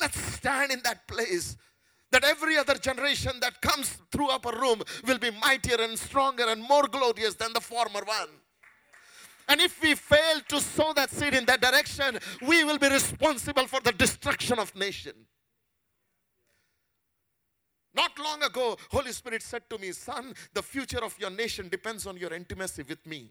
Let's 0.00 0.20
stand 0.34 0.72
in 0.72 0.80
that 0.84 1.08
place 1.08 1.56
that 2.10 2.24
every 2.24 2.56
other 2.56 2.74
generation 2.74 3.32
that 3.40 3.60
comes 3.60 3.98
through 4.10 4.30
upper 4.30 4.56
room 4.58 4.82
will 5.06 5.18
be 5.18 5.30
mightier 5.30 5.76
and 5.80 5.98
stronger 5.98 6.44
and 6.48 6.62
more 6.62 6.86
glorious 6.86 7.34
than 7.34 7.52
the 7.52 7.60
former 7.60 8.00
one. 8.04 8.28
And 9.48 9.60
if 9.60 9.82
we 9.82 9.94
fail 9.94 10.40
to 10.48 10.60
sow 10.60 10.92
that 10.94 11.10
seed 11.10 11.34
in 11.34 11.46
that 11.46 11.60
direction, 11.60 12.18
we 12.46 12.64
will 12.64 12.78
be 12.78 12.88
responsible 12.88 13.66
for 13.66 13.80
the 13.80 13.92
destruction 13.92 14.58
of 14.58 14.74
nation. 14.74 15.12
Not 17.98 18.16
long 18.16 18.40
ago, 18.44 18.78
Holy 18.92 19.10
Spirit 19.10 19.42
said 19.42 19.68
to 19.70 19.76
me, 19.76 19.90
Son, 19.90 20.32
the 20.54 20.62
future 20.62 21.04
of 21.04 21.18
your 21.18 21.30
nation 21.30 21.68
depends 21.68 22.06
on 22.06 22.16
your 22.16 22.32
intimacy 22.32 22.84
with 22.88 23.04
me. 23.04 23.28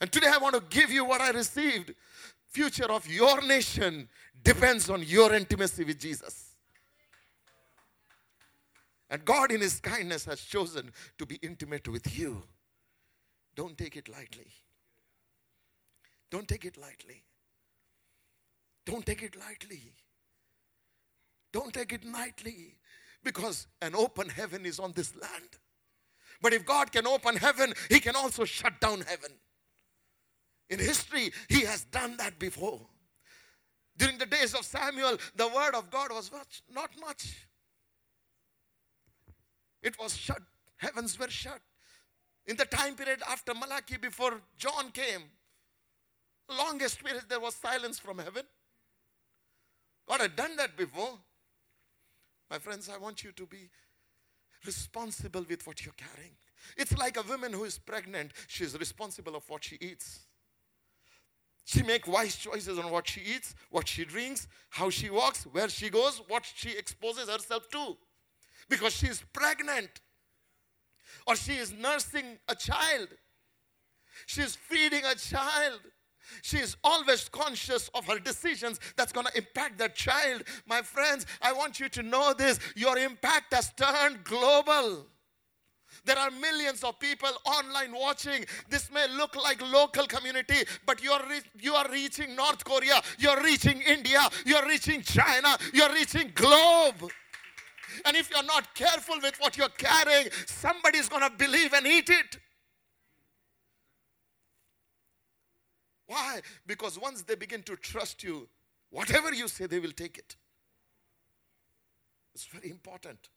And 0.00 0.10
today 0.10 0.26
I 0.34 0.38
want 0.38 0.56
to 0.56 0.62
give 0.76 0.90
you 0.90 1.04
what 1.04 1.20
I 1.20 1.30
received. 1.30 1.94
Future 2.48 2.90
of 2.90 3.06
your 3.06 3.40
nation 3.42 4.08
depends 4.42 4.90
on 4.90 5.04
your 5.04 5.32
intimacy 5.32 5.84
with 5.84 6.00
Jesus. 6.00 6.56
And 9.08 9.24
God, 9.24 9.52
in 9.52 9.60
His 9.60 9.78
kindness, 9.78 10.24
has 10.24 10.40
chosen 10.40 10.90
to 11.18 11.26
be 11.26 11.36
intimate 11.42 11.86
with 11.86 12.18
you. 12.18 12.42
Don't 13.54 13.78
take 13.78 13.96
it 13.96 14.08
lightly. 14.08 14.50
Don't 16.28 16.48
take 16.48 16.64
it 16.64 16.76
lightly. 16.76 17.22
Don't 18.84 19.06
take 19.06 19.22
it 19.22 19.36
lightly. 19.38 19.92
Don't 21.54 21.72
take 21.72 21.92
it 21.92 22.04
lightly 22.04 22.74
because 23.22 23.68
an 23.80 23.94
open 23.94 24.28
heaven 24.28 24.66
is 24.66 24.80
on 24.80 24.90
this 24.90 25.14
land. 25.14 25.50
But 26.42 26.52
if 26.52 26.66
God 26.66 26.90
can 26.90 27.06
open 27.06 27.36
heaven, 27.36 27.72
He 27.88 28.00
can 28.00 28.16
also 28.16 28.44
shut 28.44 28.80
down 28.80 29.02
heaven. 29.02 29.30
In 30.68 30.80
history, 30.80 31.30
He 31.48 31.60
has 31.60 31.84
done 31.84 32.16
that 32.16 32.40
before. 32.40 32.80
During 33.96 34.18
the 34.18 34.26
days 34.26 34.52
of 34.52 34.64
Samuel, 34.64 35.16
the 35.36 35.46
word 35.46 35.76
of 35.76 35.92
God 35.92 36.10
was 36.10 36.32
much, 36.32 36.62
not 36.74 36.90
much. 37.00 37.46
It 39.80 39.96
was 40.00 40.16
shut. 40.16 40.42
Heavens 40.78 41.16
were 41.20 41.30
shut. 41.30 41.60
In 42.48 42.56
the 42.56 42.64
time 42.64 42.96
period 42.96 43.22
after 43.30 43.54
Malachi, 43.54 43.96
before 43.96 44.40
John 44.58 44.90
came, 44.90 45.22
longest 46.48 47.02
period 47.04 47.26
there 47.28 47.38
was 47.38 47.54
silence 47.54 48.00
from 48.00 48.18
heaven. 48.18 48.42
God 50.08 50.20
had 50.20 50.34
done 50.34 50.56
that 50.56 50.76
before. 50.76 51.20
My 52.50 52.58
friends, 52.58 52.88
I 52.88 52.98
want 52.98 53.24
you 53.24 53.32
to 53.32 53.46
be 53.46 53.70
responsible 54.64 55.44
with 55.48 55.66
what 55.66 55.84
you're 55.84 55.94
carrying. 55.96 56.32
It's 56.76 56.96
like 56.96 57.16
a 57.16 57.22
woman 57.22 57.52
who 57.52 57.64
is 57.64 57.78
pregnant, 57.78 58.32
she's 58.46 58.78
responsible 58.78 59.36
of 59.36 59.48
what 59.48 59.64
she 59.64 59.76
eats. 59.80 60.20
She 61.64 61.82
makes 61.82 62.06
wise 62.06 62.36
choices 62.36 62.78
on 62.78 62.90
what 62.90 63.08
she 63.08 63.20
eats, 63.20 63.54
what 63.70 63.88
she 63.88 64.04
drinks, 64.04 64.46
how 64.68 64.90
she 64.90 65.08
walks, 65.08 65.44
where 65.44 65.68
she 65.68 65.88
goes, 65.88 66.20
what 66.28 66.44
she 66.44 66.76
exposes 66.76 67.28
herself 67.28 67.68
to. 67.70 67.96
Because 68.68 68.94
she 68.94 69.06
is 69.06 69.22
pregnant 69.32 69.88
or 71.26 71.36
she 71.36 71.52
is 71.52 71.72
nursing 71.72 72.38
a 72.48 72.54
child. 72.54 73.08
She 74.26 74.42
is 74.42 74.56
feeding 74.56 75.04
a 75.04 75.14
child. 75.14 75.80
She 76.42 76.58
is 76.58 76.76
always 76.82 77.28
conscious 77.28 77.88
of 77.94 78.06
her 78.06 78.18
decisions 78.18 78.80
that's 78.96 79.12
going 79.12 79.26
to 79.26 79.36
impact 79.36 79.78
that 79.78 79.94
child. 79.94 80.42
My 80.66 80.82
friends, 80.82 81.26
I 81.42 81.52
want 81.52 81.80
you 81.80 81.88
to 81.90 82.02
know 82.02 82.34
this 82.34 82.58
your 82.74 82.98
impact 82.98 83.54
has 83.54 83.72
turned 83.76 84.24
global. 84.24 85.06
There 86.04 86.18
are 86.18 86.30
millions 86.30 86.82
of 86.82 86.98
people 86.98 87.30
online 87.44 87.92
watching. 87.92 88.44
This 88.68 88.90
may 88.92 89.06
look 89.16 89.36
like 89.36 89.62
local 89.62 90.06
community, 90.06 90.64
but 90.86 91.02
you 91.02 91.12
are, 91.12 91.22
re- 91.28 91.40
you 91.60 91.74
are 91.74 91.88
reaching 91.90 92.34
North 92.34 92.64
Korea, 92.64 93.00
you're 93.18 93.42
reaching 93.42 93.80
India, 93.80 94.28
you're 94.44 94.66
reaching 94.66 95.02
China, 95.02 95.56
you're 95.72 95.92
reaching 95.92 96.32
globe. 96.34 97.10
And 98.04 98.16
if 98.16 98.30
you're 98.30 98.42
not 98.42 98.74
careful 98.74 99.16
with 99.22 99.36
what 99.38 99.56
you're 99.56 99.68
carrying, 99.68 100.28
somebody's 100.46 101.08
going 101.08 101.22
to 101.22 101.30
believe 101.30 101.72
and 101.72 101.86
eat 101.86 102.10
it. 102.10 102.38
Why? 106.34 106.40
Because 106.66 106.98
once 106.98 107.22
they 107.22 107.36
begin 107.36 107.62
to 107.64 107.76
trust 107.76 108.24
you, 108.24 108.48
whatever 108.90 109.32
you 109.32 109.48
say, 109.48 109.66
they 109.66 109.78
will 109.78 109.92
take 109.92 110.18
it. 110.18 110.36
It's 112.34 112.46
very 112.46 112.70
important 112.70 113.28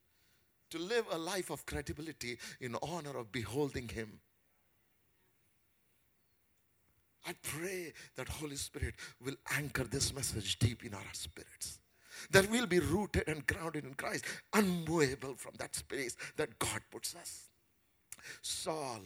to 0.72 0.80
live 0.80 1.06
a 1.12 1.18
life 1.18 1.52
of 1.52 1.66
credibility 1.66 2.40
in 2.60 2.76
honor 2.82 3.18
of 3.18 3.32
beholding 3.32 3.88
Him. 3.88 4.20
I 7.28 7.34
pray 7.44 7.94
that 8.16 8.28
Holy 8.28 8.56
Spirit 8.56 8.96
will 9.24 9.36
anchor 9.56 9.84
this 9.84 10.16
message 10.16 10.58
deep 10.58 10.84
in 10.84 10.94
our 10.94 11.14
spirits. 11.14 11.80
That 12.32 12.50
we'll 12.50 12.66
be 12.66 12.80
rooted 12.80 13.26
and 13.28 13.46
grounded 13.46 13.86
in 13.86 13.94
Christ, 13.94 14.26
unmovable 14.54 15.36
from 15.36 15.54
that 15.60 15.76
space 15.76 16.16
that 16.38 16.58
God 16.58 16.82
puts 16.90 17.16
us. 17.16 17.50
Saul 18.42 19.02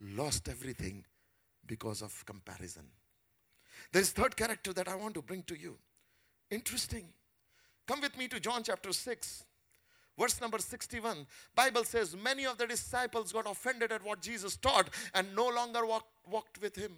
lost 0.00 0.48
everything 0.48 1.04
because 1.66 2.00
of 2.00 2.24
comparison. 2.26 2.84
There's 3.92 4.10
third 4.10 4.36
character 4.36 4.72
that 4.72 4.88
I 4.88 4.94
want 4.94 5.14
to 5.14 5.22
bring 5.22 5.42
to 5.44 5.58
you. 5.58 5.76
Interesting. 6.50 7.06
Come 7.86 8.00
with 8.00 8.16
me 8.16 8.28
to 8.28 8.40
John 8.40 8.62
chapter 8.62 8.92
6. 8.92 9.44
Verse 10.18 10.40
number 10.40 10.58
61. 10.58 11.26
Bible 11.54 11.84
says 11.84 12.16
many 12.16 12.46
of 12.46 12.56
the 12.56 12.66
disciples 12.66 13.32
got 13.32 13.50
offended 13.50 13.90
at 13.90 14.04
what 14.04 14.20
Jesus 14.20 14.56
taught 14.56 14.88
and 15.12 15.34
no 15.34 15.48
longer 15.48 15.84
walked, 15.84 16.12
walked 16.30 16.60
with 16.60 16.76
him. 16.76 16.92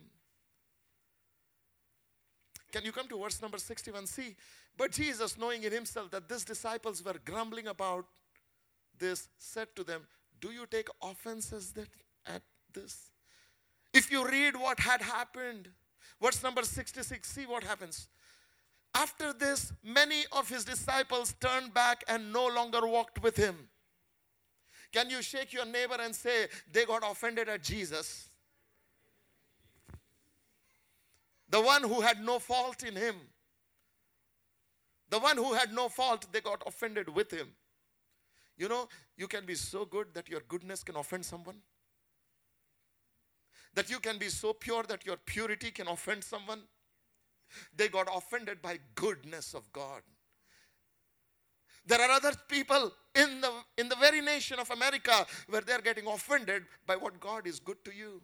Can 2.73 2.85
you 2.85 2.93
come 2.93 3.09
to 3.09 3.19
verse 3.19 3.41
number 3.41 3.59
61? 3.59 4.07
See, 4.07 4.37
but 4.77 4.93
Jesus, 4.93 5.39
knowing 5.39 5.63
in 5.63 5.73
himself 5.73 6.11
that 6.11 6.29
these 6.29 6.45
disciples 6.45 7.03
were 7.03 7.17
grumbling 7.25 7.69
about 7.69 8.05
this, 8.99 9.29
said 9.39 9.69
to 9.77 9.85
them, 9.85 10.03
Do 10.41 10.51
you 10.51 10.67
take 10.67 10.89
offenses 11.03 11.73
that, 11.73 11.89
at 12.27 12.43
this? 12.75 13.11
If 13.95 14.11
you 14.11 14.29
read 14.29 14.57
what 14.57 14.81
had 14.81 15.01
happened, 15.01 15.71
verse 16.21 16.43
number 16.43 16.63
66, 16.63 17.29
see 17.29 17.47
what 17.47 17.65
happens. 17.65 18.09
After 18.95 19.33
this, 19.33 19.73
many 19.85 20.25
of 20.33 20.49
his 20.49 20.65
disciples 20.65 21.35
turned 21.41 21.75
back 21.75 22.03
and 22.09 22.33
no 22.33 22.47
longer 22.47 22.87
walked 22.87 23.23
with 23.23 23.37
him. 23.37 23.69
Can 24.93 25.11
you 25.11 25.21
shake 25.21 25.53
your 25.53 25.67
neighbor 25.67 25.97
and 26.01 26.15
say, 26.15 26.47
They 26.73 26.87
got 26.87 27.03
offended 27.09 27.49
at 27.49 27.63
Jesus? 27.63 28.31
The 31.51 31.61
one 31.61 31.83
who 31.83 32.01
had 32.01 32.25
no 32.25 32.39
fault 32.39 32.83
in 32.83 32.97
him. 32.97 33.17
The 35.11 35.19
one 35.19 35.37
who 35.37 35.53
had 35.53 35.73
no 35.73 35.89
fault, 35.89 36.27
they 36.33 36.41
got 36.41 36.63
offended 36.67 37.15
with 37.15 37.31
him. 37.31 37.49
You 38.57 38.69
know, 38.69 38.89
you 39.17 39.29
can 39.29 39.45
be 39.45 39.55
so 39.55 39.85
good 39.85 40.09
that 40.15 40.29
your 40.29 40.41
goodness 40.49 40.83
can 40.83 40.97
offend 40.97 41.25
someone. 41.25 41.57
That 43.77 43.89
you 43.89 44.01
can 44.01 44.19
be 44.19 44.29
so 44.29 44.53
pure 44.53 44.83
that 44.85 45.07
your 45.07 45.17
purity 45.19 45.71
can 45.71 45.87
offend 45.87 46.25
someone. 46.25 46.63
They 47.77 47.89
got 47.89 48.09
offended 48.13 48.61
by 48.61 48.79
goodness 48.97 49.55
of 49.55 49.73
God. 49.73 50.03
There 51.87 52.01
are 52.01 52.11
other 52.11 52.33
people 52.49 52.91
in 53.15 53.41
the, 53.41 53.51
in 53.79 53.89
the 53.89 53.95
very 53.97 54.21
nation 54.21 54.59
of 54.59 54.71
America 54.71 55.25
where 55.49 55.61
they're 55.61 55.81
getting 55.81 56.09
offended 56.09 56.65
by 56.85 56.97
what 56.97 57.21
God 57.21 57.47
is 57.47 57.61
good 57.61 57.85
to 57.85 57.95
you. 57.95 58.21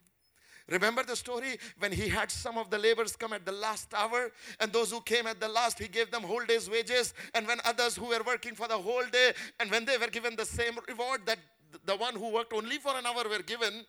Remember 0.69 1.03
the 1.03 1.17
story 1.17 1.59
when 1.79 1.93
he 1.93 2.09
had 2.09 2.31
some 2.31 2.57
of 2.57 2.71
the 2.71 2.79
laborers 2.79 3.15
come 3.15 3.33
at 3.33 3.45
the 3.45 3.53
last 3.53 3.93
hour, 3.95 4.33
and 4.59 4.73
those 4.73 4.91
who 4.91 5.01
came 5.01 5.27
at 5.27 5.39
the 5.39 5.49
last, 5.49 5.79
he 5.79 5.87
gave 5.87 6.11
them 6.11 6.23
whole 6.23 6.45
day's 6.45 6.71
wages. 6.71 7.15
And 7.35 7.47
when 7.47 7.59
others 7.65 7.97
who 7.97 8.07
were 8.07 8.23
working 8.27 8.55
for 8.55 8.69
the 8.69 8.79
whole 8.79 9.05
day, 9.13 9.33
and 9.61 9.71
when 9.71 9.85
they 9.85 9.99
were 9.99 10.07
given 10.07 10.35
the 10.35 10.47
same 10.47 10.79
reward 10.89 11.27
that 11.27 11.39
the 11.85 11.97
one 11.97 12.15
who 12.15 12.31
worked 12.31 12.53
only 12.53 12.79
for 12.79 12.97
an 12.97 13.07
hour 13.07 13.29
were 13.29 13.43
given, 13.43 13.85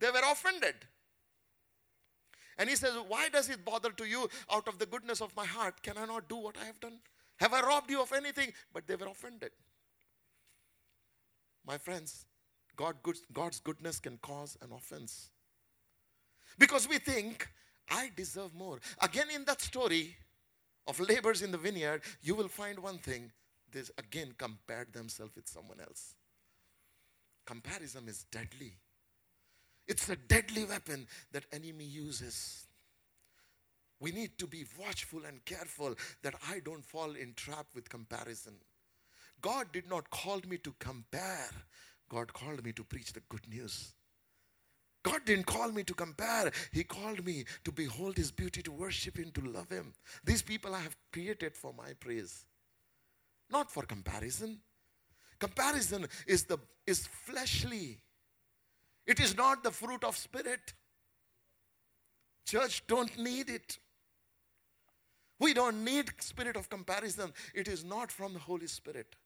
they 0.00 0.10
were 0.10 0.22
offended. 0.30 0.74
And 2.58 2.68
he 2.68 2.76
says, 2.76 2.92
Why 3.08 3.28
does 3.28 3.48
it 3.48 3.64
bother 3.64 3.90
to 3.90 4.04
you 4.04 4.28
out 4.52 4.68
of 4.68 4.78
the 4.78 4.86
goodness 4.86 5.20
of 5.20 5.34
my 5.36 5.46
heart? 5.46 5.82
Can 5.82 5.96
I 5.96 6.04
not 6.04 6.28
do 6.28 6.36
what 6.36 6.56
I 6.60 6.66
have 6.66 6.80
done? 6.80 6.98
Have 7.38 7.54
I 7.54 7.62
robbed 7.62 7.90
you 7.90 8.02
of 8.02 8.12
anything? 8.12 8.52
But 8.72 8.86
they 8.86 8.96
were 8.96 9.06
offended. 9.06 9.50
My 11.66 11.78
friends, 11.78 12.26
God, 12.76 12.96
God's 13.32 13.60
goodness 13.60 13.98
can 13.98 14.18
cause 14.18 14.58
an 14.62 14.72
offense. 14.72 15.30
Because 16.58 16.88
we 16.88 16.98
think, 16.98 17.48
I 17.88 18.10
deserve 18.14 18.54
more. 18.54 18.80
Again, 19.00 19.26
in 19.34 19.44
that 19.46 19.60
story 19.62 20.16
of 20.86 21.00
laborers 21.00 21.42
in 21.42 21.52
the 21.52 21.58
vineyard, 21.58 22.02
you 22.22 22.34
will 22.34 22.48
find 22.48 22.78
one 22.78 22.98
thing. 22.98 23.32
They 23.72 23.82
again 23.98 24.34
compared 24.36 24.92
themselves 24.92 25.34
with 25.36 25.48
someone 25.48 25.80
else. 25.80 26.14
Comparison 27.46 28.08
is 28.08 28.24
deadly. 28.30 28.74
It's 29.86 30.08
a 30.08 30.16
deadly 30.16 30.64
weapon 30.64 31.06
that 31.32 31.44
enemy 31.52 31.84
uses. 31.84 32.66
We 34.00 34.12
need 34.12 34.38
to 34.38 34.46
be 34.46 34.64
watchful 34.78 35.24
and 35.26 35.44
careful 35.44 35.94
that 36.22 36.34
I 36.48 36.60
don't 36.60 36.84
fall 36.84 37.12
in 37.12 37.34
trap 37.34 37.66
with 37.74 37.88
comparison. 37.88 38.54
God 39.42 39.72
did 39.72 39.88
not 39.88 40.10
call 40.10 40.40
me 40.48 40.58
to 40.58 40.74
compare. 40.78 41.50
God 42.08 42.32
called 42.32 42.64
me 42.64 42.72
to 42.72 42.84
preach 42.84 43.12
the 43.12 43.22
good 43.28 43.46
news. 43.48 43.92
God 45.02 45.24
didn't 45.24 45.46
call 45.46 45.70
me 45.70 45.82
to 45.84 45.94
compare. 45.94 46.50
He 46.72 46.84
called 46.84 47.24
me 47.24 47.44
to 47.64 47.72
behold 47.72 48.16
His 48.16 48.30
beauty, 48.30 48.62
to 48.62 48.72
worship 48.72 49.16
Him, 49.16 49.30
to 49.32 49.40
love 49.42 49.70
Him. 49.70 49.92
These 50.24 50.42
people 50.42 50.74
I 50.74 50.80
have 50.80 50.96
created 51.12 51.56
for 51.56 51.72
my 51.72 51.92
praise, 51.98 52.44
not 53.50 53.70
for 53.70 53.84
comparison. 53.84 54.58
Comparison 55.38 56.06
is, 56.26 56.44
the, 56.44 56.58
is 56.86 57.06
fleshly, 57.06 57.98
it 59.10 59.18
is 59.18 59.36
not 59.36 59.64
the 59.64 59.72
fruit 59.72 60.04
of 60.04 60.16
spirit. 60.16 60.72
Church 62.46 62.86
don't 62.86 63.18
need 63.18 63.50
it. 63.50 63.76
We 65.40 65.52
don't 65.52 65.84
need 65.84 66.12
spirit 66.20 66.54
of 66.54 66.70
comparison. 66.70 67.32
It 67.52 67.66
is 67.66 67.82
not 67.82 68.12
from 68.12 68.34
the 68.34 68.38
Holy 68.38 68.68
Spirit. 68.68 69.16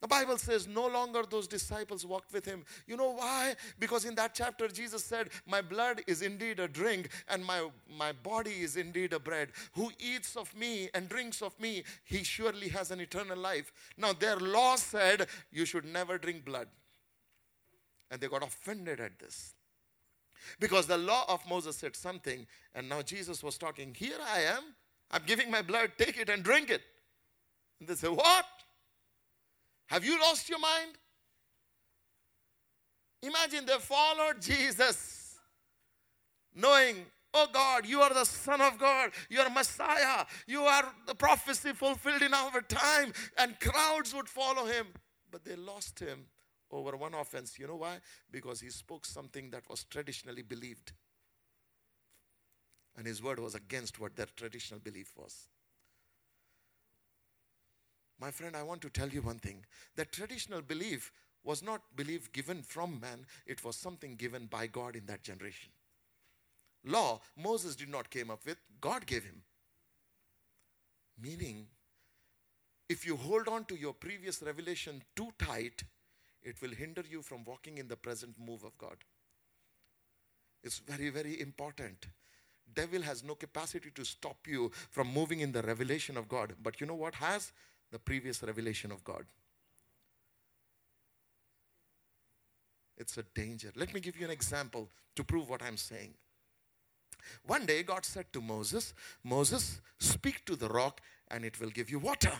The 0.00 0.08
Bible 0.08 0.36
says 0.36 0.66
no 0.66 0.88
longer 0.88 1.22
those 1.22 1.46
disciples 1.46 2.04
walked 2.04 2.32
with 2.32 2.44
him. 2.44 2.64
You 2.88 2.96
know 2.96 3.12
why? 3.12 3.54
Because 3.78 4.04
in 4.04 4.16
that 4.16 4.34
chapter, 4.34 4.66
Jesus 4.66 5.04
said, 5.04 5.28
My 5.46 5.60
blood 5.60 6.02
is 6.08 6.22
indeed 6.22 6.58
a 6.58 6.66
drink, 6.66 7.08
and 7.28 7.44
my, 7.44 7.68
my 7.88 8.10
body 8.10 8.62
is 8.62 8.74
indeed 8.74 9.12
a 9.12 9.20
bread. 9.20 9.50
Who 9.74 9.92
eats 10.00 10.34
of 10.34 10.52
me 10.56 10.88
and 10.92 11.08
drinks 11.08 11.40
of 11.40 11.58
me, 11.60 11.84
he 12.02 12.24
surely 12.24 12.68
has 12.70 12.90
an 12.90 12.98
eternal 12.98 13.38
life. 13.38 13.72
Now, 13.96 14.12
their 14.12 14.38
law 14.38 14.74
said, 14.74 15.28
You 15.52 15.66
should 15.66 15.84
never 15.84 16.18
drink 16.18 16.44
blood. 16.44 16.66
And 18.12 18.20
they 18.20 18.28
got 18.28 18.42
offended 18.42 19.00
at 19.00 19.18
this. 19.18 19.54
Because 20.60 20.86
the 20.86 20.98
law 20.98 21.24
of 21.28 21.48
Moses 21.48 21.76
said 21.76 21.96
something, 21.96 22.46
and 22.74 22.86
now 22.86 23.00
Jesus 23.00 23.42
was 23.42 23.56
talking, 23.56 23.94
Here 23.94 24.18
I 24.22 24.40
am. 24.40 24.62
I'm 25.10 25.22
giving 25.26 25.50
my 25.50 25.62
blood, 25.62 25.92
take 25.96 26.18
it 26.18 26.28
and 26.28 26.42
drink 26.42 26.68
it. 26.68 26.82
And 27.80 27.88
they 27.88 27.94
say, 27.94 28.08
What? 28.08 28.44
Have 29.86 30.04
you 30.04 30.20
lost 30.20 30.50
your 30.50 30.58
mind? 30.58 30.92
Imagine 33.22 33.64
they 33.64 33.78
followed 33.78 34.42
Jesus, 34.42 35.36
knowing, 36.54 36.96
oh 37.32 37.46
God, 37.52 37.86
you 37.86 38.00
are 38.00 38.12
the 38.12 38.24
Son 38.24 38.60
of 38.60 38.78
God, 38.78 39.12
you 39.30 39.40
are 39.40 39.48
Messiah, 39.48 40.26
you 40.46 40.62
are 40.62 40.92
the 41.06 41.14
prophecy 41.14 41.72
fulfilled 41.72 42.22
in 42.22 42.34
our 42.34 42.60
time, 42.62 43.12
and 43.38 43.58
crowds 43.60 44.12
would 44.12 44.28
follow 44.28 44.66
him. 44.66 44.88
But 45.30 45.44
they 45.44 45.56
lost 45.56 46.00
him 46.00 46.26
over 46.72 46.96
one 46.96 47.14
offense. 47.14 47.58
You 47.58 47.66
know 47.66 47.76
why? 47.76 47.98
Because 48.30 48.60
he 48.60 48.70
spoke 48.70 49.04
something 49.04 49.50
that 49.50 49.68
was 49.68 49.84
traditionally 49.84 50.42
believed. 50.42 50.92
And 52.96 53.06
his 53.06 53.22
word 53.22 53.38
was 53.38 53.54
against 53.54 54.00
what 54.00 54.16
their 54.16 54.26
traditional 54.36 54.80
belief 54.80 55.12
was. 55.16 55.46
My 58.20 58.30
friend, 58.30 58.56
I 58.56 58.62
want 58.62 58.80
to 58.82 58.90
tell 58.90 59.08
you 59.08 59.22
one 59.22 59.38
thing. 59.38 59.64
That 59.96 60.12
traditional 60.12 60.62
belief 60.62 61.12
was 61.44 61.62
not 61.62 61.96
belief 61.96 62.32
given 62.32 62.62
from 62.62 63.00
man, 63.00 63.26
it 63.46 63.64
was 63.64 63.76
something 63.76 64.14
given 64.14 64.46
by 64.46 64.66
God 64.66 64.94
in 64.94 65.06
that 65.06 65.22
generation. 65.22 65.72
Law, 66.84 67.20
Moses 67.36 67.76
did 67.76 67.88
not 67.88 68.10
came 68.10 68.30
up 68.30 68.44
with, 68.46 68.58
God 68.80 69.06
gave 69.06 69.24
him. 69.24 69.42
Meaning, 71.20 71.66
if 72.88 73.06
you 73.06 73.16
hold 73.16 73.48
on 73.48 73.64
to 73.66 73.76
your 73.76 73.92
previous 73.92 74.42
revelation 74.42 75.02
too 75.16 75.32
tight, 75.38 75.82
it 76.42 76.60
will 76.60 76.70
hinder 76.70 77.04
you 77.08 77.22
from 77.22 77.44
walking 77.44 77.78
in 77.78 77.88
the 77.88 77.96
present 77.96 78.34
move 78.38 78.64
of 78.64 78.76
God. 78.78 78.96
It's 80.62 80.78
very, 80.78 81.10
very 81.10 81.40
important. 81.40 82.06
Devil 82.72 83.02
has 83.02 83.22
no 83.22 83.34
capacity 83.34 83.90
to 83.94 84.04
stop 84.04 84.46
you 84.46 84.70
from 84.90 85.12
moving 85.12 85.40
in 85.40 85.52
the 85.52 85.62
revelation 85.62 86.16
of 86.16 86.28
God. 86.28 86.54
But 86.62 86.80
you 86.80 86.86
know 86.86 86.94
what 86.94 87.14
has? 87.16 87.52
the 87.92 87.98
previous 87.98 88.42
revelation 88.42 88.90
of 88.90 89.04
God. 89.04 89.24
It's 92.96 93.16
a 93.18 93.22
danger. 93.34 93.70
Let 93.76 93.94
me 93.94 94.00
give 94.00 94.16
you 94.18 94.24
an 94.24 94.30
example 94.30 94.88
to 95.14 95.22
prove 95.22 95.48
what 95.48 95.62
I'm 95.62 95.76
saying. 95.76 96.14
One 97.46 97.66
day, 97.66 97.82
God 97.82 98.04
said 98.04 98.32
to 98.32 98.40
Moses, 98.40 98.94
Moses, 99.22 99.80
speak 100.00 100.44
to 100.46 100.56
the 100.56 100.68
rock 100.68 101.00
and 101.30 101.44
it 101.44 101.60
will 101.60 101.70
give 101.70 101.90
you 101.90 101.98
water. 101.98 102.32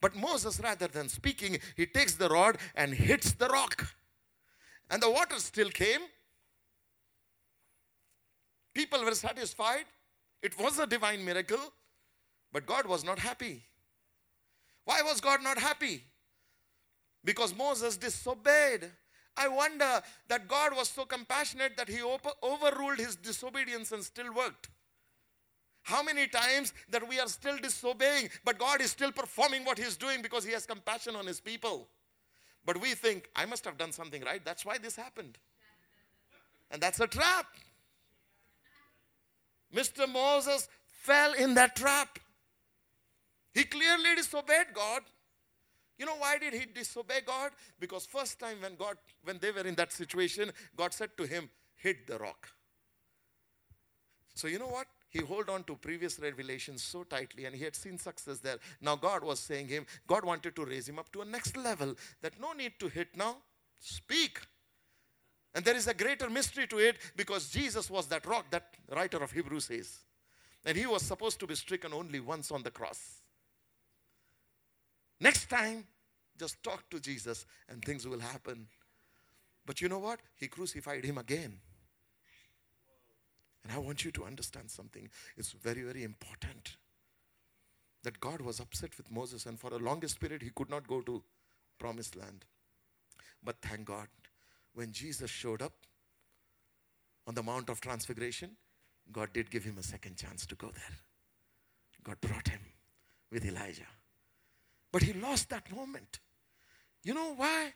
But 0.00 0.16
Moses, 0.16 0.60
rather 0.60 0.88
than 0.88 1.08
speaking, 1.08 1.58
he 1.76 1.86
takes 1.86 2.14
the 2.14 2.28
rod 2.28 2.56
and 2.74 2.94
hits 2.94 3.32
the 3.32 3.48
rock. 3.48 3.94
And 4.90 5.02
the 5.02 5.10
water 5.10 5.38
still 5.38 5.70
came. 5.70 6.00
People 8.74 9.04
were 9.04 9.14
satisfied. 9.14 9.84
It 10.42 10.58
was 10.58 10.78
a 10.78 10.86
divine 10.86 11.24
miracle, 11.24 11.60
but 12.52 12.64
God 12.64 12.86
was 12.86 13.04
not 13.04 13.18
happy. 13.18 13.62
Why 14.84 15.02
was 15.02 15.20
God 15.20 15.42
not 15.42 15.58
happy? 15.58 16.02
Because 17.22 17.54
Moses 17.54 17.96
disobeyed. 17.98 18.90
I 19.36 19.48
wonder 19.48 20.02
that 20.28 20.48
God 20.48 20.74
was 20.74 20.88
so 20.88 21.04
compassionate 21.04 21.76
that 21.76 21.88
he 21.88 22.00
overruled 22.02 22.98
his 22.98 23.16
disobedience 23.16 23.92
and 23.92 24.02
still 24.02 24.32
worked. 24.34 24.68
How 25.90 26.04
many 26.04 26.28
times 26.28 26.72
that 26.90 27.06
we 27.08 27.18
are 27.18 27.26
still 27.26 27.58
disobeying, 27.58 28.30
but 28.44 28.58
God 28.58 28.80
is 28.80 28.92
still 28.92 29.10
performing 29.10 29.64
what 29.64 29.76
He's 29.76 29.96
doing 29.96 30.22
because 30.22 30.44
He 30.44 30.52
has 30.52 30.64
compassion 30.64 31.16
on 31.16 31.26
His 31.26 31.40
people. 31.40 31.88
But 32.64 32.80
we 32.80 32.94
think, 32.94 33.28
I 33.34 33.44
must 33.44 33.64
have 33.64 33.76
done 33.76 33.90
something 33.90 34.22
right. 34.22 34.40
That's 34.44 34.64
why 34.64 34.78
this 34.78 34.94
happened. 34.94 35.36
And 36.70 36.80
that's 36.80 37.00
a 37.00 37.08
trap. 37.08 37.46
Mr. 39.74 40.08
Moses 40.08 40.68
fell 40.86 41.32
in 41.34 41.54
that 41.54 41.74
trap. 41.74 42.20
He 43.52 43.64
clearly 43.64 44.14
disobeyed 44.14 44.68
God. 44.72 45.02
You 45.98 46.06
know 46.06 46.16
why 46.18 46.38
did 46.38 46.54
he 46.54 46.66
disobey 46.66 47.22
God? 47.26 47.50
Because 47.80 48.06
first 48.06 48.38
time 48.38 48.58
when 48.62 48.76
God 48.76 48.96
when 49.24 49.38
they 49.38 49.50
were 49.50 49.66
in 49.66 49.74
that 49.74 49.92
situation, 49.92 50.52
God 50.76 50.94
said 50.94 51.10
to 51.16 51.26
him, 51.26 51.50
"Hit 51.74 52.06
the 52.06 52.16
rock." 52.16 52.48
So 54.34 54.46
you 54.46 54.58
know 54.58 54.68
what? 54.68 54.86
He 55.10 55.24
held 55.26 55.50
on 55.50 55.64
to 55.64 55.74
previous 55.74 56.20
revelations 56.20 56.84
so 56.84 57.02
tightly 57.02 57.44
and 57.44 57.54
he 57.54 57.64
had 57.64 57.74
seen 57.74 57.98
success 57.98 58.38
there. 58.38 58.58
Now 58.80 58.94
God 58.94 59.24
was 59.24 59.40
saying 59.40 59.66
him, 59.66 59.84
God 60.06 60.24
wanted 60.24 60.54
to 60.54 60.64
raise 60.64 60.88
him 60.88 61.00
up 61.00 61.10
to 61.12 61.22
a 61.22 61.24
next 61.24 61.56
level 61.56 61.96
that 62.22 62.40
no 62.40 62.52
need 62.52 62.74
to 62.78 62.88
hit 62.88 63.16
now, 63.16 63.36
speak. 63.80 64.40
And 65.52 65.64
there 65.64 65.74
is 65.74 65.88
a 65.88 65.94
greater 65.94 66.30
mystery 66.30 66.68
to 66.68 66.78
it 66.78 66.96
because 67.16 67.50
Jesus 67.50 67.90
was 67.90 68.06
that 68.06 68.24
rock 68.24 68.46
that 68.50 68.68
writer 68.94 69.16
of 69.18 69.32
Hebrews 69.32 69.64
says. 69.64 69.98
And 70.64 70.76
he 70.76 70.86
was 70.86 71.02
supposed 71.02 71.40
to 71.40 71.46
be 71.46 71.56
stricken 71.56 71.92
only 71.92 72.20
once 72.20 72.52
on 72.52 72.62
the 72.62 72.70
cross. 72.70 73.20
Next 75.18 75.50
time, 75.50 75.86
just 76.38 76.62
talk 76.62 76.88
to 76.90 77.00
Jesus 77.00 77.46
and 77.68 77.84
things 77.84 78.06
will 78.06 78.20
happen. 78.20 78.68
But 79.66 79.80
you 79.80 79.88
know 79.88 79.98
what? 79.98 80.20
He 80.36 80.46
crucified 80.46 81.04
him 81.04 81.18
again. 81.18 81.58
And 83.64 83.72
I 83.72 83.78
want 83.78 84.04
you 84.04 84.10
to 84.12 84.24
understand 84.24 84.70
something. 84.70 85.08
It's 85.36 85.52
very, 85.52 85.82
very 85.82 86.02
important 86.02 86.76
that 88.02 88.20
God 88.20 88.40
was 88.40 88.60
upset 88.60 88.96
with 88.96 89.10
Moses, 89.10 89.44
and 89.46 89.58
for 89.58 89.72
a 89.74 89.78
longest 89.78 90.20
period, 90.20 90.42
he 90.42 90.50
could 90.54 90.70
not 90.70 90.88
go 90.88 91.02
to 91.02 91.22
promised 91.78 92.16
land. 92.16 92.44
But 93.42 93.56
thank 93.60 93.86
God, 93.86 94.08
when 94.74 94.92
Jesus 94.92 95.30
showed 95.30 95.60
up 95.62 95.72
on 97.26 97.34
the 97.34 97.42
Mount 97.42 97.68
of 97.68 97.80
Transfiguration, 97.80 98.56
God 99.12 99.32
did 99.32 99.50
give 99.50 99.64
him 99.64 99.76
a 99.78 99.82
second 99.82 100.16
chance 100.16 100.46
to 100.46 100.54
go 100.54 100.68
there. 100.68 100.96
God 102.02 102.20
brought 102.20 102.48
him 102.48 102.60
with 103.30 103.44
Elijah. 103.44 103.82
But 104.92 105.02
he 105.02 105.12
lost 105.12 105.50
that 105.50 105.70
moment. 105.74 106.20
You 107.02 107.14
know 107.14 107.34
why? 107.34 107.72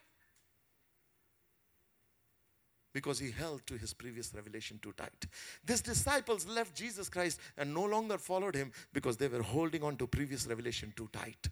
Because 2.94 3.18
he 3.18 3.30
held 3.32 3.66
to 3.66 3.76
his 3.76 3.92
previous 3.92 4.32
revelation 4.34 4.78
too 4.80 4.94
tight. 4.96 5.26
These 5.66 5.82
disciples 5.82 6.46
left 6.46 6.76
Jesus 6.76 7.08
Christ 7.08 7.40
and 7.58 7.74
no 7.74 7.84
longer 7.84 8.16
followed 8.16 8.54
him 8.54 8.72
because 8.92 9.16
they 9.16 9.28
were 9.28 9.42
holding 9.42 9.82
on 9.82 9.96
to 9.96 10.06
previous 10.06 10.46
revelation 10.46 10.92
too 10.96 11.10
tight. 11.12 11.48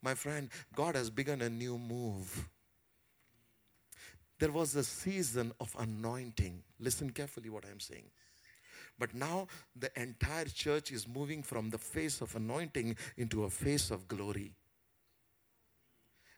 My 0.00 0.14
friend, 0.14 0.48
God 0.74 0.94
has 0.94 1.10
begun 1.10 1.42
a 1.42 1.50
new 1.50 1.76
move. 1.76 2.48
There 4.38 4.52
was 4.52 4.74
a 4.76 4.84
season 4.84 5.52
of 5.60 5.74
anointing. 5.78 6.62
Listen 6.78 7.10
carefully 7.10 7.50
what 7.50 7.64
I'm 7.70 7.80
saying. 7.80 8.10
But 8.98 9.14
now 9.14 9.48
the 9.74 9.90
entire 10.00 10.44
church 10.44 10.92
is 10.92 11.08
moving 11.08 11.42
from 11.42 11.70
the 11.70 11.78
face 11.78 12.20
of 12.20 12.36
anointing 12.36 12.96
into 13.16 13.44
a 13.44 13.50
face 13.50 13.90
of 13.90 14.06
glory. 14.06 14.52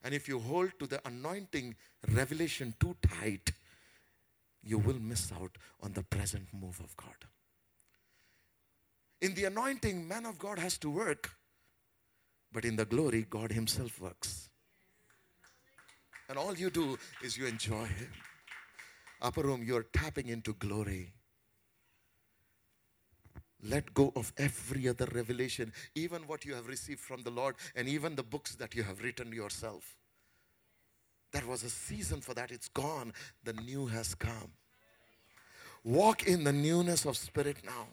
And 0.02 0.14
if 0.14 0.28
you 0.28 0.38
hold 0.38 0.78
to 0.78 0.86
the 0.86 1.06
anointing 1.06 1.74
revelation 2.14 2.74
too 2.80 2.96
tight, 3.02 3.52
you 4.66 4.78
will 4.78 4.98
miss 4.98 5.32
out 5.32 5.56
on 5.82 5.92
the 5.92 6.02
present 6.02 6.48
move 6.52 6.80
of 6.80 6.96
God. 6.96 7.14
In 9.22 9.34
the 9.34 9.44
anointing, 9.44 10.06
man 10.06 10.26
of 10.26 10.38
God 10.38 10.58
has 10.58 10.76
to 10.78 10.90
work, 10.90 11.30
but 12.52 12.64
in 12.64 12.76
the 12.76 12.84
glory, 12.84 13.26
God 13.28 13.52
Himself 13.52 14.00
works. 14.00 14.50
And 16.28 16.36
all 16.36 16.54
you 16.54 16.70
do 16.70 16.98
is 17.22 17.38
you 17.38 17.46
enjoy 17.46 17.84
Him. 17.84 18.10
Upper 19.22 19.42
room, 19.42 19.62
you're 19.62 19.86
tapping 19.92 20.28
into 20.28 20.52
glory. 20.54 21.12
Let 23.62 23.94
go 23.94 24.12
of 24.14 24.32
every 24.36 24.88
other 24.88 25.08
revelation, 25.14 25.72
even 25.94 26.26
what 26.26 26.44
you 26.44 26.54
have 26.54 26.66
received 26.66 27.00
from 27.00 27.22
the 27.22 27.30
Lord, 27.30 27.54
and 27.74 27.88
even 27.88 28.14
the 28.14 28.22
books 28.22 28.54
that 28.56 28.74
you 28.74 28.82
have 28.82 29.02
written 29.02 29.32
yourself. 29.32 29.96
There 31.36 31.46
was 31.46 31.64
a 31.64 31.68
season 31.68 32.22
for 32.22 32.32
that. 32.32 32.50
It's 32.50 32.68
gone. 32.68 33.12
The 33.44 33.52
new 33.52 33.84
has 33.88 34.14
come. 34.14 34.52
Walk 35.84 36.26
in 36.26 36.44
the 36.44 36.52
newness 36.52 37.04
of 37.04 37.14
spirit 37.18 37.58
now. 37.62 37.88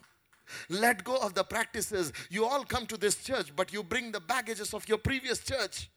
Let 0.70 1.04
go 1.04 1.18
of 1.18 1.34
the 1.34 1.44
practices. 1.44 2.14
You 2.30 2.46
all 2.46 2.64
come 2.64 2.86
to 2.86 2.96
this 2.96 3.16
church, 3.22 3.54
but 3.54 3.70
you 3.70 3.82
bring 3.82 4.12
the 4.12 4.20
baggages 4.20 4.72
of 4.72 4.88
your 4.88 4.96
previous 4.96 5.44
church. 5.44 5.90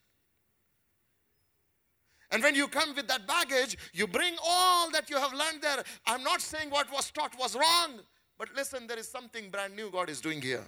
And 2.31 2.43
when 2.43 2.53
you 2.53 2.67
come 2.67 2.93
with 2.93 3.07
that 3.07 3.25
baggage, 3.25 3.77
you 3.93 4.07
bring 4.07 4.35
all 4.45 4.91
that 4.91 5.09
you 5.09 5.15
have 5.15 5.31
learned 5.31 5.61
there. 5.61 5.85
I'm 6.05 6.23
not 6.23 6.41
saying 6.41 6.69
what 6.69 6.91
was 6.91 7.11
taught 7.11 7.39
was 7.39 7.55
wrong, 7.55 8.01
but 8.37 8.49
listen, 8.57 8.87
there 8.87 8.99
is 8.99 9.07
something 9.07 9.49
brand 9.49 9.73
new 9.73 9.89
God 9.89 10.09
is 10.09 10.19
doing 10.19 10.41
here. 10.41 10.65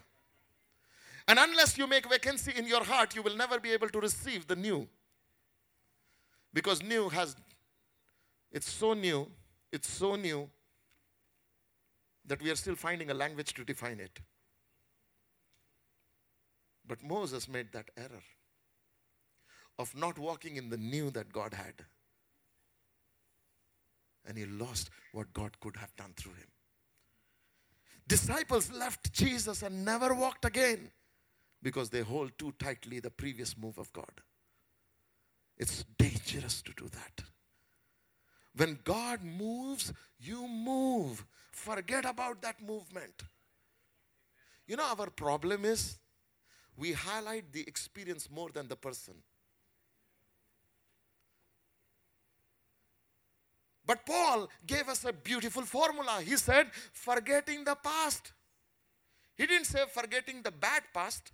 And 1.27 1.39
unless 1.39 1.77
you 1.77 1.87
make 1.87 2.09
vacancy 2.09 2.53
in 2.55 2.65
your 2.65 2.85
heart, 2.85 3.17
you 3.17 3.21
will 3.21 3.35
never 3.35 3.59
be 3.59 3.71
able 3.71 3.89
to 3.89 3.99
receive 3.99 4.47
the 4.47 4.55
new. 4.55 4.87
Because 6.53 6.81
new 6.81 7.09
has, 7.09 7.35
it's 8.51 8.69
so 8.69 8.93
new, 8.93 9.27
it's 9.71 9.89
so 9.89 10.15
new 10.15 10.49
that 12.25 12.41
we 12.41 12.49
are 12.51 12.55
still 12.55 12.75
finding 12.75 13.09
a 13.09 13.13
language 13.13 13.53
to 13.53 13.63
define 13.63 13.99
it. 13.99 14.19
But 16.87 17.03
Moses 17.03 17.47
made 17.47 17.71
that 17.73 17.89
error 17.97 18.23
of 19.77 19.95
not 19.95 20.17
walking 20.17 20.57
in 20.57 20.69
the 20.69 20.77
new 20.77 21.11
that 21.11 21.31
God 21.31 21.53
had. 21.53 21.85
And 24.27 24.37
he 24.37 24.45
lost 24.45 24.89
what 25.13 25.31
God 25.33 25.59
could 25.59 25.77
have 25.77 25.95
done 25.95 26.13
through 26.17 26.33
him. 26.33 26.47
Disciples 28.07 28.71
left 28.71 29.13
Jesus 29.13 29.61
and 29.61 29.85
never 29.85 30.13
walked 30.13 30.43
again 30.43 30.89
because 31.61 31.89
they 31.89 32.01
hold 32.01 32.31
too 32.37 32.53
tightly 32.59 32.99
the 32.99 33.11
previous 33.11 33.55
move 33.57 33.77
of 33.77 33.93
God. 33.93 34.11
It's 35.59 35.83
dangerous 35.97 36.61
to 36.61 36.71
do 36.73 36.87
that. 36.87 37.23
When 38.55 38.79
God 38.83 39.23
moves, 39.23 39.91
you 40.19 40.47
move. 40.47 41.25
Forget 41.51 42.05
about 42.05 42.41
that 42.41 42.61
movement. 42.61 43.23
You 44.65 44.77
know, 44.77 44.85
our 44.97 45.09
problem 45.09 45.65
is 45.65 45.97
we 46.77 46.93
highlight 46.93 47.51
the 47.51 47.61
experience 47.67 48.29
more 48.31 48.49
than 48.49 48.67
the 48.67 48.75
person. 48.75 49.15
But 53.85 54.05
Paul 54.05 54.47
gave 54.65 54.87
us 54.87 55.03
a 55.03 55.11
beautiful 55.11 55.63
formula. 55.63 56.21
He 56.23 56.37
said, 56.37 56.67
forgetting 56.93 57.63
the 57.63 57.75
past. 57.75 58.31
He 59.35 59.45
didn't 59.47 59.65
say 59.65 59.79
forgetting 59.91 60.41
the 60.43 60.51
bad 60.51 60.83
past. 60.93 61.31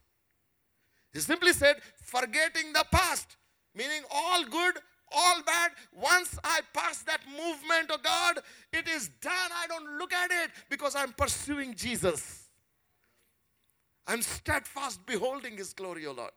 He 1.14 1.20
simply 1.20 1.54
said, 1.54 1.78
forgetting 2.02 2.72
the 2.74 2.86
past 2.92 3.36
meaning 3.76 4.02
all 4.12 4.44
good, 4.44 4.80
all 5.12 5.42
bad. 5.44 5.72
Once 5.92 6.38
I 6.44 6.62
pass 6.74 7.04
that 7.04 7.22
movement 7.30 7.92
of 7.92 8.04
God, 8.04 8.40
it 8.74 8.88
is 8.88 9.10
done. 9.22 9.32
I 9.34 9.68
don't 9.68 9.98
look 9.98 10.14
at 10.14 10.32
it 10.32 10.52
because 10.70 10.96
I'm 10.96 11.14
pursuing 11.14 11.76
Jesus. 11.76 12.50
I'm 14.08 14.22
steadfast 14.22 15.06
beholding 15.06 15.58
His 15.58 15.74
glory, 15.74 16.06
O 16.06 16.12
Lord. 16.12 16.32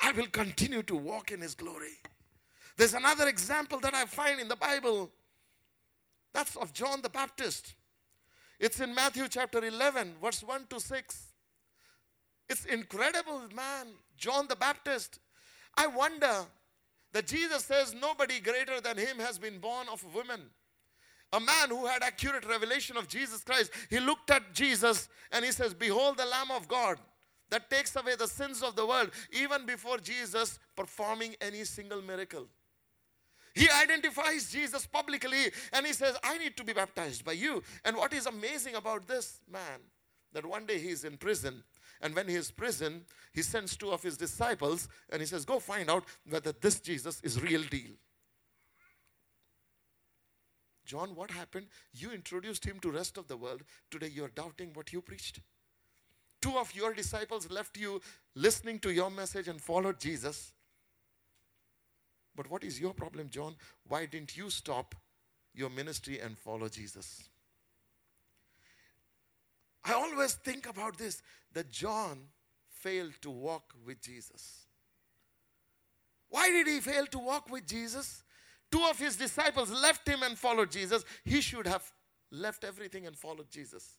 I 0.00 0.12
will 0.12 0.26
continue 0.26 0.82
to 0.84 0.96
walk 0.96 1.32
in 1.32 1.40
His 1.40 1.54
glory. 1.54 1.98
There's 2.76 2.94
another 2.94 3.28
example 3.28 3.78
that 3.80 3.94
I 3.94 4.06
find 4.06 4.40
in 4.40 4.48
the 4.48 4.56
Bible. 4.56 5.10
That's 6.32 6.56
of 6.56 6.72
John 6.72 7.02
the 7.02 7.08
Baptist. 7.08 7.74
It's 8.58 8.80
in 8.80 8.94
Matthew 8.94 9.26
chapter 9.28 9.64
11, 9.64 10.14
verse 10.22 10.42
1 10.42 10.66
to 10.70 10.80
6. 10.80 11.26
It's 12.48 12.64
incredible, 12.66 13.42
man. 13.54 13.88
John 14.16 14.46
the 14.48 14.56
Baptist 14.56 15.18
I 15.76 15.86
wonder 15.86 16.46
that 17.12 17.26
Jesus 17.26 17.64
says 17.64 17.94
nobody 17.94 18.40
greater 18.40 18.80
than 18.80 18.96
him 18.96 19.18
has 19.18 19.38
been 19.38 19.58
born 19.58 19.86
of 19.92 20.04
a 20.04 20.16
woman. 20.16 20.40
A 21.32 21.40
man 21.40 21.68
who 21.68 21.86
had 21.86 22.02
accurate 22.02 22.44
revelation 22.44 22.96
of 22.96 23.08
Jesus 23.08 23.42
Christ. 23.42 23.70
He 23.88 24.00
looked 24.00 24.30
at 24.30 24.52
Jesus 24.52 25.08
and 25.30 25.44
he 25.44 25.52
says, 25.52 25.74
Behold 25.74 26.16
the 26.18 26.26
Lamb 26.26 26.50
of 26.50 26.66
God 26.66 26.98
that 27.50 27.68
takes 27.70 27.94
away 27.96 28.14
the 28.16 28.28
sins 28.28 28.62
of 28.62 28.76
the 28.76 28.86
world, 28.86 29.10
even 29.32 29.66
before 29.66 29.98
Jesus 29.98 30.58
performing 30.76 31.34
any 31.40 31.64
single 31.64 32.00
miracle. 32.00 32.46
He 33.54 33.68
identifies 33.68 34.50
Jesus 34.50 34.86
publicly 34.86 35.50
and 35.72 35.84
he 35.84 35.92
says, 35.92 36.16
I 36.22 36.38
need 36.38 36.56
to 36.56 36.64
be 36.64 36.72
baptized 36.72 37.24
by 37.24 37.32
you. 37.32 37.62
And 37.84 37.96
what 37.96 38.12
is 38.12 38.26
amazing 38.26 38.76
about 38.76 39.06
this 39.06 39.40
man, 39.50 39.80
that 40.32 40.46
one 40.46 40.66
day 40.66 40.78
he 40.78 40.88
is 40.88 41.04
in 41.04 41.16
prison. 41.16 41.64
And 42.00 42.14
when 42.14 42.28
he 42.28 42.34
is 42.34 42.50
prison, 42.50 43.02
he 43.32 43.42
sends 43.42 43.76
two 43.76 43.90
of 43.90 44.02
his 44.02 44.16
disciples 44.16 44.88
and 45.10 45.20
he 45.20 45.26
says, 45.26 45.44
Go 45.44 45.58
find 45.58 45.90
out 45.90 46.04
whether 46.28 46.52
this 46.52 46.80
Jesus 46.80 47.20
is 47.22 47.42
real 47.42 47.62
deal. 47.62 47.92
John, 50.86 51.14
what 51.14 51.30
happened? 51.30 51.66
You 51.92 52.10
introduced 52.10 52.64
him 52.64 52.80
to 52.80 52.90
rest 52.90 53.16
of 53.16 53.28
the 53.28 53.36
world. 53.36 53.62
Today 53.90 54.08
you 54.08 54.24
are 54.24 54.28
doubting 54.34 54.70
what 54.74 54.92
you 54.92 55.00
preached. 55.00 55.40
Two 56.42 56.56
of 56.56 56.74
your 56.74 56.94
disciples 56.94 57.50
left 57.50 57.76
you 57.76 58.00
listening 58.34 58.78
to 58.80 58.90
your 58.90 59.10
message 59.10 59.46
and 59.46 59.60
followed 59.60 60.00
Jesus. 60.00 60.52
But 62.34 62.50
what 62.50 62.64
is 62.64 62.80
your 62.80 62.94
problem, 62.94 63.28
John? 63.28 63.56
Why 63.86 64.06
didn't 64.06 64.36
you 64.36 64.48
stop 64.48 64.94
your 65.54 65.68
ministry 65.68 66.18
and 66.18 66.38
follow 66.38 66.68
Jesus? 66.68 67.28
I 69.84 69.92
always 69.92 70.34
think 70.34 70.68
about 70.68 70.98
this 70.98 71.22
that 71.52 71.70
John 71.70 72.28
failed 72.68 73.14
to 73.22 73.30
walk 73.30 73.74
with 73.84 74.00
Jesus. 74.00 74.66
Why 76.28 76.50
did 76.50 76.66
he 76.66 76.80
fail 76.80 77.06
to 77.06 77.18
walk 77.18 77.50
with 77.50 77.66
Jesus? 77.66 78.22
Two 78.70 78.82
of 78.88 78.98
his 78.98 79.16
disciples 79.16 79.70
left 79.70 80.08
him 80.08 80.22
and 80.22 80.38
followed 80.38 80.70
Jesus. 80.70 81.04
He 81.24 81.40
should 81.40 81.66
have 81.66 81.90
left 82.30 82.62
everything 82.62 83.06
and 83.06 83.16
followed 83.16 83.50
Jesus. 83.50 83.98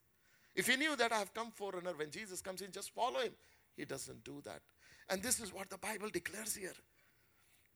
If 0.56 0.68
he 0.68 0.78
knew 0.78 0.96
that 0.96 1.12
I 1.12 1.20
have 1.20 1.34
come 1.34 1.52
forerunner, 1.52 1.94
when 1.96 2.10
Jesus 2.10 2.42
comes 2.42 2.62
in, 2.62 2.72
just 2.72 2.94
follow 2.94 3.20
him. 3.20 3.34
He 3.76 3.86
doesn't 3.86 4.24
do 4.24 4.42
that. 4.46 4.62
And 5.10 5.22
this 5.22 5.40
is 5.40 5.54
what 5.54 5.70
the 5.70 5.78
Bible 5.78 6.10
declares 6.10 6.56
here 6.56 6.74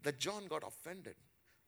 that 0.03 0.19
John 0.19 0.45
got 0.47 0.63
offended 0.65 1.15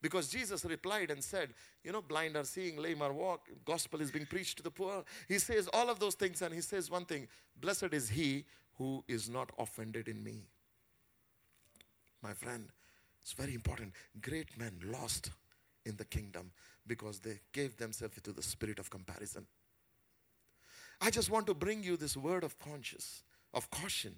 because 0.00 0.28
Jesus 0.28 0.64
replied 0.64 1.10
and 1.10 1.22
said, 1.22 1.54
You 1.82 1.92
know, 1.92 2.02
blind 2.02 2.36
are 2.36 2.44
seeing, 2.44 2.76
lame 2.76 3.02
are 3.02 3.12
walk, 3.12 3.48
gospel 3.64 4.00
is 4.00 4.10
being 4.10 4.26
preached 4.26 4.58
to 4.58 4.62
the 4.62 4.70
poor. 4.70 5.04
He 5.26 5.38
says 5.38 5.68
all 5.72 5.90
of 5.90 5.98
those 5.98 6.14
things, 6.14 6.42
and 6.42 6.54
he 6.54 6.60
says 6.60 6.90
one 6.90 7.04
thing 7.04 7.28
Blessed 7.60 7.92
is 7.92 8.08
he 8.08 8.44
who 8.76 9.04
is 9.08 9.28
not 9.28 9.50
offended 9.58 10.08
in 10.08 10.22
me. 10.22 10.44
My 12.22 12.32
friend, 12.32 12.68
it's 13.22 13.32
very 13.32 13.54
important. 13.54 13.92
Great 14.20 14.56
men 14.56 14.78
lost 14.84 15.30
in 15.84 15.96
the 15.96 16.04
kingdom 16.04 16.52
because 16.86 17.18
they 17.18 17.40
gave 17.52 17.76
themselves 17.76 18.20
to 18.22 18.32
the 18.32 18.42
spirit 18.42 18.78
of 18.78 18.90
comparison. 18.90 19.46
I 21.00 21.10
just 21.10 21.30
want 21.30 21.46
to 21.46 21.54
bring 21.54 21.82
you 21.82 21.96
this 21.96 22.16
word 22.16 22.44
of 22.44 22.58
conscience, 22.58 23.22
of 23.54 23.70
caution. 23.70 24.14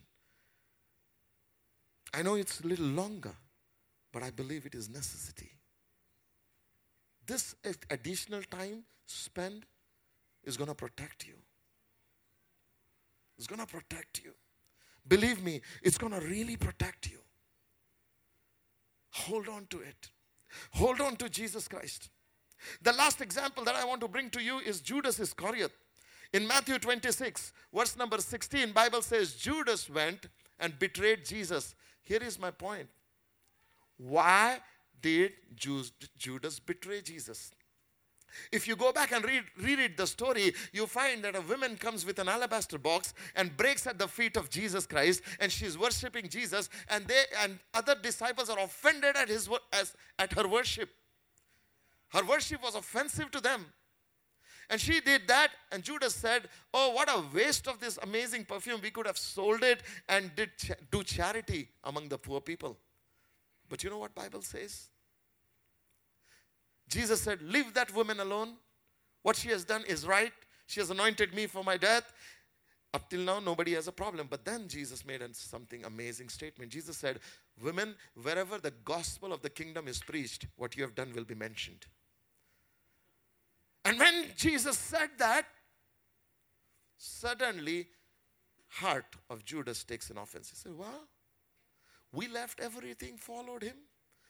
I 2.13 2.23
know 2.23 2.35
it's 2.35 2.61
a 2.61 2.67
little 2.67 2.87
longer, 2.87 3.35
but 4.13 4.23
I 4.23 4.31
believe 4.31 4.67
it 4.67 4.75
is 4.75 4.89
necessity. 4.89 5.53
This 7.31 7.55
additional 7.91 8.43
time 8.43 8.83
spent 9.07 9.63
is 10.43 10.57
going 10.57 10.67
to 10.67 10.75
protect 10.75 11.29
you. 11.29 11.35
It's 13.39 13.47
going 13.47 13.61
to 13.61 13.69
protect 13.69 14.21
you. 14.25 14.33
Believe 15.07 15.41
me, 15.41 15.61
it's 15.81 15.97
going 15.97 16.13
to 16.13 16.19
really 16.27 16.57
protect 16.57 17.09
you. 17.09 17.19
Hold 19.13 19.49
on 19.49 19.67
to 19.71 19.79
it. 19.79 20.11
Hold 20.73 21.01
on 21.01 21.15
to 21.19 21.29
Jesus 21.29 21.69
Christ. 21.69 22.11
The 22.83 22.93
last 22.95 23.21
example 23.21 23.63
that 23.63 23.77
I 23.77 23.85
want 23.85 24.01
to 24.01 24.09
bring 24.09 24.31
to 24.31 24.43
you 24.43 24.59
is 24.59 24.81
Judas 24.81 25.21
Iscariot. 25.21 25.71
In 26.33 26.49
Matthew 26.49 26.81
26, 26.81 27.53
verse 27.73 27.97
number 27.97 28.19
16, 28.19 28.73
Bible 28.73 29.03
says 29.03 29.35
Judas 29.35 29.89
went 29.89 30.27
and 30.59 30.77
betrayed 30.81 31.25
Jesus. 31.25 31.77
Here 32.03 32.25
is 32.25 32.41
my 32.41 32.51
point. 32.51 32.89
Why 33.99 34.59
did 35.03 35.33
Judas 36.19 36.61
betray 36.61 37.01
Jesus? 37.03 37.53
If 38.53 38.69
you 38.69 38.77
go 38.77 38.93
back 38.93 39.13
and 39.13 39.25
read, 39.25 39.45
reread 39.61 39.97
the 39.97 40.07
story, 40.07 40.55
you 40.73 40.87
find 40.87 41.23
that 41.25 41.37
a 41.37 41.41
woman 41.41 41.77
comes 41.77 42.07
with 42.07 42.19
an 42.19 42.29
alabaster 42.29 42.79
box 42.79 43.15
and 43.35 43.57
breaks 43.57 43.87
at 43.87 43.99
the 43.99 44.09
feet 44.09 44.37
of 44.37 44.51
Jesus 44.51 44.87
Christ, 44.87 45.23
and 45.41 45.51
she's 45.51 45.77
worshiping 45.77 46.29
Jesus, 46.29 46.69
and 46.89 47.07
they 47.07 47.25
and 47.43 47.59
other 47.75 47.95
disciples 48.01 48.49
are 48.49 48.59
offended 48.59 49.17
at 49.17 49.29
his 49.29 49.49
as, 49.73 49.95
at 50.19 50.33
her 50.35 50.47
worship. 50.47 50.91
Her 52.11 52.25
worship 52.25 52.63
was 52.63 52.75
offensive 52.75 53.31
to 53.31 53.41
them. 53.41 53.67
And 54.69 54.81
she 54.81 55.01
did 55.01 55.27
that, 55.27 55.51
and 55.73 55.83
Judas 55.83 56.15
said, 56.15 56.49
Oh, 56.73 56.93
what 56.93 57.09
a 57.09 57.25
waste 57.35 57.67
of 57.67 57.81
this 57.81 57.99
amazing 58.03 58.45
perfume. 58.45 58.81
We 58.81 58.91
could 58.91 59.07
have 59.07 59.19
sold 59.19 59.65
it 59.65 59.83
and 60.09 60.35
did 60.37 60.51
do 60.93 61.03
charity 61.03 61.69
among 61.83 62.09
the 62.09 62.19
poor 62.19 62.41
people. 62.41 62.79
But 63.71 63.83
you 63.83 63.89
know 63.89 63.99
what 63.99 64.15
Bible 64.15 64.43
says? 64.43 64.89
Jesus 66.89 67.23
said, 67.23 67.41
Leave 67.41 67.73
that 67.75 67.95
woman 67.95 68.21
alone. 68.21 68.57
What 69.23 69.37
she 69.37 69.49
has 69.49 69.65
done 69.65 69.85
is 69.87 70.07
right. 70.07 70.33
She 70.67 70.81
has 70.81 70.91
anointed 70.91 71.33
me 71.33 71.47
for 71.47 71.65
my 71.65 71.77
death. 71.77 72.13
Up 72.93 73.09
till 73.09 73.21
now, 73.21 73.39
nobody 73.39 73.75
has 73.75 73.87
a 73.87 73.93
problem. 73.93 74.27
But 74.29 74.45
then 74.45 74.67
Jesus 74.67 75.07
made 75.07 75.23
something 75.37 75.85
amazing 75.85 76.29
statement. 76.29 76.73
Jesus 76.73 76.97
said, 76.97 77.21
Women, 77.63 77.95
wherever 78.21 78.59
the 78.59 78.73
gospel 78.85 79.33
of 79.33 79.43
the 79.43 79.51
kingdom 79.51 79.87
is 79.87 80.01
preached, 80.01 80.47
what 80.57 80.77
you 80.77 80.83
have 80.83 80.97
done 80.97 81.13
will 81.15 81.25
be 81.25 81.35
mentioned. 81.35 81.87
And 83.85 83.99
when 83.99 84.27
Jesus 84.37 84.77
said 84.77 85.11
that, 85.19 85.47
suddenly 86.97 87.87
heart 88.69 89.17
of 89.29 89.45
Judas 89.45 89.85
takes 89.85 90.11
an 90.11 90.19
offense. 90.19 90.51
He 90.51 90.57
said, 90.57 90.77
Well, 90.77 91.07
we 92.13 92.29
left 92.29 92.61
everything, 92.61 93.17
followed 93.17 93.63
him. 93.63 93.77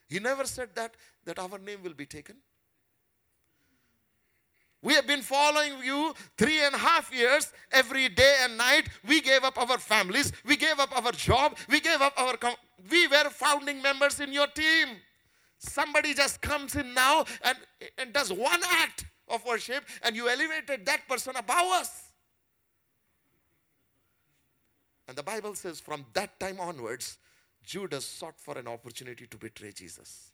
He 0.09 0.19
never 0.19 0.45
said 0.45 0.71
that 0.75 0.95
that 1.25 1.39
our 1.39 1.59
name 1.59 1.83
will 1.83 1.95
be 1.95 2.07
taken. 2.07 2.37
We 4.83 4.95
have 4.95 5.07
been 5.07 5.21
following 5.21 5.75
you 5.85 6.15
three 6.39 6.61
and 6.61 6.75
a 6.75 6.79
half 6.79 7.15
years, 7.15 7.53
every 7.71 8.09
day 8.09 8.37
and 8.43 8.57
night. 8.57 8.89
We 9.07 9.21
gave 9.21 9.45
up 9.45 9.59
our 9.59 9.79
families. 9.79 10.33
We 10.45 10.57
gave 10.57 10.81
up 10.81 10.91
our 10.97 11.13
job. 11.13 11.57
We 11.69 11.81
gave 11.81 12.01
up 12.01 12.15
our. 12.17 12.37
Com- 12.37 12.55
we 12.91 13.07
were 13.07 13.29
founding 13.31 13.83
members 13.83 14.21
in 14.21 14.33
your 14.33 14.47
team. 14.47 14.89
Somebody 15.59 16.15
just 16.15 16.41
comes 16.41 16.75
in 16.77 16.95
now 16.95 17.27
and, 17.45 17.59
and 17.99 18.13
does 18.15 18.33
one 18.33 18.61
act 18.65 19.05
of 19.29 19.45
worship, 19.45 19.85
and 20.03 20.17
you 20.17 20.29
elevated 20.29 20.87
that 20.87 21.07
person 21.07 21.37
above 21.37 21.69
us. 21.73 22.05
And 25.07 25.17
the 25.17 25.23
Bible 25.23 25.55
says 25.55 25.79
from 25.79 26.07
that 26.15 26.41
time 26.41 26.59
onwards, 26.59 27.19
Judas 27.65 28.05
sought 28.05 28.39
for 28.39 28.59
an 28.59 28.67
opportunity 28.67 29.27
to 29.27 29.37
betray 29.37 29.73
Jesus. 29.73 30.31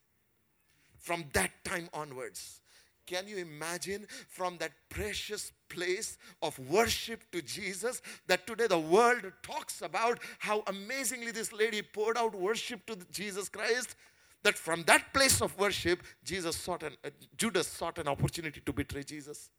From 0.98 1.24
that 1.32 1.50
time 1.64 1.88
onwards, 1.92 2.60
can 3.06 3.28
you 3.28 3.36
imagine 3.36 4.06
from 4.28 4.58
that 4.58 4.72
precious 4.88 5.52
place 5.68 6.18
of 6.42 6.58
worship 6.68 7.22
to 7.30 7.40
Jesus 7.40 8.02
that 8.26 8.46
today 8.46 8.66
the 8.66 8.78
world 8.78 9.32
talks 9.42 9.80
about 9.80 10.18
how 10.40 10.64
amazingly 10.66 11.30
this 11.30 11.52
lady 11.52 11.82
poured 11.82 12.18
out 12.18 12.34
worship 12.34 12.84
to 12.86 12.96
Jesus 13.12 13.48
Christ? 13.48 13.94
That 14.42 14.58
from 14.58 14.82
that 14.84 15.12
place 15.12 15.40
of 15.40 15.56
worship, 15.58 16.02
Jesus 16.24 16.56
sought 16.56 16.82
an, 16.82 16.96
uh, 17.04 17.10
Judas 17.36 17.66
sought 17.66 17.98
an 17.98 18.08
opportunity 18.08 18.60
to 18.64 18.72
betray 18.72 19.02
Jesus. 19.02 19.50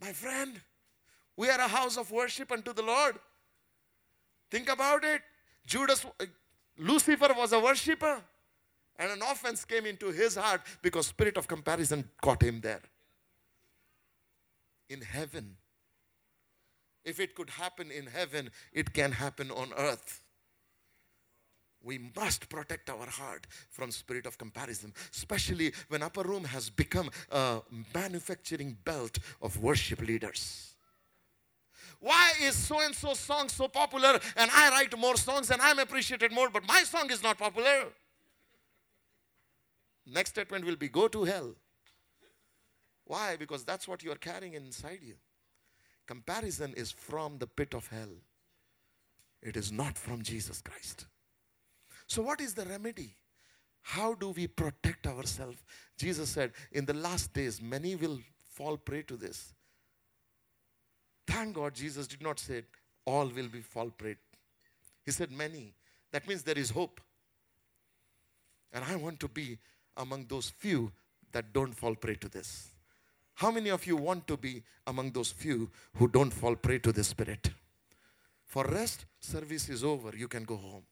My 0.00 0.12
friend, 0.12 0.60
we 1.36 1.48
are 1.50 1.58
a 1.58 1.68
house 1.68 1.96
of 1.96 2.10
worship 2.10 2.50
unto 2.52 2.72
the 2.72 2.82
Lord. 2.82 3.16
Think 4.50 4.68
about 4.68 5.04
it. 5.04 5.22
Judas, 5.66 6.04
uh, 6.20 6.24
Lucifer 6.78 7.28
was 7.36 7.52
a 7.52 7.60
worshiper. 7.60 8.20
And 8.96 9.10
an 9.10 9.22
offense 9.22 9.64
came 9.64 9.86
into 9.86 10.12
his 10.12 10.36
heart 10.36 10.60
because 10.80 11.08
spirit 11.08 11.36
of 11.36 11.48
comparison 11.48 12.08
caught 12.22 12.42
him 12.42 12.60
there. 12.60 12.82
In 14.88 15.00
heaven. 15.00 15.56
If 17.04 17.18
it 17.18 17.34
could 17.34 17.50
happen 17.50 17.90
in 17.90 18.06
heaven, 18.06 18.50
it 18.72 18.94
can 18.94 19.12
happen 19.12 19.50
on 19.50 19.72
earth. 19.76 20.22
We 21.82 21.98
must 22.16 22.48
protect 22.48 22.88
our 22.88 23.06
heart 23.06 23.46
from 23.68 23.90
spirit 23.90 24.24
of 24.24 24.38
comparison, 24.38 24.94
especially 25.12 25.74
when 25.88 26.02
upper 26.02 26.22
room 26.22 26.44
has 26.44 26.70
become 26.70 27.10
a 27.30 27.60
manufacturing 27.94 28.78
belt 28.84 29.18
of 29.42 29.60
worship 29.60 30.00
leaders. 30.00 30.73
Why 32.04 32.32
is 32.42 32.54
so 32.54 32.80
and 32.80 32.94
so 32.94 33.14
song 33.14 33.48
so 33.48 33.66
popular 33.66 34.20
and 34.36 34.50
I 34.52 34.68
write 34.68 34.98
more 34.98 35.16
songs 35.16 35.50
and 35.50 35.62
I'm 35.62 35.78
appreciated 35.78 36.32
more, 36.32 36.50
but 36.50 36.68
my 36.68 36.82
song 36.82 37.10
is 37.10 37.22
not 37.22 37.38
popular? 37.38 37.86
Next 40.06 40.28
statement 40.28 40.66
will 40.66 40.76
be 40.76 40.88
go 40.88 41.08
to 41.08 41.24
hell. 41.24 41.54
Why? 43.06 43.36
Because 43.38 43.64
that's 43.64 43.88
what 43.88 44.02
you 44.02 44.12
are 44.12 44.16
carrying 44.16 44.52
inside 44.52 44.98
you. 45.00 45.14
Comparison 46.06 46.74
is 46.76 46.92
from 46.92 47.38
the 47.38 47.46
pit 47.46 47.72
of 47.72 47.88
hell, 47.88 48.14
it 49.42 49.56
is 49.56 49.72
not 49.72 49.96
from 49.96 50.20
Jesus 50.20 50.60
Christ. 50.60 51.06
So, 52.06 52.20
what 52.20 52.42
is 52.42 52.52
the 52.52 52.66
remedy? 52.66 53.16
How 53.80 54.12
do 54.12 54.28
we 54.28 54.46
protect 54.46 55.06
ourselves? 55.06 55.64
Jesus 55.96 56.28
said, 56.28 56.52
In 56.70 56.84
the 56.84 56.92
last 56.92 57.32
days, 57.32 57.62
many 57.62 57.96
will 57.96 58.18
fall 58.42 58.76
prey 58.76 59.00
to 59.04 59.16
this. 59.16 59.54
Thank 61.26 61.54
God 61.54 61.74
Jesus 61.74 62.06
did 62.06 62.22
not 62.22 62.38
say 62.38 62.62
all 63.04 63.26
will 63.26 63.48
be 63.48 63.60
fall 63.60 63.90
prey. 63.90 64.16
He 65.04 65.10
said 65.10 65.30
many. 65.30 65.74
That 66.12 66.26
means 66.28 66.42
there 66.42 66.58
is 66.58 66.70
hope. 66.70 67.00
And 68.72 68.84
I 68.84 68.96
want 68.96 69.20
to 69.20 69.28
be 69.28 69.58
among 69.96 70.26
those 70.26 70.50
few 70.50 70.92
that 71.32 71.52
don't 71.52 71.72
fall 71.72 71.94
prey 71.94 72.14
to 72.16 72.28
this. 72.28 72.72
How 73.34 73.50
many 73.50 73.70
of 73.70 73.86
you 73.86 73.96
want 73.96 74.26
to 74.28 74.36
be 74.36 74.62
among 74.86 75.10
those 75.10 75.32
few 75.32 75.70
who 75.96 76.08
don't 76.08 76.30
fall 76.30 76.54
prey 76.54 76.78
to 76.78 76.92
the 76.92 77.02
spirit? 77.02 77.50
For 78.44 78.64
rest, 78.64 79.06
service 79.18 79.68
is 79.68 79.82
over. 79.82 80.16
You 80.16 80.28
can 80.28 80.44
go 80.44 80.56
home. 80.56 80.84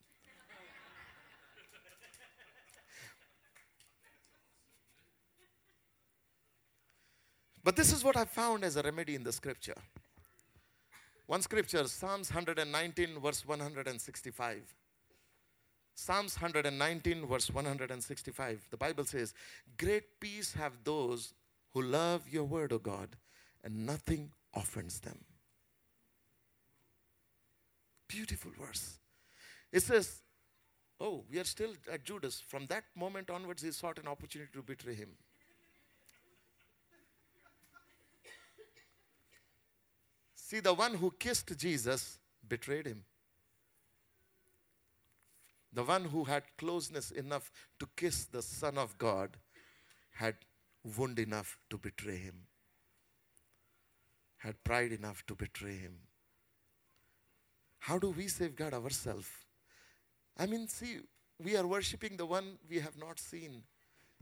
But 7.64 7.76
this 7.76 7.92
is 7.92 8.02
what 8.02 8.16
I 8.16 8.24
found 8.24 8.64
as 8.64 8.76
a 8.76 8.82
remedy 8.82 9.14
in 9.14 9.22
the 9.22 9.32
scripture. 9.32 9.76
One 11.32 11.40
scripture, 11.40 11.88
Psalms 11.88 12.28
119, 12.30 13.18
verse 13.18 13.46
165. 13.46 14.60
Psalms 15.94 16.38
119, 16.38 17.26
verse 17.26 17.50
165. 17.50 18.66
The 18.70 18.76
Bible 18.76 19.04
says, 19.04 19.32
Great 19.78 20.20
peace 20.20 20.52
have 20.52 20.72
those 20.84 21.32
who 21.72 21.80
love 21.80 22.28
your 22.28 22.44
word, 22.44 22.74
O 22.74 22.78
God, 22.78 23.16
and 23.64 23.86
nothing 23.86 24.30
offends 24.54 25.00
them. 25.00 25.24
Beautiful 28.08 28.50
verse. 28.60 28.98
It 29.72 29.82
says, 29.84 30.20
Oh, 31.00 31.24
we 31.30 31.38
are 31.38 31.44
still 31.44 31.72
at 31.90 32.04
Judas. 32.04 32.42
From 32.46 32.66
that 32.66 32.84
moment 32.94 33.30
onwards, 33.30 33.62
he 33.62 33.70
sought 33.70 33.98
an 33.98 34.06
opportunity 34.06 34.50
to 34.52 34.60
betray 34.60 34.92
him. 34.92 35.08
See, 40.52 40.60
the 40.60 40.74
one 40.74 40.92
who 40.92 41.10
kissed 41.18 41.56
Jesus 41.56 42.18
betrayed 42.46 42.84
him. 42.84 43.04
The 45.72 45.82
one 45.82 46.04
who 46.04 46.24
had 46.24 46.42
closeness 46.58 47.10
enough 47.10 47.50
to 47.78 47.88
kiss 47.96 48.26
the 48.26 48.42
Son 48.42 48.76
of 48.76 48.98
God 48.98 49.38
had 50.12 50.34
wound 50.84 51.18
enough 51.18 51.56
to 51.70 51.78
betray 51.78 52.18
him, 52.18 52.34
had 54.36 54.62
pride 54.62 54.92
enough 54.92 55.24
to 55.28 55.34
betray 55.34 55.78
him. 55.78 55.94
How 57.78 57.98
do 57.98 58.10
we 58.10 58.28
safeguard 58.28 58.74
ourselves? 58.74 59.30
I 60.36 60.44
mean, 60.44 60.68
see, 60.68 60.98
we 61.42 61.56
are 61.56 61.66
worshiping 61.66 62.18
the 62.18 62.26
one 62.26 62.58
we 62.68 62.78
have 62.80 62.98
not 62.98 63.18
seen. 63.18 63.62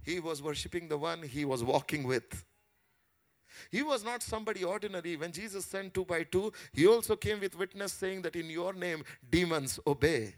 He 0.04 0.20
was 0.20 0.40
worshiping 0.40 0.86
the 0.86 0.96
one 0.96 1.24
he 1.24 1.44
was 1.44 1.64
walking 1.64 2.04
with. 2.04 2.44
He 3.70 3.82
was 3.82 4.04
not 4.04 4.22
somebody 4.22 4.64
ordinary. 4.64 5.16
When 5.16 5.32
Jesus 5.32 5.64
sent 5.64 5.94
two 5.94 6.04
by 6.04 6.24
two, 6.24 6.52
he 6.72 6.86
also 6.86 7.16
came 7.16 7.40
with 7.40 7.58
witness 7.58 7.92
saying 7.92 8.22
that 8.22 8.36
in 8.36 8.50
your 8.50 8.72
name 8.72 9.04
demons 9.30 9.78
obey. 9.86 10.34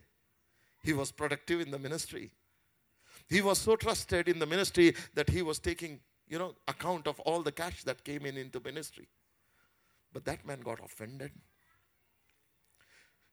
He 0.83 0.93
was 0.93 1.13
productive 1.13 1.61
in 1.61 1.71
the 1.71 1.79
ministry. 1.79 2.33
He 3.29 3.41
was 3.41 3.59
so 3.59 3.77
trusted 3.77 4.29
in 4.29 4.39
the 4.39 4.47
ministry 4.47 4.95
that 5.15 5.31
he 5.31 5.43
was 5.43 5.59
taking, 5.59 6.01
you 6.29 6.39
know, 6.39 6.55
account 6.67 7.07
of 7.07 7.21
all 7.21 7.43
the 7.43 7.53
cash 7.53 7.85
that 7.85 8.05
came 8.05 8.27
in 8.27 8.37
into 8.37 8.61
ministry. 8.61 9.09
But 10.13 10.25
that 10.25 10.45
man 10.47 10.61
got 10.61 10.81
offended. 10.85 11.33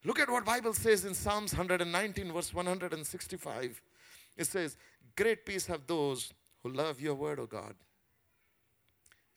Look 0.06 0.20
at 0.20 0.30
what 0.30 0.46
Bible 0.46 0.74
says 0.74 1.04
in 1.04 1.14
Psalms 1.14 1.54
119 1.54 2.32
verse 2.32 2.54
165. 2.54 3.82
It 4.38 4.46
says, 4.46 4.78
"Great 5.16 5.46
peace 5.46 5.66
have 5.66 5.86
those 5.86 6.34
who 6.64 6.70
love 6.70 7.02
your 7.02 7.16
word, 7.16 7.40
O 7.40 7.46
God, 7.46 7.76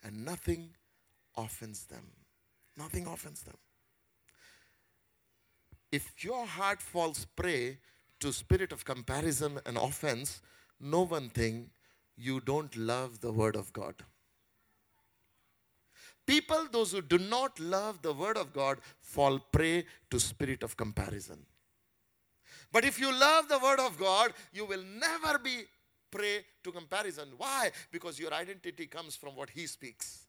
and 0.03 0.25
nothing 0.25 0.71
offends 1.37 1.85
them. 1.85 2.05
Nothing 2.77 3.07
offends 3.07 3.43
them. 3.43 3.57
If 5.91 6.25
your 6.25 6.47
heart 6.47 6.81
falls 6.81 7.27
prey 7.37 7.79
to 8.21 8.33
spirit 8.33 8.73
of 8.73 8.85
comparison 8.85 9.61
and 9.67 9.77
offense, 9.77 10.41
know 10.81 11.03
one 11.03 11.29
thing, 11.29 11.71
you 12.17 12.41
don't 12.41 12.75
love 12.77 13.21
the 13.21 13.33
word 13.33 13.57
of 13.57 13.73
God. 13.73 13.97
People, 16.27 16.67
those 16.71 16.93
who 16.93 17.03
do 17.03 17.19
not 17.19 17.59
love 17.59 18.01
the 18.01 18.13
word 18.13 18.37
of 18.37 18.53
God, 18.53 18.79
fall 19.01 19.39
prey 19.39 19.85
to 20.11 20.21
spirit 20.21 20.63
of 20.63 20.77
comparison. 20.77 21.45
But 22.71 22.85
if 22.85 22.99
you 22.99 23.13
love 23.13 23.49
the 23.49 23.59
word 23.59 23.81
of 23.81 23.99
God, 23.99 24.33
you 24.53 24.65
will 24.65 24.83
never 24.83 25.39
be 25.39 25.65
prey 26.13 26.45
to 26.63 26.71
comparison. 26.71 27.29
Why? 27.37 27.71
Because 27.91 28.21
your 28.21 28.33
identity 28.33 28.87
comes 28.87 29.17
from 29.17 29.35
what 29.35 29.51
he 29.51 29.67
speaks. 29.67 30.27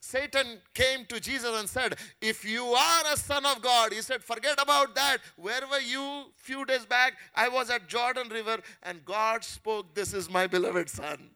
Satan 0.00 0.60
came 0.74 1.04
to 1.06 1.18
Jesus 1.20 1.58
and 1.58 1.68
said, 1.68 1.96
If 2.20 2.44
you 2.44 2.64
are 2.64 3.02
a 3.12 3.16
son 3.16 3.46
of 3.46 3.62
God, 3.62 3.92
he 3.92 4.02
said, 4.02 4.22
Forget 4.22 4.60
about 4.60 4.94
that. 4.94 5.18
Where 5.36 5.62
were 5.70 5.80
you 5.80 6.26
few 6.36 6.64
days 6.64 6.84
back? 6.84 7.14
I 7.34 7.48
was 7.48 7.70
at 7.70 7.88
Jordan 7.88 8.28
River 8.28 8.58
and 8.82 9.04
God 9.04 9.44
spoke, 9.44 9.94
This 9.94 10.12
is 10.12 10.30
my 10.30 10.46
beloved 10.46 10.90
son. 10.90 11.30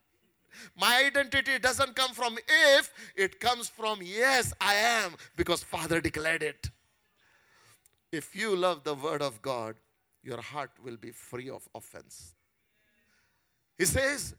My 0.77 1.05
identity 1.07 1.59
doesn't 1.59 1.95
come 1.95 2.13
from 2.13 2.37
if, 2.77 2.93
it 3.17 3.41
comes 3.41 3.69
from 3.69 4.01
yes, 4.03 4.53
I 4.61 4.75
am, 4.75 5.15
because 5.37 5.63
Father 5.63 6.01
declared 6.01 6.43
it. 6.43 6.71
If 8.13 8.35
you 8.35 8.57
love 8.57 8.83
the 8.83 8.95
word 8.95 9.23
of 9.23 9.41
God, 9.41 9.77
your 10.23 10.41
heart 10.41 10.73
will 10.83 10.97
be 10.97 11.13
free 11.13 11.49
of 11.49 11.69
offense. 11.75 12.35
He 13.81 13.87
says, 13.87 14.35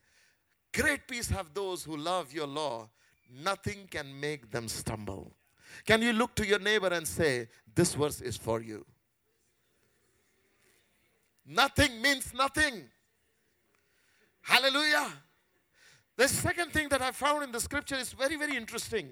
Great 0.72 1.08
peace 1.08 1.28
have 1.30 1.52
those 1.52 1.84
who 1.84 1.98
love 1.98 2.32
your 2.32 2.46
law. 2.46 2.88
Nothing 3.44 3.88
can 3.90 4.20
make 4.20 4.52
them 4.52 4.68
stumble. 4.68 5.32
Can 5.84 6.04
you 6.04 6.14
look 6.14 6.36
to 6.36 6.46
your 6.46 6.60
neighbor 6.60 6.90
and 6.90 7.08
say, 7.08 7.48
This 7.74 7.96
verse 7.96 8.22
is 8.22 8.38
for 8.38 8.62
you? 8.62 8.86
Nothing 11.44 12.04
means 12.04 12.32
nothing. 12.36 12.84
Hallelujah. 14.44 15.12
The 16.18 16.28
second 16.28 16.72
thing 16.72 16.90
that 16.90 17.02
I 17.02 17.10
found 17.10 17.44
in 17.44 17.52
the 17.52 17.60
scripture 17.60 17.96
is 17.96 18.14
very, 18.14 18.36
very 18.36 18.56
interesting. 18.56 19.10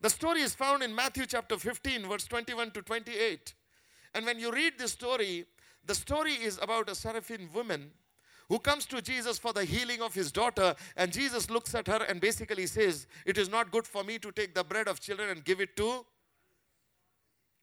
The 0.00 0.10
story 0.10 0.42
is 0.42 0.54
found 0.54 0.84
in 0.84 0.94
Matthew 0.94 1.26
chapter 1.26 1.58
15, 1.58 2.08
verse 2.08 2.26
21 2.26 2.70
to 2.70 2.82
28. 2.82 3.52
And 4.14 4.26
when 4.26 4.38
you 4.38 4.52
read 4.52 4.74
this 4.78 4.92
story, 4.92 5.46
the 5.84 5.94
story 5.96 6.34
is 6.34 6.60
about 6.62 6.88
a 6.88 6.92
Syrophoenician 6.92 7.52
woman 7.52 7.90
who 8.52 8.58
comes 8.58 8.84
to 8.84 9.00
Jesus 9.00 9.38
for 9.38 9.54
the 9.54 9.64
healing 9.64 10.02
of 10.02 10.12
his 10.12 10.30
daughter. 10.30 10.74
And 10.98 11.10
Jesus 11.10 11.48
looks 11.48 11.74
at 11.74 11.86
her 11.86 12.04
and 12.06 12.20
basically 12.20 12.66
says, 12.66 13.06
It 13.24 13.38
is 13.38 13.48
not 13.48 13.70
good 13.70 13.86
for 13.86 14.04
me 14.04 14.18
to 14.18 14.30
take 14.30 14.52
the 14.54 14.62
bread 14.62 14.88
of 14.88 15.00
children 15.00 15.30
and 15.30 15.42
give 15.42 15.58
it 15.62 15.74
to 15.78 16.04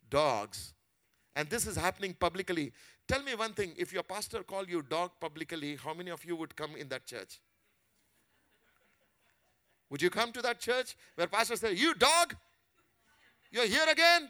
dogs. 0.09 0.73
And 1.35 1.47
this 1.47 1.67
is 1.67 1.75
happening 1.75 2.15
publicly. 2.19 2.71
Tell 3.07 3.21
me 3.21 3.35
one 3.35 3.53
thing 3.53 3.75
if 3.77 3.93
your 3.93 4.01
pastor 4.01 4.41
called 4.41 4.67
you 4.67 4.81
dog 4.81 5.11
publicly, 5.21 5.75
how 5.75 5.93
many 5.93 6.09
of 6.09 6.25
you 6.25 6.35
would 6.35 6.55
come 6.55 6.75
in 6.75 6.89
that 6.89 7.05
church? 7.05 7.39
Would 9.91 10.01
you 10.01 10.09
come 10.09 10.31
to 10.31 10.41
that 10.41 10.59
church 10.59 10.95
where 11.13 11.27
pastor 11.27 11.55
says, 11.55 11.79
You 11.79 11.93
dog? 11.93 12.35
You're 13.51 13.67
here 13.67 13.85
again? 13.91 14.29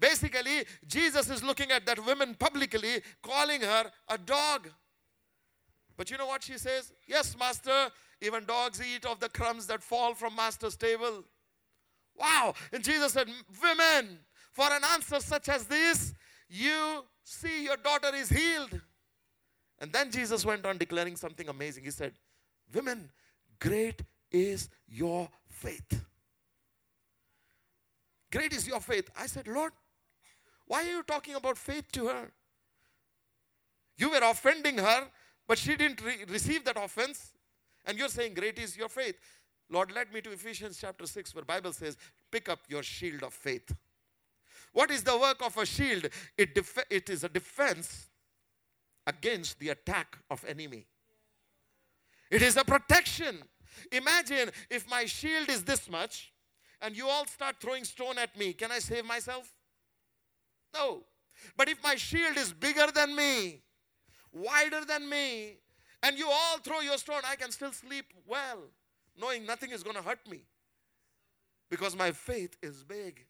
Basically, 0.00 0.64
Jesus 0.86 1.28
is 1.28 1.44
looking 1.44 1.70
at 1.70 1.84
that 1.84 2.04
woman 2.04 2.34
publicly, 2.34 3.02
calling 3.22 3.60
her 3.60 3.90
a 4.08 4.16
dog. 4.16 4.68
But 5.96 6.10
you 6.10 6.16
know 6.16 6.26
what 6.26 6.42
she 6.42 6.56
says? 6.56 6.92
Yes, 7.06 7.36
master, 7.38 7.90
even 8.22 8.46
dogs 8.46 8.80
eat 8.80 9.04
of 9.04 9.20
the 9.20 9.28
crumbs 9.28 9.66
that 9.66 9.82
fall 9.82 10.14
from 10.14 10.34
master's 10.34 10.74
table. 10.74 11.24
Wow. 12.16 12.54
And 12.72 12.82
Jesus 12.82 13.12
said, 13.12 13.28
Women, 13.62 14.18
for 14.52 14.64
an 14.72 14.82
answer 14.94 15.20
such 15.20 15.50
as 15.50 15.66
this, 15.66 16.14
you 16.48 17.04
see 17.22 17.64
your 17.64 17.76
daughter 17.76 18.14
is 18.14 18.30
healed. 18.30 18.80
And 19.78 19.92
then 19.92 20.10
Jesus 20.10 20.44
went 20.44 20.64
on 20.64 20.78
declaring 20.78 21.16
something 21.16 21.48
amazing. 21.48 21.84
He 21.84 21.90
said, 21.90 22.14
Women, 22.72 23.10
great 23.58 24.02
is 24.30 24.70
your 24.88 25.28
faith. 25.48 26.04
Great 28.32 28.52
is 28.54 28.66
your 28.66 28.80
faith. 28.80 29.10
I 29.18 29.26
said, 29.26 29.46
Lord, 29.46 29.72
why 30.70 30.84
are 30.84 30.92
you 30.92 31.02
talking 31.02 31.34
about 31.34 31.58
faith 31.58 31.90
to 31.90 32.06
her? 32.06 32.30
You 33.98 34.10
were 34.10 34.20
offending 34.22 34.78
her, 34.78 35.08
but 35.48 35.58
she 35.58 35.74
didn't 35.74 36.00
re- 36.00 36.24
receive 36.28 36.64
that 36.64 36.76
offense. 36.76 37.32
And 37.84 37.98
you're 37.98 38.08
saying, 38.08 38.34
Great 38.34 38.56
is 38.56 38.76
your 38.76 38.88
faith. 38.88 39.16
Lord, 39.68 39.90
led 39.90 40.12
me 40.12 40.20
to 40.20 40.30
Ephesians 40.30 40.78
chapter 40.80 41.08
6, 41.08 41.34
where 41.34 41.44
Bible 41.44 41.72
says, 41.72 41.96
Pick 42.30 42.48
up 42.48 42.60
your 42.68 42.84
shield 42.84 43.24
of 43.24 43.34
faith. 43.34 43.74
What 44.72 44.92
is 44.92 45.02
the 45.02 45.18
work 45.18 45.44
of 45.44 45.56
a 45.56 45.66
shield? 45.66 46.06
It, 46.38 46.54
def- 46.54 46.86
it 46.88 47.10
is 47.10 47.24
a 47.24 47.28
defense 47.28 48.06
against 49.08 49.58
the 49.58 49.70
attack 49.70 50.18
of 50.30 50.44
enemy. 50.44 50.86
It 52.30 52.42
is 52.42 52.56
a 52.56 52.62
protection. 52.64 53.42
Imagine 53.90 54.52
if 54.70 54.88
my 54.88 55.06
shield 55.06 55.48
is 55.48 55.64
this 55.64 55.90
much 55.90 56.32
and 56.80 56.96
you 56.96 57.08
all 57.08 57.26
start 57.26 57.56
throwing 57.60 57.82
stone 57.82 58.18
at 58.18 58.38
me. 58.38 58.52
Can 58.52 58.70
I 58.70 58.78
save 58.78 59.04
myself? 59.04 59.52
No. 60.74 61.02
But 61.56 61.68
if 61.68 61.82
my 61.82 61.96
shield 61.96 62.36
is 62.36 62.52
bigger 62.52 62.86
than 62.94 63.14
me, 63.14 63.62
wider 64.32 64.84
than 64.84 65.08
me, 65.08 65.56
and 66.02 66.18
you 66.18 66.28
all 66.28 66.58
throw 66.58 66.80
your 66.80 66.98
stone, 66.98 67.22
I 67.26 67.36
can 67.36 67.50
still 67.50 67.72
sleep 67.72 68.06
well, 68.26 68.62
knowing 69.18 69.44
nothing 69.46 69.70
is 69.70 69.82
going 69.82 69.96
to 69.96 70.02
hurt 70.02 70.20
me. 70.30 70.44
Because 71.70 71.96
my 71.96 72.12
faith 72.12 72.56
is 72.62 72.82
big. 72.82 73.26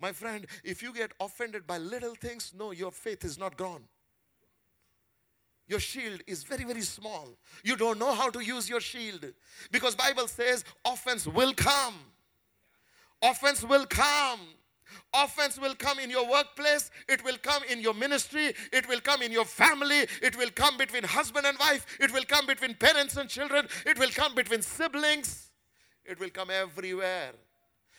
My 0.00 0.12
friend, 0.12 0.46
if 0.64 0.82
you 0.82 0.92
get 0.92 1.12
offended 1.20 1.66
by 1.66 1.78
little 1.78 2.14
things, 2.14 2.52
no, 2.56 2.72
your 2.72 2.90
faith 2.90 3.24
is 3.24 3.38
not 3.38 3.56
gone. 3.56 3.84
Your 5.68 5.80
shield 5.80 6.20
is 6.26 6.42
very, 6.42 6.64
very 6.64 6.82
small. 6.82 7.28
You 7.62 7.76
don't 7.76 7.98
know 7.98 8.12
how 8.12 8.28
to 8.30 8.40
use 8.40 8.68
your 8.68 8.80
shield. 8.80 9.24
Because 9.70 9.94
Bible 9.94 10.28
says 10.28 10.64
offense 10.84 11.26
will 11.26 11.54
come. 11.54 11.94
Offense 13.22 13.62
will 13.62 13.86
come. 13.86 14.40
Offense 15.14 15.58
will 15.58 15.74
come 15.74 15.98
in 15.98 16.10
your 16.10 16.28
workplace, 16.28 16.90
it 17.08 17.24
will 17.24 17.36
come 17.42 17.62
in 17.70 17.80
your 17.80 17.94
ministry, 17.94 18.54
it 18.72 18.88
will 18.88 19.00
come 19.00 19.22
in 19.22 19.32
your 19.32 19.44
family, 19.44 20.06
it 20.22 20.36
will 20.36 20.50
come 20.54 20.76
between 20.76 21.04
husband 21.04 21.46
and 21.46 21.58
wife, 21.58 21.86
it 22.00 22.12
will 22.12 22.24
come 22.24 22.46
between 22.46 22.74
parents 22.74 23.16
and 23.16 23.28
children, 23.28 23.66
it 23.86 23.98
will 23.98 24.10
come 24.10 24.34
between 24.34 24.62
siblings, 24.62 25.50
it 26.04 26.18
will 26.18 26.30
come 26.30 26.50
everywhere. 26.50 27.32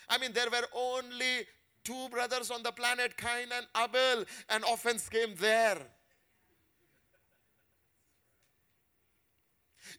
I 0.09 0.17
mean, 0.17 0.33
there 0.33 0.49
were 0.49 0.67
only 0.75 1.45
two 1.83 2.09
brothers 2.09 2.51
on 2.51 2.63
the 2.63 2.71
planet, 2.71 3.17
Cain 3.17 3.49
and 3.55 3.67
Abel, 3.77 4.25
and 4.49 4.63
offense 4.71 5.09
came 5.09 5.35
there. 5.35 5.77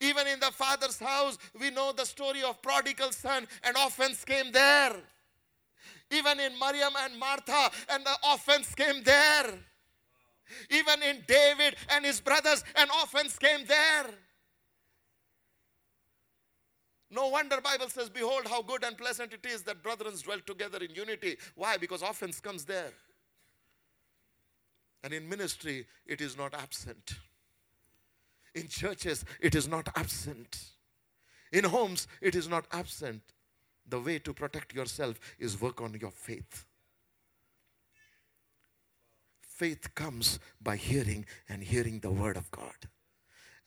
Even 0.01 0.27
in 0.27 0.41
the 0.41 0.51
father's 0.51 0.99
house, 0.99 1.39
we 1.59 1.71
know 1.71 1.93
the 1.93 2.05
story 2.05 2.43
of 2.43 2.61
prodigal 2.63 3.13
son, 3.13 3.47
and 3.63 3.77
offense 3.77 4.25
came 4.25 4.51
there. 4.51 4.97
Even 6.11 6.41
in 6.41 6.59
Maryam 6.59 6.93
and 6.99 7.19
Martha, 7.19 7.71
and 7.91 8.05
the 8.05 8.17
offense 8.33 8.75
came 8.75 9.03
there. 9.03 9.59
Even 10.71 11.03
in 11.03 11.23
David 11.27 11.77
and 11.91 12.05
his 12.05 12.21
brothers, 12.21 12.63
an 12.77 12.89
offense 13.03 13.39
came 13.39 13.65
there. 13.67 14.07
No 17.11 17.29
wonder 17.29 17.61
Bible 17.61 17.89
says, 17.89 18.11
Behold 18.11 18.47
how 18.49 18.63
good 18.63 18.83
and 18.85 18.99
pleasant 18.99 19.33
it 19.33 19.47
is 19.47 19.63
that 19.63 19.83
brethren 19.83 20.15
dwell 20.23 20.41
together 20.45 20.79
in 20.79 20.95
unity. 20.95 21.37
Why? 21.55 21.77
Because 21.77 22.03
offense 22.03 22.41
comes 22.41 22.65
there. 22.65 22.93
And 25.05 25.13
in 25.13 25.29
ministry, 25.29 25.87
it 26.07 26.21
is 26.21 26.37
not 26.37 26.55
absent. 26.55 27.15
In 28.55 28.69
churches, 28.69 29.25
it 29.41 29.55
is 29.55 29.69
not 29.69 29.89
absent. 29.97 30.71
In 31.53 31.65
homes, 31.65 32.09
it 32.21 32.35
is 32.35 32.49
not 32.49 32.67
absent. 32.73 33.23
The 33.89 34.01
way 34.01 34.19
to 34.21 34.33
protect 34.33 34.75
yourself 34.75 35.19
is 35.39 35.61
work 35.61 35.81
on 35.81 35.97
your 36.01 36.11
faith. 36.11 36.65
Faith 39.41 39.95
comes 39.95 40.39
by 40.61 40.77
hearing 40.77 41.25
and 41.49 41.63
hearing 41.63 42.01
the 42.01 42.11
word 42.11 42.37
of 42.37 42.51
God. 42.51 42.89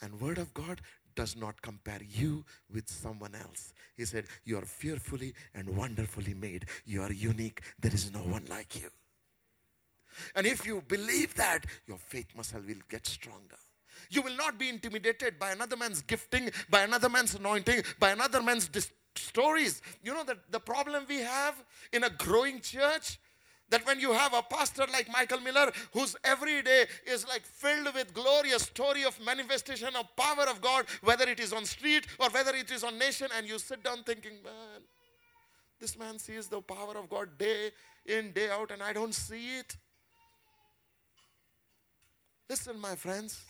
And 0.02 0.20
word 0.20 0.38
of 0.38 0.54
God 0.54 0.82
does 1.16 1.36
not 1.36 1.62
compare 1.62 2.02
you 2.08 2.46
with 2.72 2.90
someone 2.90 3.34
else. 3.36 3.74
He 3.96 4.06
said, 4.06 4.26
You 4.46 4.58
are 4.58 4.66
fearfully 4.66 5.34
and 5.56 5.70
wonderfully 5.76 6.34
made. 6.34 6.66
You 6.86 7.02
are 7.02 7.12
unique. 7.12 7.62
There 7.80 7.94
is 7.94 8.14
no 8.14 8.20
one 8.20 8.46
like 8.50 8.80
you. 8.80 8.90
And 10.36 10.46
if 10.46 10.66
you 10.66 10.84
believe 10.88 11.36
that, 11.36 11.66
your 11.88 11.98
faith 11.98 12.28
muscle 12.36 12.62
will 12.66 12.82
get 12.90 13.08
stronger. 13.08 13.58
You 14.10 14.22
will 14.22 14.36
not 14.36 14.58
be 14.60 14.70
intimidated 14.70 15.40
by 15.40 15.52
another 15.52 15.76
man's 15.76 16.02
gifting, 16.02 16.52
by 16.70 16.84
another 16.84 17.10
man's 17.10 17.36
anointing, 17.36 17.84
by 18.00 18.12
another 18.12 18.42
man's 18.42 18.68
dis- 18.68 18.92
stories. 19.18 19.82
You 20.04 20.14
know 20.14 20.24
that 20.24 20.52
the 20.52 20.60
problem 20.60 21.06
we 21.08 21.20
have 21.20 21.56
in 21.92 22.04
a 22.04 22.10
growing 22.10 22.60
church 22.62 23.20
that 23.70 23.86
when 23.86 24.00
you 24.00 24.14
have 24.14 24.34
a 24.34 24.42
pastor 24.42 24.86
like 24.92 25.12
Michael 25.12 25.42
Miller, 25.42 25.72
whose 25.92 26.16
every 26.24 26.62
day 26.62 26.86
is 27.06 27.28
like 27.28 27.46
filled 27.46 27.94
with 27.94 28.14
glorious 28.14 28.64
story 28.64 29.04
of 29.04 29.20
manifestation 29.26 29.90
of 29.96 30.16
power 30.16 30.46
of 30.50 30.62
God, 30.62 30.86
whether 31.04 31.28
it 31.28 31.40
is 31.40 31.52
on 31.52 31.66
street 31.66 32.08
or 32.20 32.30
whether 32.30 32.56
it 32.56 32.72
is 32.72 32.84
on 32.84 32.98
nation, 32.98 33.28
and 33.38 33.48
you 33.48 33.60
sit 33.60 33.84
down 33.84 34.04
thinking, 34.04 34.34
man, 34.44 34.82
this 35.80 35.98
man 35.98 36.18
sees 36.18 36.48
the 36.48 36.62
power 36.62 36.98
of 36.98 37.10
God 37.10 37.38
day 37.38 37.72
in, 38.06 38.32
day 38.32 38.50
out, 38.50 38.72
and 38.72 38.82
I 38.82 38.94
don't 38.94 39.14
see 39.14 39.58
it. 39.58 39.76
Listen, 42.50 42.80
my 42.80 42.96
friends. 42.96 43.44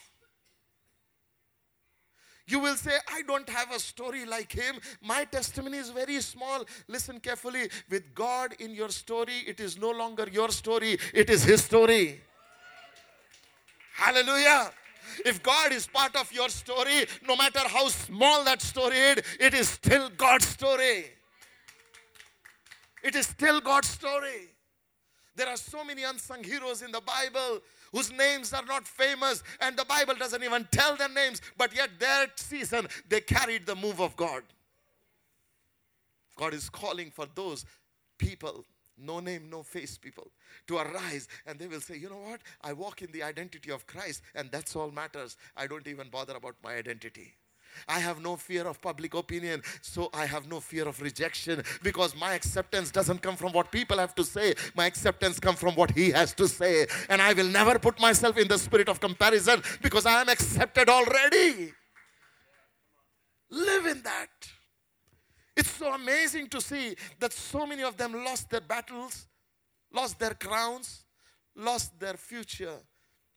You 2.47 2.59
will 2.59 2.75
say, 2.75 2.93
I 3.11 3.23
don't 3.23 3.47
have 3.49 3.71
a 3.73 3.79
story 3.79 4.25
like 4.25 4.53
him. 4.53 4.79
My 5.01 5.25
testimony 5.25 5.77
is 5.77 5.89
very 5.89 6.21
small. 6.21 6.63
Listen 6.87 7.19
carefully. 7.19 7.69
With 7.89 8.15
God 8.15 8.55
in 8.59 8.73
your 8.73 8.89
story, 8.89 9.43
it 9.45 9.59
is 9.59 9.77
no 9.77 9.91
longer 9.91 10.27
your 10.31 10.49
story, 10.49 10.97
it 11.13 11.29
is 11.29 11.43
his 11.43 11.63
story. 11.63 12.21
Hallelujah. 13.93 14.71
If 15.25 15.41
God 15.41 15.71
is 15.71 15.87
part 15.87 16.15
of 16.15 16.31
your 16.31 16.49
story, 16.49 17.05
no 17.27 17.35
matter 17.35 17.59
how 17.67 17.87
small 17.89 18.43
that 18.43 18.61
story 18.61 18.97
is, 18.97 19.23
it 19.39 19.53
is 19.53 19.67
still 19.67 20.09
God's 20.09 20.45
story. 20.45 21.05
It 23.03 23.15
is 23.15 23.27
still 23.27 23.59
God's 23.59 23.89
story. 23.89 24.51
There 25.35 25.47
are 25.47 25.57
so 25.57 25.83
many 25.83 26.03
unsung 26.03 26.43
heroes 26.43 26.81
in 26.81 26.91
the 26.91 27.01
Bible 27.01 27.61
whose 27.91 28.11
names 28.11 28.53
are 28.53 28.65
not 28.65 28.88
famous 28.88 29.43
and 29.61 29.77
the 29.77 29.85
Bible 29.85 30.15
doesn't 30.15 30.43
even 30.43 30.67
tell 30.71 30.95
their 30.95 31.09
names, 31.09 31.41
but 31.57 31.75
yet 31.75 31.89
their 31.99 32.27
season 32.35 32.88
they 33.09 33.21
carried 33.21 33.65
the 33.65 33.75
move 33.75 33.99
of 33.99 34.15
God. 34.15 34.43
God 36.35 36.53
is 36.53 36.69
calling 36.69 37.11
for 37.11 37.25
those 37.33 37.65
people, 38.17 38.63
no 38.97 39.19
name, 39.19 39.49
no 39.49 39.63
face 39.63 39.97
people, 39.97 40.27
to 40.67 40.77
arise 40.77 41.27
and 41.45 41.57
they 41.59 41.67
will 41.67 41.81
say, 41.81 41.97
You 41.97 42.09
know 42.09 42.17
what? 42.17 42.41
I 42.61 42.73
walk 42.73 43.01
in 43.01 43.11
the 43.11 43.23
identity 43.23 43.71
of 43.71 43.88
Christ 43.88 44.21
and 44.35 44.51
that's 44.51 44.75
all 44.75 44.91
matters. 44.91 45.38
I 45.55 45.67
don't 45.67 45.88
even 45.88 46.09
bother 46.09 46.35
about 46.35 46.55
my 46.63 46.75
identity. 46.75 47.35
I 47.88 47.99
have 47.99 48.21
no 48.21 48.36
fear 48.36 48.67
of 48.67 48.82
public 48.82 49.13
opinion, 49.13 49.61
so 49.82 50.09
I 50.13 50.25
have 50.25 50.47
no 50.47 50.59
fear 50.59 50.88
of 50.88 51.01
rejection 51.01 51.63
because 51.84 52.15
my 52.15 52.34
acceptance 52.34 52.91
doesn't 52.91 53.21
come 53.21 53.36
from 53.36 53.51
what 53.53 53.71
people 53.71 53.97
have 53.97 54.15
to 54.15 54.23
say. 54.23 54.55
My 54.75 54.86
acceptance 54.86 55.39
comes 55.39 55.59
from 55.59 55.75
what 55.75 55.91
He 55.91 56.11
has 56.11 56.34
to 56.36 56.47
say. 56.47 56.88
And 57.09 57.21
I 57.21 57.34
will 57.34 57.47
never 57.47 57.80
put 57.80 57.99
myself 57.99 58.38
in 58.38 58.47
the 58.47 58.57
spirit 58.57 58.89
of 58.89 58.99
comparison 58.99 59.61
because 59.82 60.05
I 60.05 60.21
am 60.21 60.30
accepted 60.30 60.89
already. 60.89 61.73
Live 63.49 63.86
in 63.86 64.01
that. 64.03 64.30
It's 65.55 65.71
so 65.71 65.93
amazing 65.93 66.49
to 66.49 66.61
see 66.61 66.95
that 67.19 67.34
so 67.34 67.65
many 67.65 67.84
of 67.84 67.97
them 67.97 68.13
lost 68.23 68.49
their 68.49 68.61
battles, 68.61 69.28
lost 69.91 70.19
their 70.19 70.36
crowns, 70.36 71.03
lost 71.55 71.99
their 71.99 72.13
future 72.15 72.78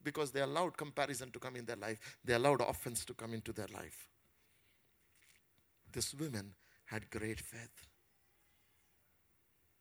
because 0.02 0.30
they 0.30 0.40
allowed 0.40 0.76
comparison 0.76 1.30
to 1.30 1.38
come 1.38 1.56
in 1.56 1.64
their 1.64 1.76
life. 1.76 1.98
They 2.24 2.34
allowed 2.34 2.60
offense 2.60 3.04
to 3.06 3.14
come 3.14 3.32
into 3.32 3.52
their 3.52 3.68
life 3.72 4.09
this 5.92 6.14
woman 6.14 6.54
had 6.86 7.10
great 7.10 7.40
faith. 7.40 7.86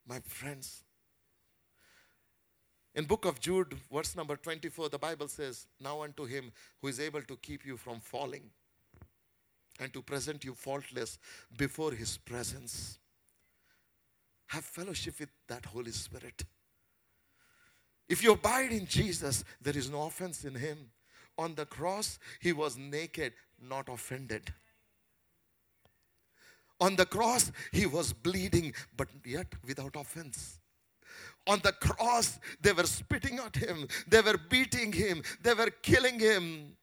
My 0.08 0.20
friends, 0.20 0.84
in 2.96 3.06
book 3.06 3.26
of 3.26 3.40
Jude, 3.40 3.76
verse 3.92 4.16
number 4.16 4.36
24, 4.36 4.90
the 4.90 4.98
Bible 4.98 5.28
says, 5.28 5.68
Now 5.80 6.02
unto 6.04 6.26
him 6.26 6.52
who 6.82 6.88
is 6.88 7.00
able 7.00 7.22
to 7.22 7.38
keep 7.38 7.66
you 7.66 7.78
from 7.78 8.00
falling 8.00 8.50
and 9.80 9.94
to 9.94 10.02
present 10.02 10.44
you 10.44 10.54
faultless 10.54 11.18
before 11.58 11.92
his 11.92 12.18
presence. 12.18 12.98
Have 14.48 14.66
fellowship 14.66 15.20
with 15.20 15.30
that 15.48 15.66
Holy 15.66 15.92
Spirit. 15.92 16.44
If 18.08 18.24
you 18.24 18.34
abide 18.34 18.72
in 18.72 18.88
Jesus, 18.88 19.44
there 19.62 19.78
is 19.78 19.90
no 19.90 20.08
offense 20.08 20.44
in 20.44 20.56
him. 20.56 20.90
On 21.38 21.54
the 21.56 21.66
cross, 21.66 22.18
he 22.42 22.52
was 22.52 22.76
naked, 22.76 23.34
not 23.62 23.88
offended. 23.88 24.52
On 26.82 26.96
the 26.96 27.06
cross, 27.06 27.52
he 27.72 27.86
was 27.86 28.14
bleeding, 28.14 28.74
but 28.96 29.10
yet 29.26 29.48
without 29.66 29.96
offense. 29.96 30.60
On 31.48 31.60
the 31.64 31.74
cross, 31.74 32.40
they 32.62 32.72
were 32.72 32.86
spitting 32.86 33.40
at 33.40 33.56
him, 33.56 33.88
they 34.08 34.22
were 34.22 34.38
beating 34.50 34.92
him, 34.92 35.24
they 35.42 35.54
were 35.54 35.72
killing 35.82 36.20
him. 36.20 36.78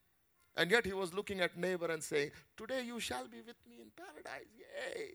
And 0.56 0.70
yet 0.70 0.86
he 0.86 0.92
was 0.92 1.12
looking 1.12 1.40
at 1.40 1.56
neighbor 1.56 1.86
and 1.86 2.02
saying, 2.02 2.30
Today 2.56 2.82
you 2.82 2.98
shall 2.98 3.28
be 3.28 3.38
with 3.46 3.56
me 3.68 3.76
in 3.80 3.90
paradise. 3.94 4.46
Yay. 4.58 5.10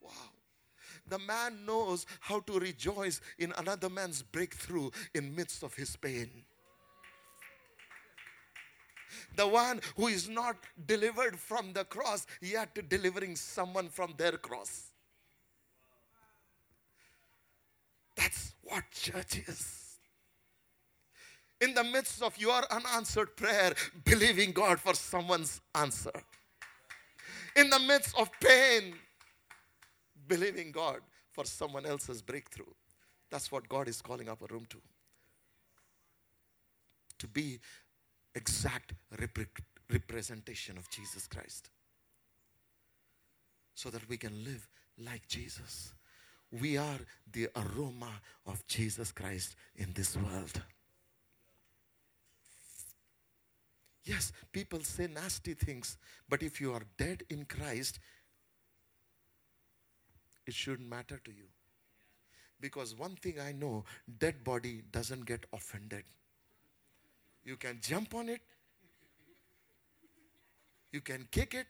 Wow. 0.00 0.10
The 1.06 1.18
man 1.20 1.64
knows 1.64 2.04
how 2.20 2.40
to 2.40 2.58
rejoice 2.58 3.20
in 3.38 3.52
another 3.56 3.88
man's 3.88 4.22
breakthrough 4.22 4.90
in 5.14 5.34
midst 5.34 5.62
of 5.62 5.74
his 5.74 5.96
pain 5.96 6.44
the 9.36 9.46
one 9.46 9.80
who 9.96 10.08
is 10.08 10.28
not 10.28 10.56
delivered 10.86 11.38
from 11.38 11.72
the 11.72 11.84
cross, 11.84 12.26
yet 12.40 12.88
delivering 12.88 13.36
someone 13.36 13.88
from 13.88 14.14
their 14.16 14.32
cross. 14.32 14.92
That's 18.16 18.52
what 18.62 18.90
church 18.90 19.42
is. 19.46 19.96
In 21.60 21.74
the 21.74 21.84
midst 21.84 22.22
of 22.22 22.36
your 22.38 22.62
unanswered 22.70 23.36
prayer, 23.36 23.74
believing 24.04 24.52
God 24.52 24.78
for 24.78 24.94
someone's 24.94 25.60
answer. 25.74 26.12
In 27.56 27.68
the 27.70 27.80
midst 27.80 28.16
of 28.16 28.30
pain, 28.40 28.94
believing 30.28 30.70
God 30.70 31.00
for 31.32 31.44
someone 31.44 31.86
else's 31.86 32.22
breakthrough. 32.22 32.72
That's 33.30 33.50
what 33.50 33.68
God 33.68 33.88
is 33.88 34.00
calling 34.00 34.26
Upperroom 34.26 34.68
to. 34.68 34.78
To 37.18 37.26
be 37.26 37.58
exact 38.38 38.94
rep- 39.20 39.62
representation 39.90 40.78
of 40.78 40.88
Jesus 40.90 41.26
Christ. 41.26 41.70
so 43.78 43.90
that 43.90 44.08
we 44.08 44.16
can 44.16 44.44
live 44.44 44.66
like 44.98 45.28
Jesus. 45.28 45.92
We 46.50 46.76
are 46.76 46.98
the 47.32 47.48
aroma 47.54 48.10
of 48.44 48.66
Jesus 48.66 49.12
Christ 49.12 49.54
in 49.76 49.92
this 49.94 50.16
world. 50.16 50.60
Yes, 54.02 54.32
people 54.50 54.80
say 54.80 55.06
nasty 55.06 55.54
things, 55.54 55.96
but 56.28 56.42
if 56.42 56.60
you 56.60 56.72
are 56.72 56.82
dead 56.96 57.22
in 57.30 57.44
Christ, 57.44 58.00
it 60.44 60.54
shouldn't 60.54 60.88
matter 60.88 61.20
to 61.24 61.30
you. 61.30 61.46
Because 62.60 62.96
one 62.96 63.14
thing 63.14 63.38
I 63.38 63.52
know, 63.52 63.84
dead 64.18 64.42
body 64.42 64.82
doesn't 64.90 65.24
get 65.24 65.46
offended. 65.52 66.02
You 67.48 67.56
can 67.56 67.78
jump 67.80 68.14
on 68.14 68.28
it, 68.28 68.42
you 70.92 71.00
can 71.00 71.26
kick 71.30 71.54
it, 71.54 71.66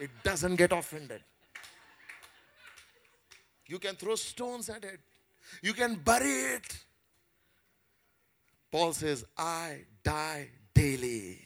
it 0.00 0.10
doesn't 0.24 0.56
get 0.56 0.72
offended. 0.72 1.22
You 3.68 3.78
can 3.78 3.94
throw 3.94 4.16
stones 4.16 4.68
at 4.68 4.82
it, 4.82 4.98
you 5.62 5.74
can 5.74 5.94
bury 5.94 6.56
it. 6.56 6.84
Paul 8.72 8.94
says, 8.94 9.24
I 9.38 9.82
die 10.02 10.48
daily. 10.74 11.38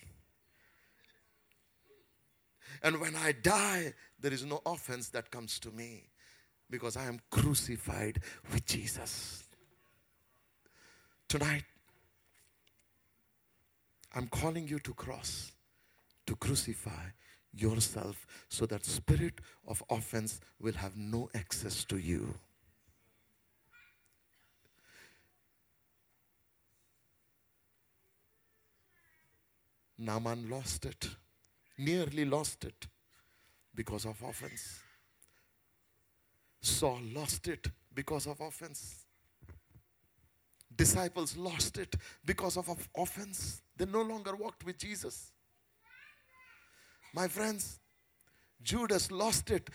And 2.83 2.99
when 2.99 3.15
I 3.15 3.33
die, 3.33 3.93
there 4.19 4.33
is 4.33 4.47
no 4.47 4.63
offense 4.65 5.11
that 5.11 5.31
comes 5.31 5.59
to 5.59 5.71
me 5.71 6.09
because 6.71 6.97
I 6.97 7.05
am 7.05 7.21
crucified 7.31 8.21
with 8.51 8.65
Jesus. 8.65 9.45
Tonight, 11.29 11.65
I'm 14.15 14.27
calling 14.29 14.67
you 14.67 14.79
to 14.81 14.95
cross, 14.95 15.53
to 16.27 16.35
crucify 16.37 17.11
yourself 17.53 18.27
so 18.49 18.67
that 18.67 18.85
spirit 18.85 19.41
of 19.67 19.83
offense 19.91 20.41
will 20.61 20.75
have 20.75 20.97
no 20.97 21.29
access 21.35 21.85
to 21.85 21.99
you. 21.99 22.35
Naaman 29.99 30.49
lost 30.49 30.85
it, 30.87 31.09
nearly 31.77 32.25
lost 32.25 32.65
it 32.65 32.87
because 33.75 34.05
of 34.05 34.23
offense. 34.23 34.79
Saul 36.61 37.01
lost 37.13 37.49
it 37.49 37.67
because 37.95 38.27
of 38.27 38.41
offense. 38.41 39.05
Disciples 40.75 41.37
lost 41.37 41.79
it 41.79 41.97
because 42.25 42.57
of 42.57 42.69
offense. 42.97 43.61
They 43.79 43.87
no 43.87 44.03
longer 44.03 44.37
walked 44.37 44.67
with 44.67 44.77
Jesus. 44.77 45.33
My 47.15 47.29
friends, 47.29 47.79
Judas 48.63 49.11
lost 49.11 49.51
it 49.51 49.71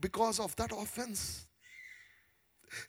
because 0.00 0.40
of 0.40 0.54
that 0.56 0.72
offense. 0.72 1.46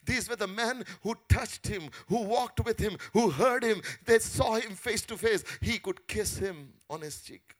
These 0.05 0.29
were 0.29 0.35
the 0.35 0.47
men 0.47 0.83
who 1.01 1.15
touched 1.27 1.65
him, 1.67 1.89
who 2.07 2.21
walked 2.21 2.63
with 2.63 2.79
him, 2.79 2.97
who 3.13 3.31
heard 3.31 3.63
him. 3.63 3.81
They 4.05 4.19
saw 4.19 4.55
him 4.55 4.75
face 4.75 5.01
to 5.07 5.17
face. 5.17 5.43
He 5.59 5.79
could 5.79 6.07
kiss 6.07 6.37
him 6.37 6.73
on 6.87 7.01
his 7.01 7.19
cheek. 7.21 7.55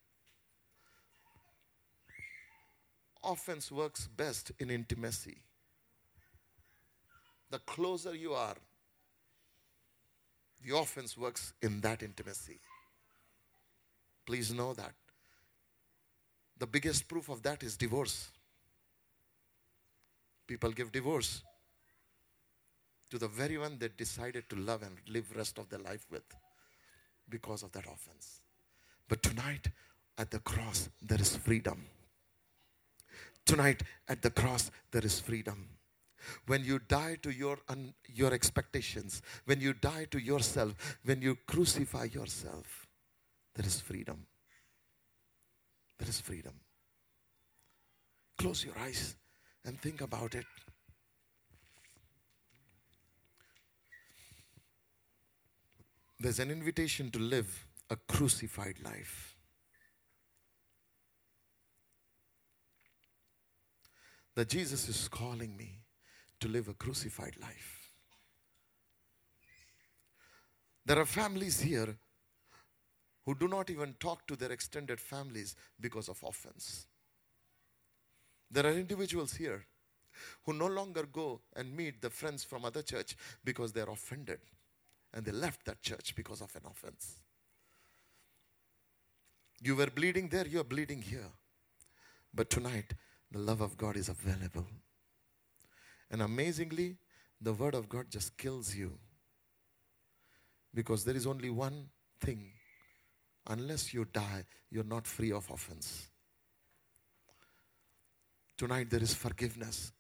Offense 3.24 3.72
works 3.72 4.08
best 4.08 4.52
in 4.60 4.70
intimacy. 4.70 5.38
The 7.49 7.60
closer 7.60 8.16
you 8.16 8.34
are, 8.34 8.56
the 10.64 10.78
offense 10.78 11.18
works 11.18 11.54
in 11.62 11.82
that 11.82 12.04
intimacy. 12.04 12.60
Please 14.26 14.54
know 14.54 14.74
that. 14.74 14.94
The 16.58 16.68
biggest 16.68 17.08
proof 17.08 17.30
of 17.30 17.42
that 17.44 17.64
is 17.64 17.76
divorce. 17.76 18.30
People 20.48 20.72
give 20.72 20.92
divorce 20.92 21.44
to 23.10 23.18
the 23.18 23.28
very 23.28 23.58
one 23.58 23.78
they 23.78 23.90
decided 23.90 24.50
to 24.50 24.56
love 24.56 24.84
and 24.84 24.98
live 25.08 25.36
rest 25.36 25.58
of 25.58 25.70
their 25.70 25.80
life 25.80 26.06
with 26.10 26.24
because 27.30 27.64
of 27.64 27.72
that 27.74 27.86
offense. 27.86 28.42
But 29.08 29.22
tonight 29.22 29.68
at 30.18 30.32
the 30.32 30.40
cross 30.40 30.90
there 31.02 31.20
is 31.20 31.36
freedom. 31.36 31.86
Tonight 33.46 33.84
at 34.08 34.22
the 34.22 34.30
cross 34.30 34.72
there 34.92 35.04
is 35.04 35.20
freedom. 35.20 35.68
When 36.46 36.64
you 36.64 36.80
die 36.80 37.18
to 37.24 37.32
your 37.32 37.58
un, 37.68 37.94
your 38.06 38.34
expectations, 38.34 39.22
when 39.46 39.60
you 39.60 39.74
die 39.74 40.06
to 40.12 40.20
yourself, 40.20 41.00
when 41.04 41.22
you 41.22 41.38
crucify 41.48 42.06
yourself, 42.06 42.81
there 43.56 43.66
is 43.66 43.80
freedom. 43.80 44.26
There 45.99 46.10
is 46.10 46.20
freedom. 46.20 46.54
Close 48.38 48.66
your 48.66 48.78
eyes 48.80 49.16
and 49.66 49.80
think 49.80 50.02
about 50.02 50.36
it. 50.36 50.45
There's 56.20 56.39
an 56.39 56.52
invitation 56.52 57.10
to 57.12 57.20
live 57.20 57.68
a 57.89 57.95
crucified 57.95 58.76
life. 58.84 59.36
That 64.36 64.47
Jesus 64.47 64.88
is 64.88 65.08
calling 65.08 65.58
me 65.58 65.82
to 66.39 66.47
live 66.47 66.68
a 66.68 66.74
crucified 66.74 67.36
life. 67.41 67.89
There 70.86 70.99
are 70.99 71.06
families 71.06 71.60
here 71.60 71.97
who 73.26 73.36
do 73.36 73.48
not 73.48 73.70
even 73.70 73.94
talk 74.00 74.28
to 74.28 74.36
their 74.36 74.52
extended 74.52 75.00
families 75.00 75.56
because 75.80 76.10
of 76.10 76.22
offense. 76.24 76.88
There 78.50 78.66
are 78.66 78.74
individuals 78.74 79.34
here 79.34 79.66
who 80.46 80.54
no 80.54 80.68
longer 80.68 81.04
go 81.04 81.42
and 81.56 81.76
meet 81.76 82.02
the 82.02 82.10
friends 82.10 82.44
from 82.44 82.66
other 82.66 82.82
church 82.82 83.16
because 83.44 83.72
they're 83.72 83.90
offended 83.90 84.40
and 85.14 85.26
they 85.26 85.32
left 85.32 85.66
that 85.66 85.82
church 85.82 86.14
because 86.16 86.42
of 86.42 86.56
an 86.56 86.64
offense. 86.70 87.20
You 89.62 89.76
were 89.76 89.88
bleeding 89.88 90.28
there, 90.28 90.48
you're 90.48 90.64
bleeding 90.64 91.02
here. 91.02 91.30
But 92.34 92.50
tonight, 92.50 92.94
the 93.32 93.40
love 93.40 93.62
of 93.62 93.78
God 93.78 93.96
is 93.96 94.10
available. 94.10 94.66
And 96.10 96.22
amazingly, 96.22 96.98
the 97.40 97.54
Word 97.54 97.76
of 97.76 97.88
God 97.88 98.06
just 98.10 98.38
kills 98.38 98.76
you. 98.76 98.98
Because 100.74 101.04
there 101.04 101.16
is 101.16 101.28
only 101.28 101.50
one 101.50 101.90
thing 102.20 102.52
unless 103.48 103.94
you 103.94 104.06
die, 104.06 104.46
you're 104.70 104.84
not 104.84 105.08
free 105.08 105.32
of 105.32 105.50
offense. 105.50 106.10
Tonight, 108.58 108.89
there 108.89 109.02
is 109.02 109.14
forgiveness. 109.14 109.92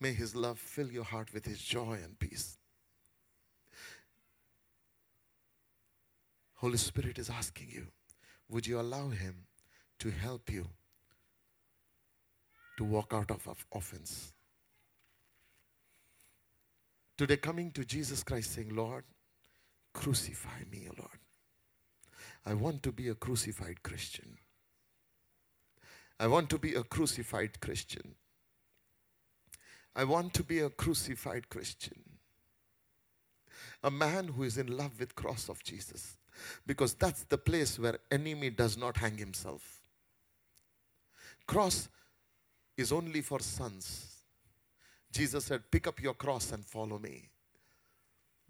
May 0.00 0.12
His 0.12 0.36
love 0.36 0.58
fill 0.58 0.90
your 0.90 1.04
heart 1.04 1.32
with 1.34 1.44
His 1.44 1.58
joy 1.58 1.98
and 2.02 2.18
peace. 2.18 2.58
Holy 6.54 6.78
Spirit 6.78 7.18
is 7.18 7.28
asking 7.28 7.68
you, 7.70 7.86
would 8.48 8.66
you 8.66 8.80
allow 8.80 9.08
Him 9.08 9.46
to 9.98 10.10
help 10.10 10.50
you 10.50 10.66
to 12.78 12.84
walk 12.84 13.12
out 13.12 13.30
of 13.30 13.66
offense? 13.72 14.32
Today, 17.18 17.38
coming 17.38 17.70
to 17.72 17.84
Jesus 17.84 18.22
Christ 18.22 18.54
saying, 18.54 18.74
Lord, 18.74 19.04
crucify 19.94 20.64
me, 20.70 20.88
Lord. 20.98 21.05
I 22.46 22.54
want 22.54 22.82
to 22.84 22.92
be 22.92 23.08
a 23.08 23.14
crucified 23.14 23.82
Christian. 23.82 24.38
I 26.18 26.28
want 26.28 26.48
to 26.50 26.58
be 26.58 26.74
a 26.74 26.82
crucified 26.82 27.60
Christian. 27.60 28.14
I 29.94 30.04
want 30.04 30.32
to 30.34 30.42
be 30.42 30.60
a 30.60 30.70
crucified 30.70 31.48
Christian. 31.48 32.02
A 33.82 33.90
man 33.90 34.28
who 34.28 34.44
is 34.44 34.56
in 34.56 34.76
love 34.76 35.00
with 35.00 35.14
cross 35.14 35.48
of 35.48 35.62
Jesus 35.64 36.16
because 36.66 36.94
that's 36.94 37.24
the 37.24 37.38
place 37.38 37.78
where 37.78 37.98
enemy 38.10 38.50
does 38.50 38.76
not 38.76 38.96
hang 38.96 39.16
himself 39.16 39.82
cross 41.46 41.88
is 42.76 42.92
only 42.92 43.20
for 43.20 43.40
sons 43.40 44.24
jesus 45.12 45.44
said 45.44 45.62
pick 45.70 45.86
up 45.86 46.00
your 46.02 46.14
cross 46.14 46.52
and 46.52 46.64
follow 46.64 46.98
me 46.98 47.28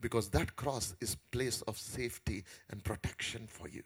because 0.01 0.28
that 0.31 0.55
cross 0.56 0.94
is 1.01 1.16
place 1.31 1.62
of 1.62 1.78
safety 1.78 2.44
and 2.70 2.82
protection 2.85 3.47
for 3.48 3.68
you 3.68 3.85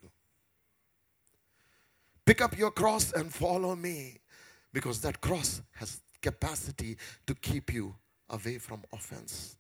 pick 2.25 2.41
up 2.41 2.57
your 2.57 2.71
cross 2.71 3.13
and 3.13 3.33
follow 3.33 3.75
me 3.75 4.19
because 4.73 5.01
that 5.01 5.21
cross 5.21 5.63
has 5.73 6.01
capacity 6.23 6.97
to 7.27 7.35
keep 7.35 7.73
you 7.73 7.95
away 8.29 8.59
from 8.59 8.83
offense 8.93 9.57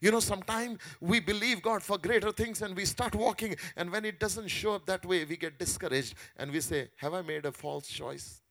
you 0.00 0.10
know, 0.10 0.20
sometimes 0.20 0.80
we 1.00 1.18
believe 1.18 1.62
God 1.62 1.82
for 1.82 1.96
greater 1.96 2.30
things 2.30 2.60
and 2.60 2.76
we 2.76 2.84
start 2.84 3.14
walking, 3.14 3.56
and 3.74 3.90
when 3.90 4.04
it 4.04 4.20
doesn't 4.20 4.48
show 4.48 4.74
up 4.74 4.84
that 4.84 5.04
way, 5.06 5.24
we 5.24 5.36
get 5.36 5.58
discouraged 5.58 6.14
and 6.36 6.50
we 6.50 6.60
say, 6.60 6.90
Have 6.96 7.14
I 7.14 7.22
made 7.22 7.46
a 7.46 7.52
false 7.52 7.88
choice? 7.88 8.42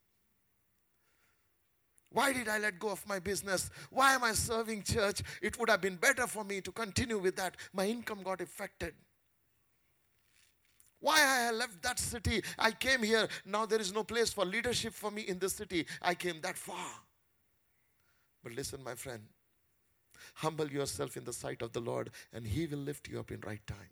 Why 2.14 2.32
did 2.32 2.48
I 2.48 2.60
let 2.60 2.78
go 2.78 2.90
of 2.90 3.06
my 3.08 3.18
business? 3.18 3.72
Why 3.90 4.14
am 4.14 4.24
I 4.24 4.34
serving 4.34 4.84
church? 4.84 5.24
It 5.42 5.60
would 5.60 5.70
have 5.70 5.82
been 5.82 5.96
better 5.96 6.28
for 6.28 6.44
me 6.44 6.62
to 6.62 6.72
continue 6.72 7.18
with 7.18 7.36
that. 7.38 7.58
My 7.74 7.88
income 7.88 8.22
got 8.24 8.40
affected. 8.40 8.94
Why 11.00 11.48
I 11.48 11.52
left 11.52 11.82
that 11.82 11.98
city? 11.98 12.44
I 12.58 12.72
came 12.72 13.02
here. 13.02 13.28
Now 13.46 13.66
there 13.66 13.82
is 13.82 13.92
no 13.92 14.04
place 14.04 14.32
for 14.32 14.46
leadership 14.46 14.94
for 14.94 15.10
me 15.10 15.24
in 15.24 15.40
this 15.40 15.54
city. 15.54 15.88
I 16.02 16.14
came 16.14 16.40
that 16.42 16.56
far. 16.56 16.86
But 18.44 18.54
listen, 18.54 18.84
my 18.84 18.94
friend, 18.94 19.24
humble 20.36 20.70
yourself 20.70 21.18
in 21.18 21.24
the 21.24 21.34
sight 21.34 21.64
of 21.64 21.74
the 21.74 21.82
Lord, 21.82 22.12
and 22.32 22.46
He 22.46 22.68
will 22.68 22.78
lift 22.78 23.10
you 23.10 23.20
up 23.20 23.32
in 23.32 23.42
right 23.42 23.66
time. 23.66 23.90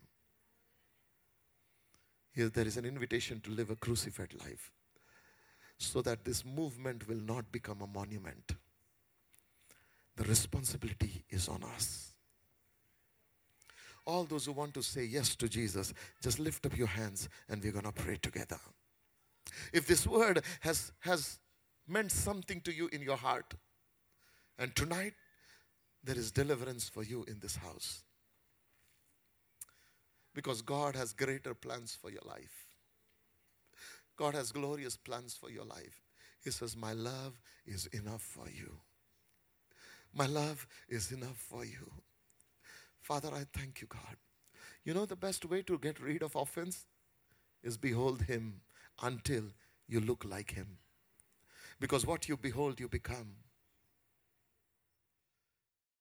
Here 2.34 2.50
there 2.50 2.68
is 2.68 2.78
an 2.78 2.86
invitation 2.86 3.42
to 3.42 3.52
live 3.52 3.72
a 3.72 3.76
crucified 3.76 4.36
life 4.40 4.72
so 5.84 6.02
that 6.02 6.24
this 6.24 6.46
movement 6.46 7.08
will 7.08 7.22
not 7.22 7.52
become 7.52 7.82
a 7.82 7.88
monument. 7.88 8.54
The 10.16 10.24
responsibility 10.24 11.24
is 11.30 11.48
on 11.48 11.64
us. 11.64 12.14
All 14.06 14.24
those 14.24 14.46
who 14.46 14.52
want 14.52 14.74
to 14.74 14.84
say 14.84 15.04
yes 15.04 15.36
to 15.36 15.48
Jesus, 15.48 15.94
just 16.22 16.40
lift 16.40 16.66
up 16.66 16.78
your 16.78 16.88
hands 16.88 17.30
and 17.50 17.64
we're 17.64 17.72
going 17.72 17.86
to 17.86 17.92
pray 17.92 18.18
together. 18.22 18.60
If 19.74 19.88
this 19.88 20.06
word 20.08 20.44
has, 20.62 20.92
has 21.00 21.40
meant 21.88 22.12
something 22.12 22.62
to 22.62 22.74
you 22.74 22.90
in 22.92 23.02
your 23.02 23.18
heart, 23.18 23.54
and 24.58 24.76
tonight 24.76 25.14
there 26.04 26.18
is 26.18 26.32
deliverance 26.32 26.90
for 26.90 27.04
you 27.04 27.26
in 27.28 27.40
this 27.40 27.56
house. 27.56 28.04
Because 30.34 30.62
God 30.62 30.96
has 30.96 31.14
greater 31.14 31.54
plans 31.54 31.98
for 32.00 32.10
your 32.10 32.22
life. 32.26 32.61
God 34.22 34.36
has 34.36 34.52
glorious 34.52 34.98
plans 34.98 35.34
for 35.34 35.50
your 35.50 35.66
life. 35.66 36.00
He 36.44 36.52
says, 36.52 36.78
My 36.78 36.94
love 36.94 37.42
is 37.66 37.88
enough 37.88 38.22
for 38.22 38.48
you. 38.48 38.78
My 40.14 40.28
love 40.28 40.68
is 40.88 41.12
enough 41.12 41.38
for 41.38 41.66
you. 41.66 41.92
Father, 43.02 43.30
I 43.34 43.46
thank 43.52 43.82
you, 43.82 43.88
God. 43.88 44.18
You 44.86 44.94
know 44.94 45.08
the 45.08 45.16
best 45.16 45.50
way 45.50 45.64
to 45.64 45.80
get 45.80 46.00
rid 46.00 46.22
of 46.22 46.36
offense 46.36 46.86
is 47.64 47.78
behold 47.78 48.22
Him 48.22 48.62
until 49.02 49.46
you 49.88 50.00
look 50.00 50.24
like 50.24 50.52
Him. 50.52 50.78
Because 51.80 52.06
what 52.06 52.30
you 52.30 52.38
behold, 52.38 52.80
you 52.80 52.88
become. 52.88 53.38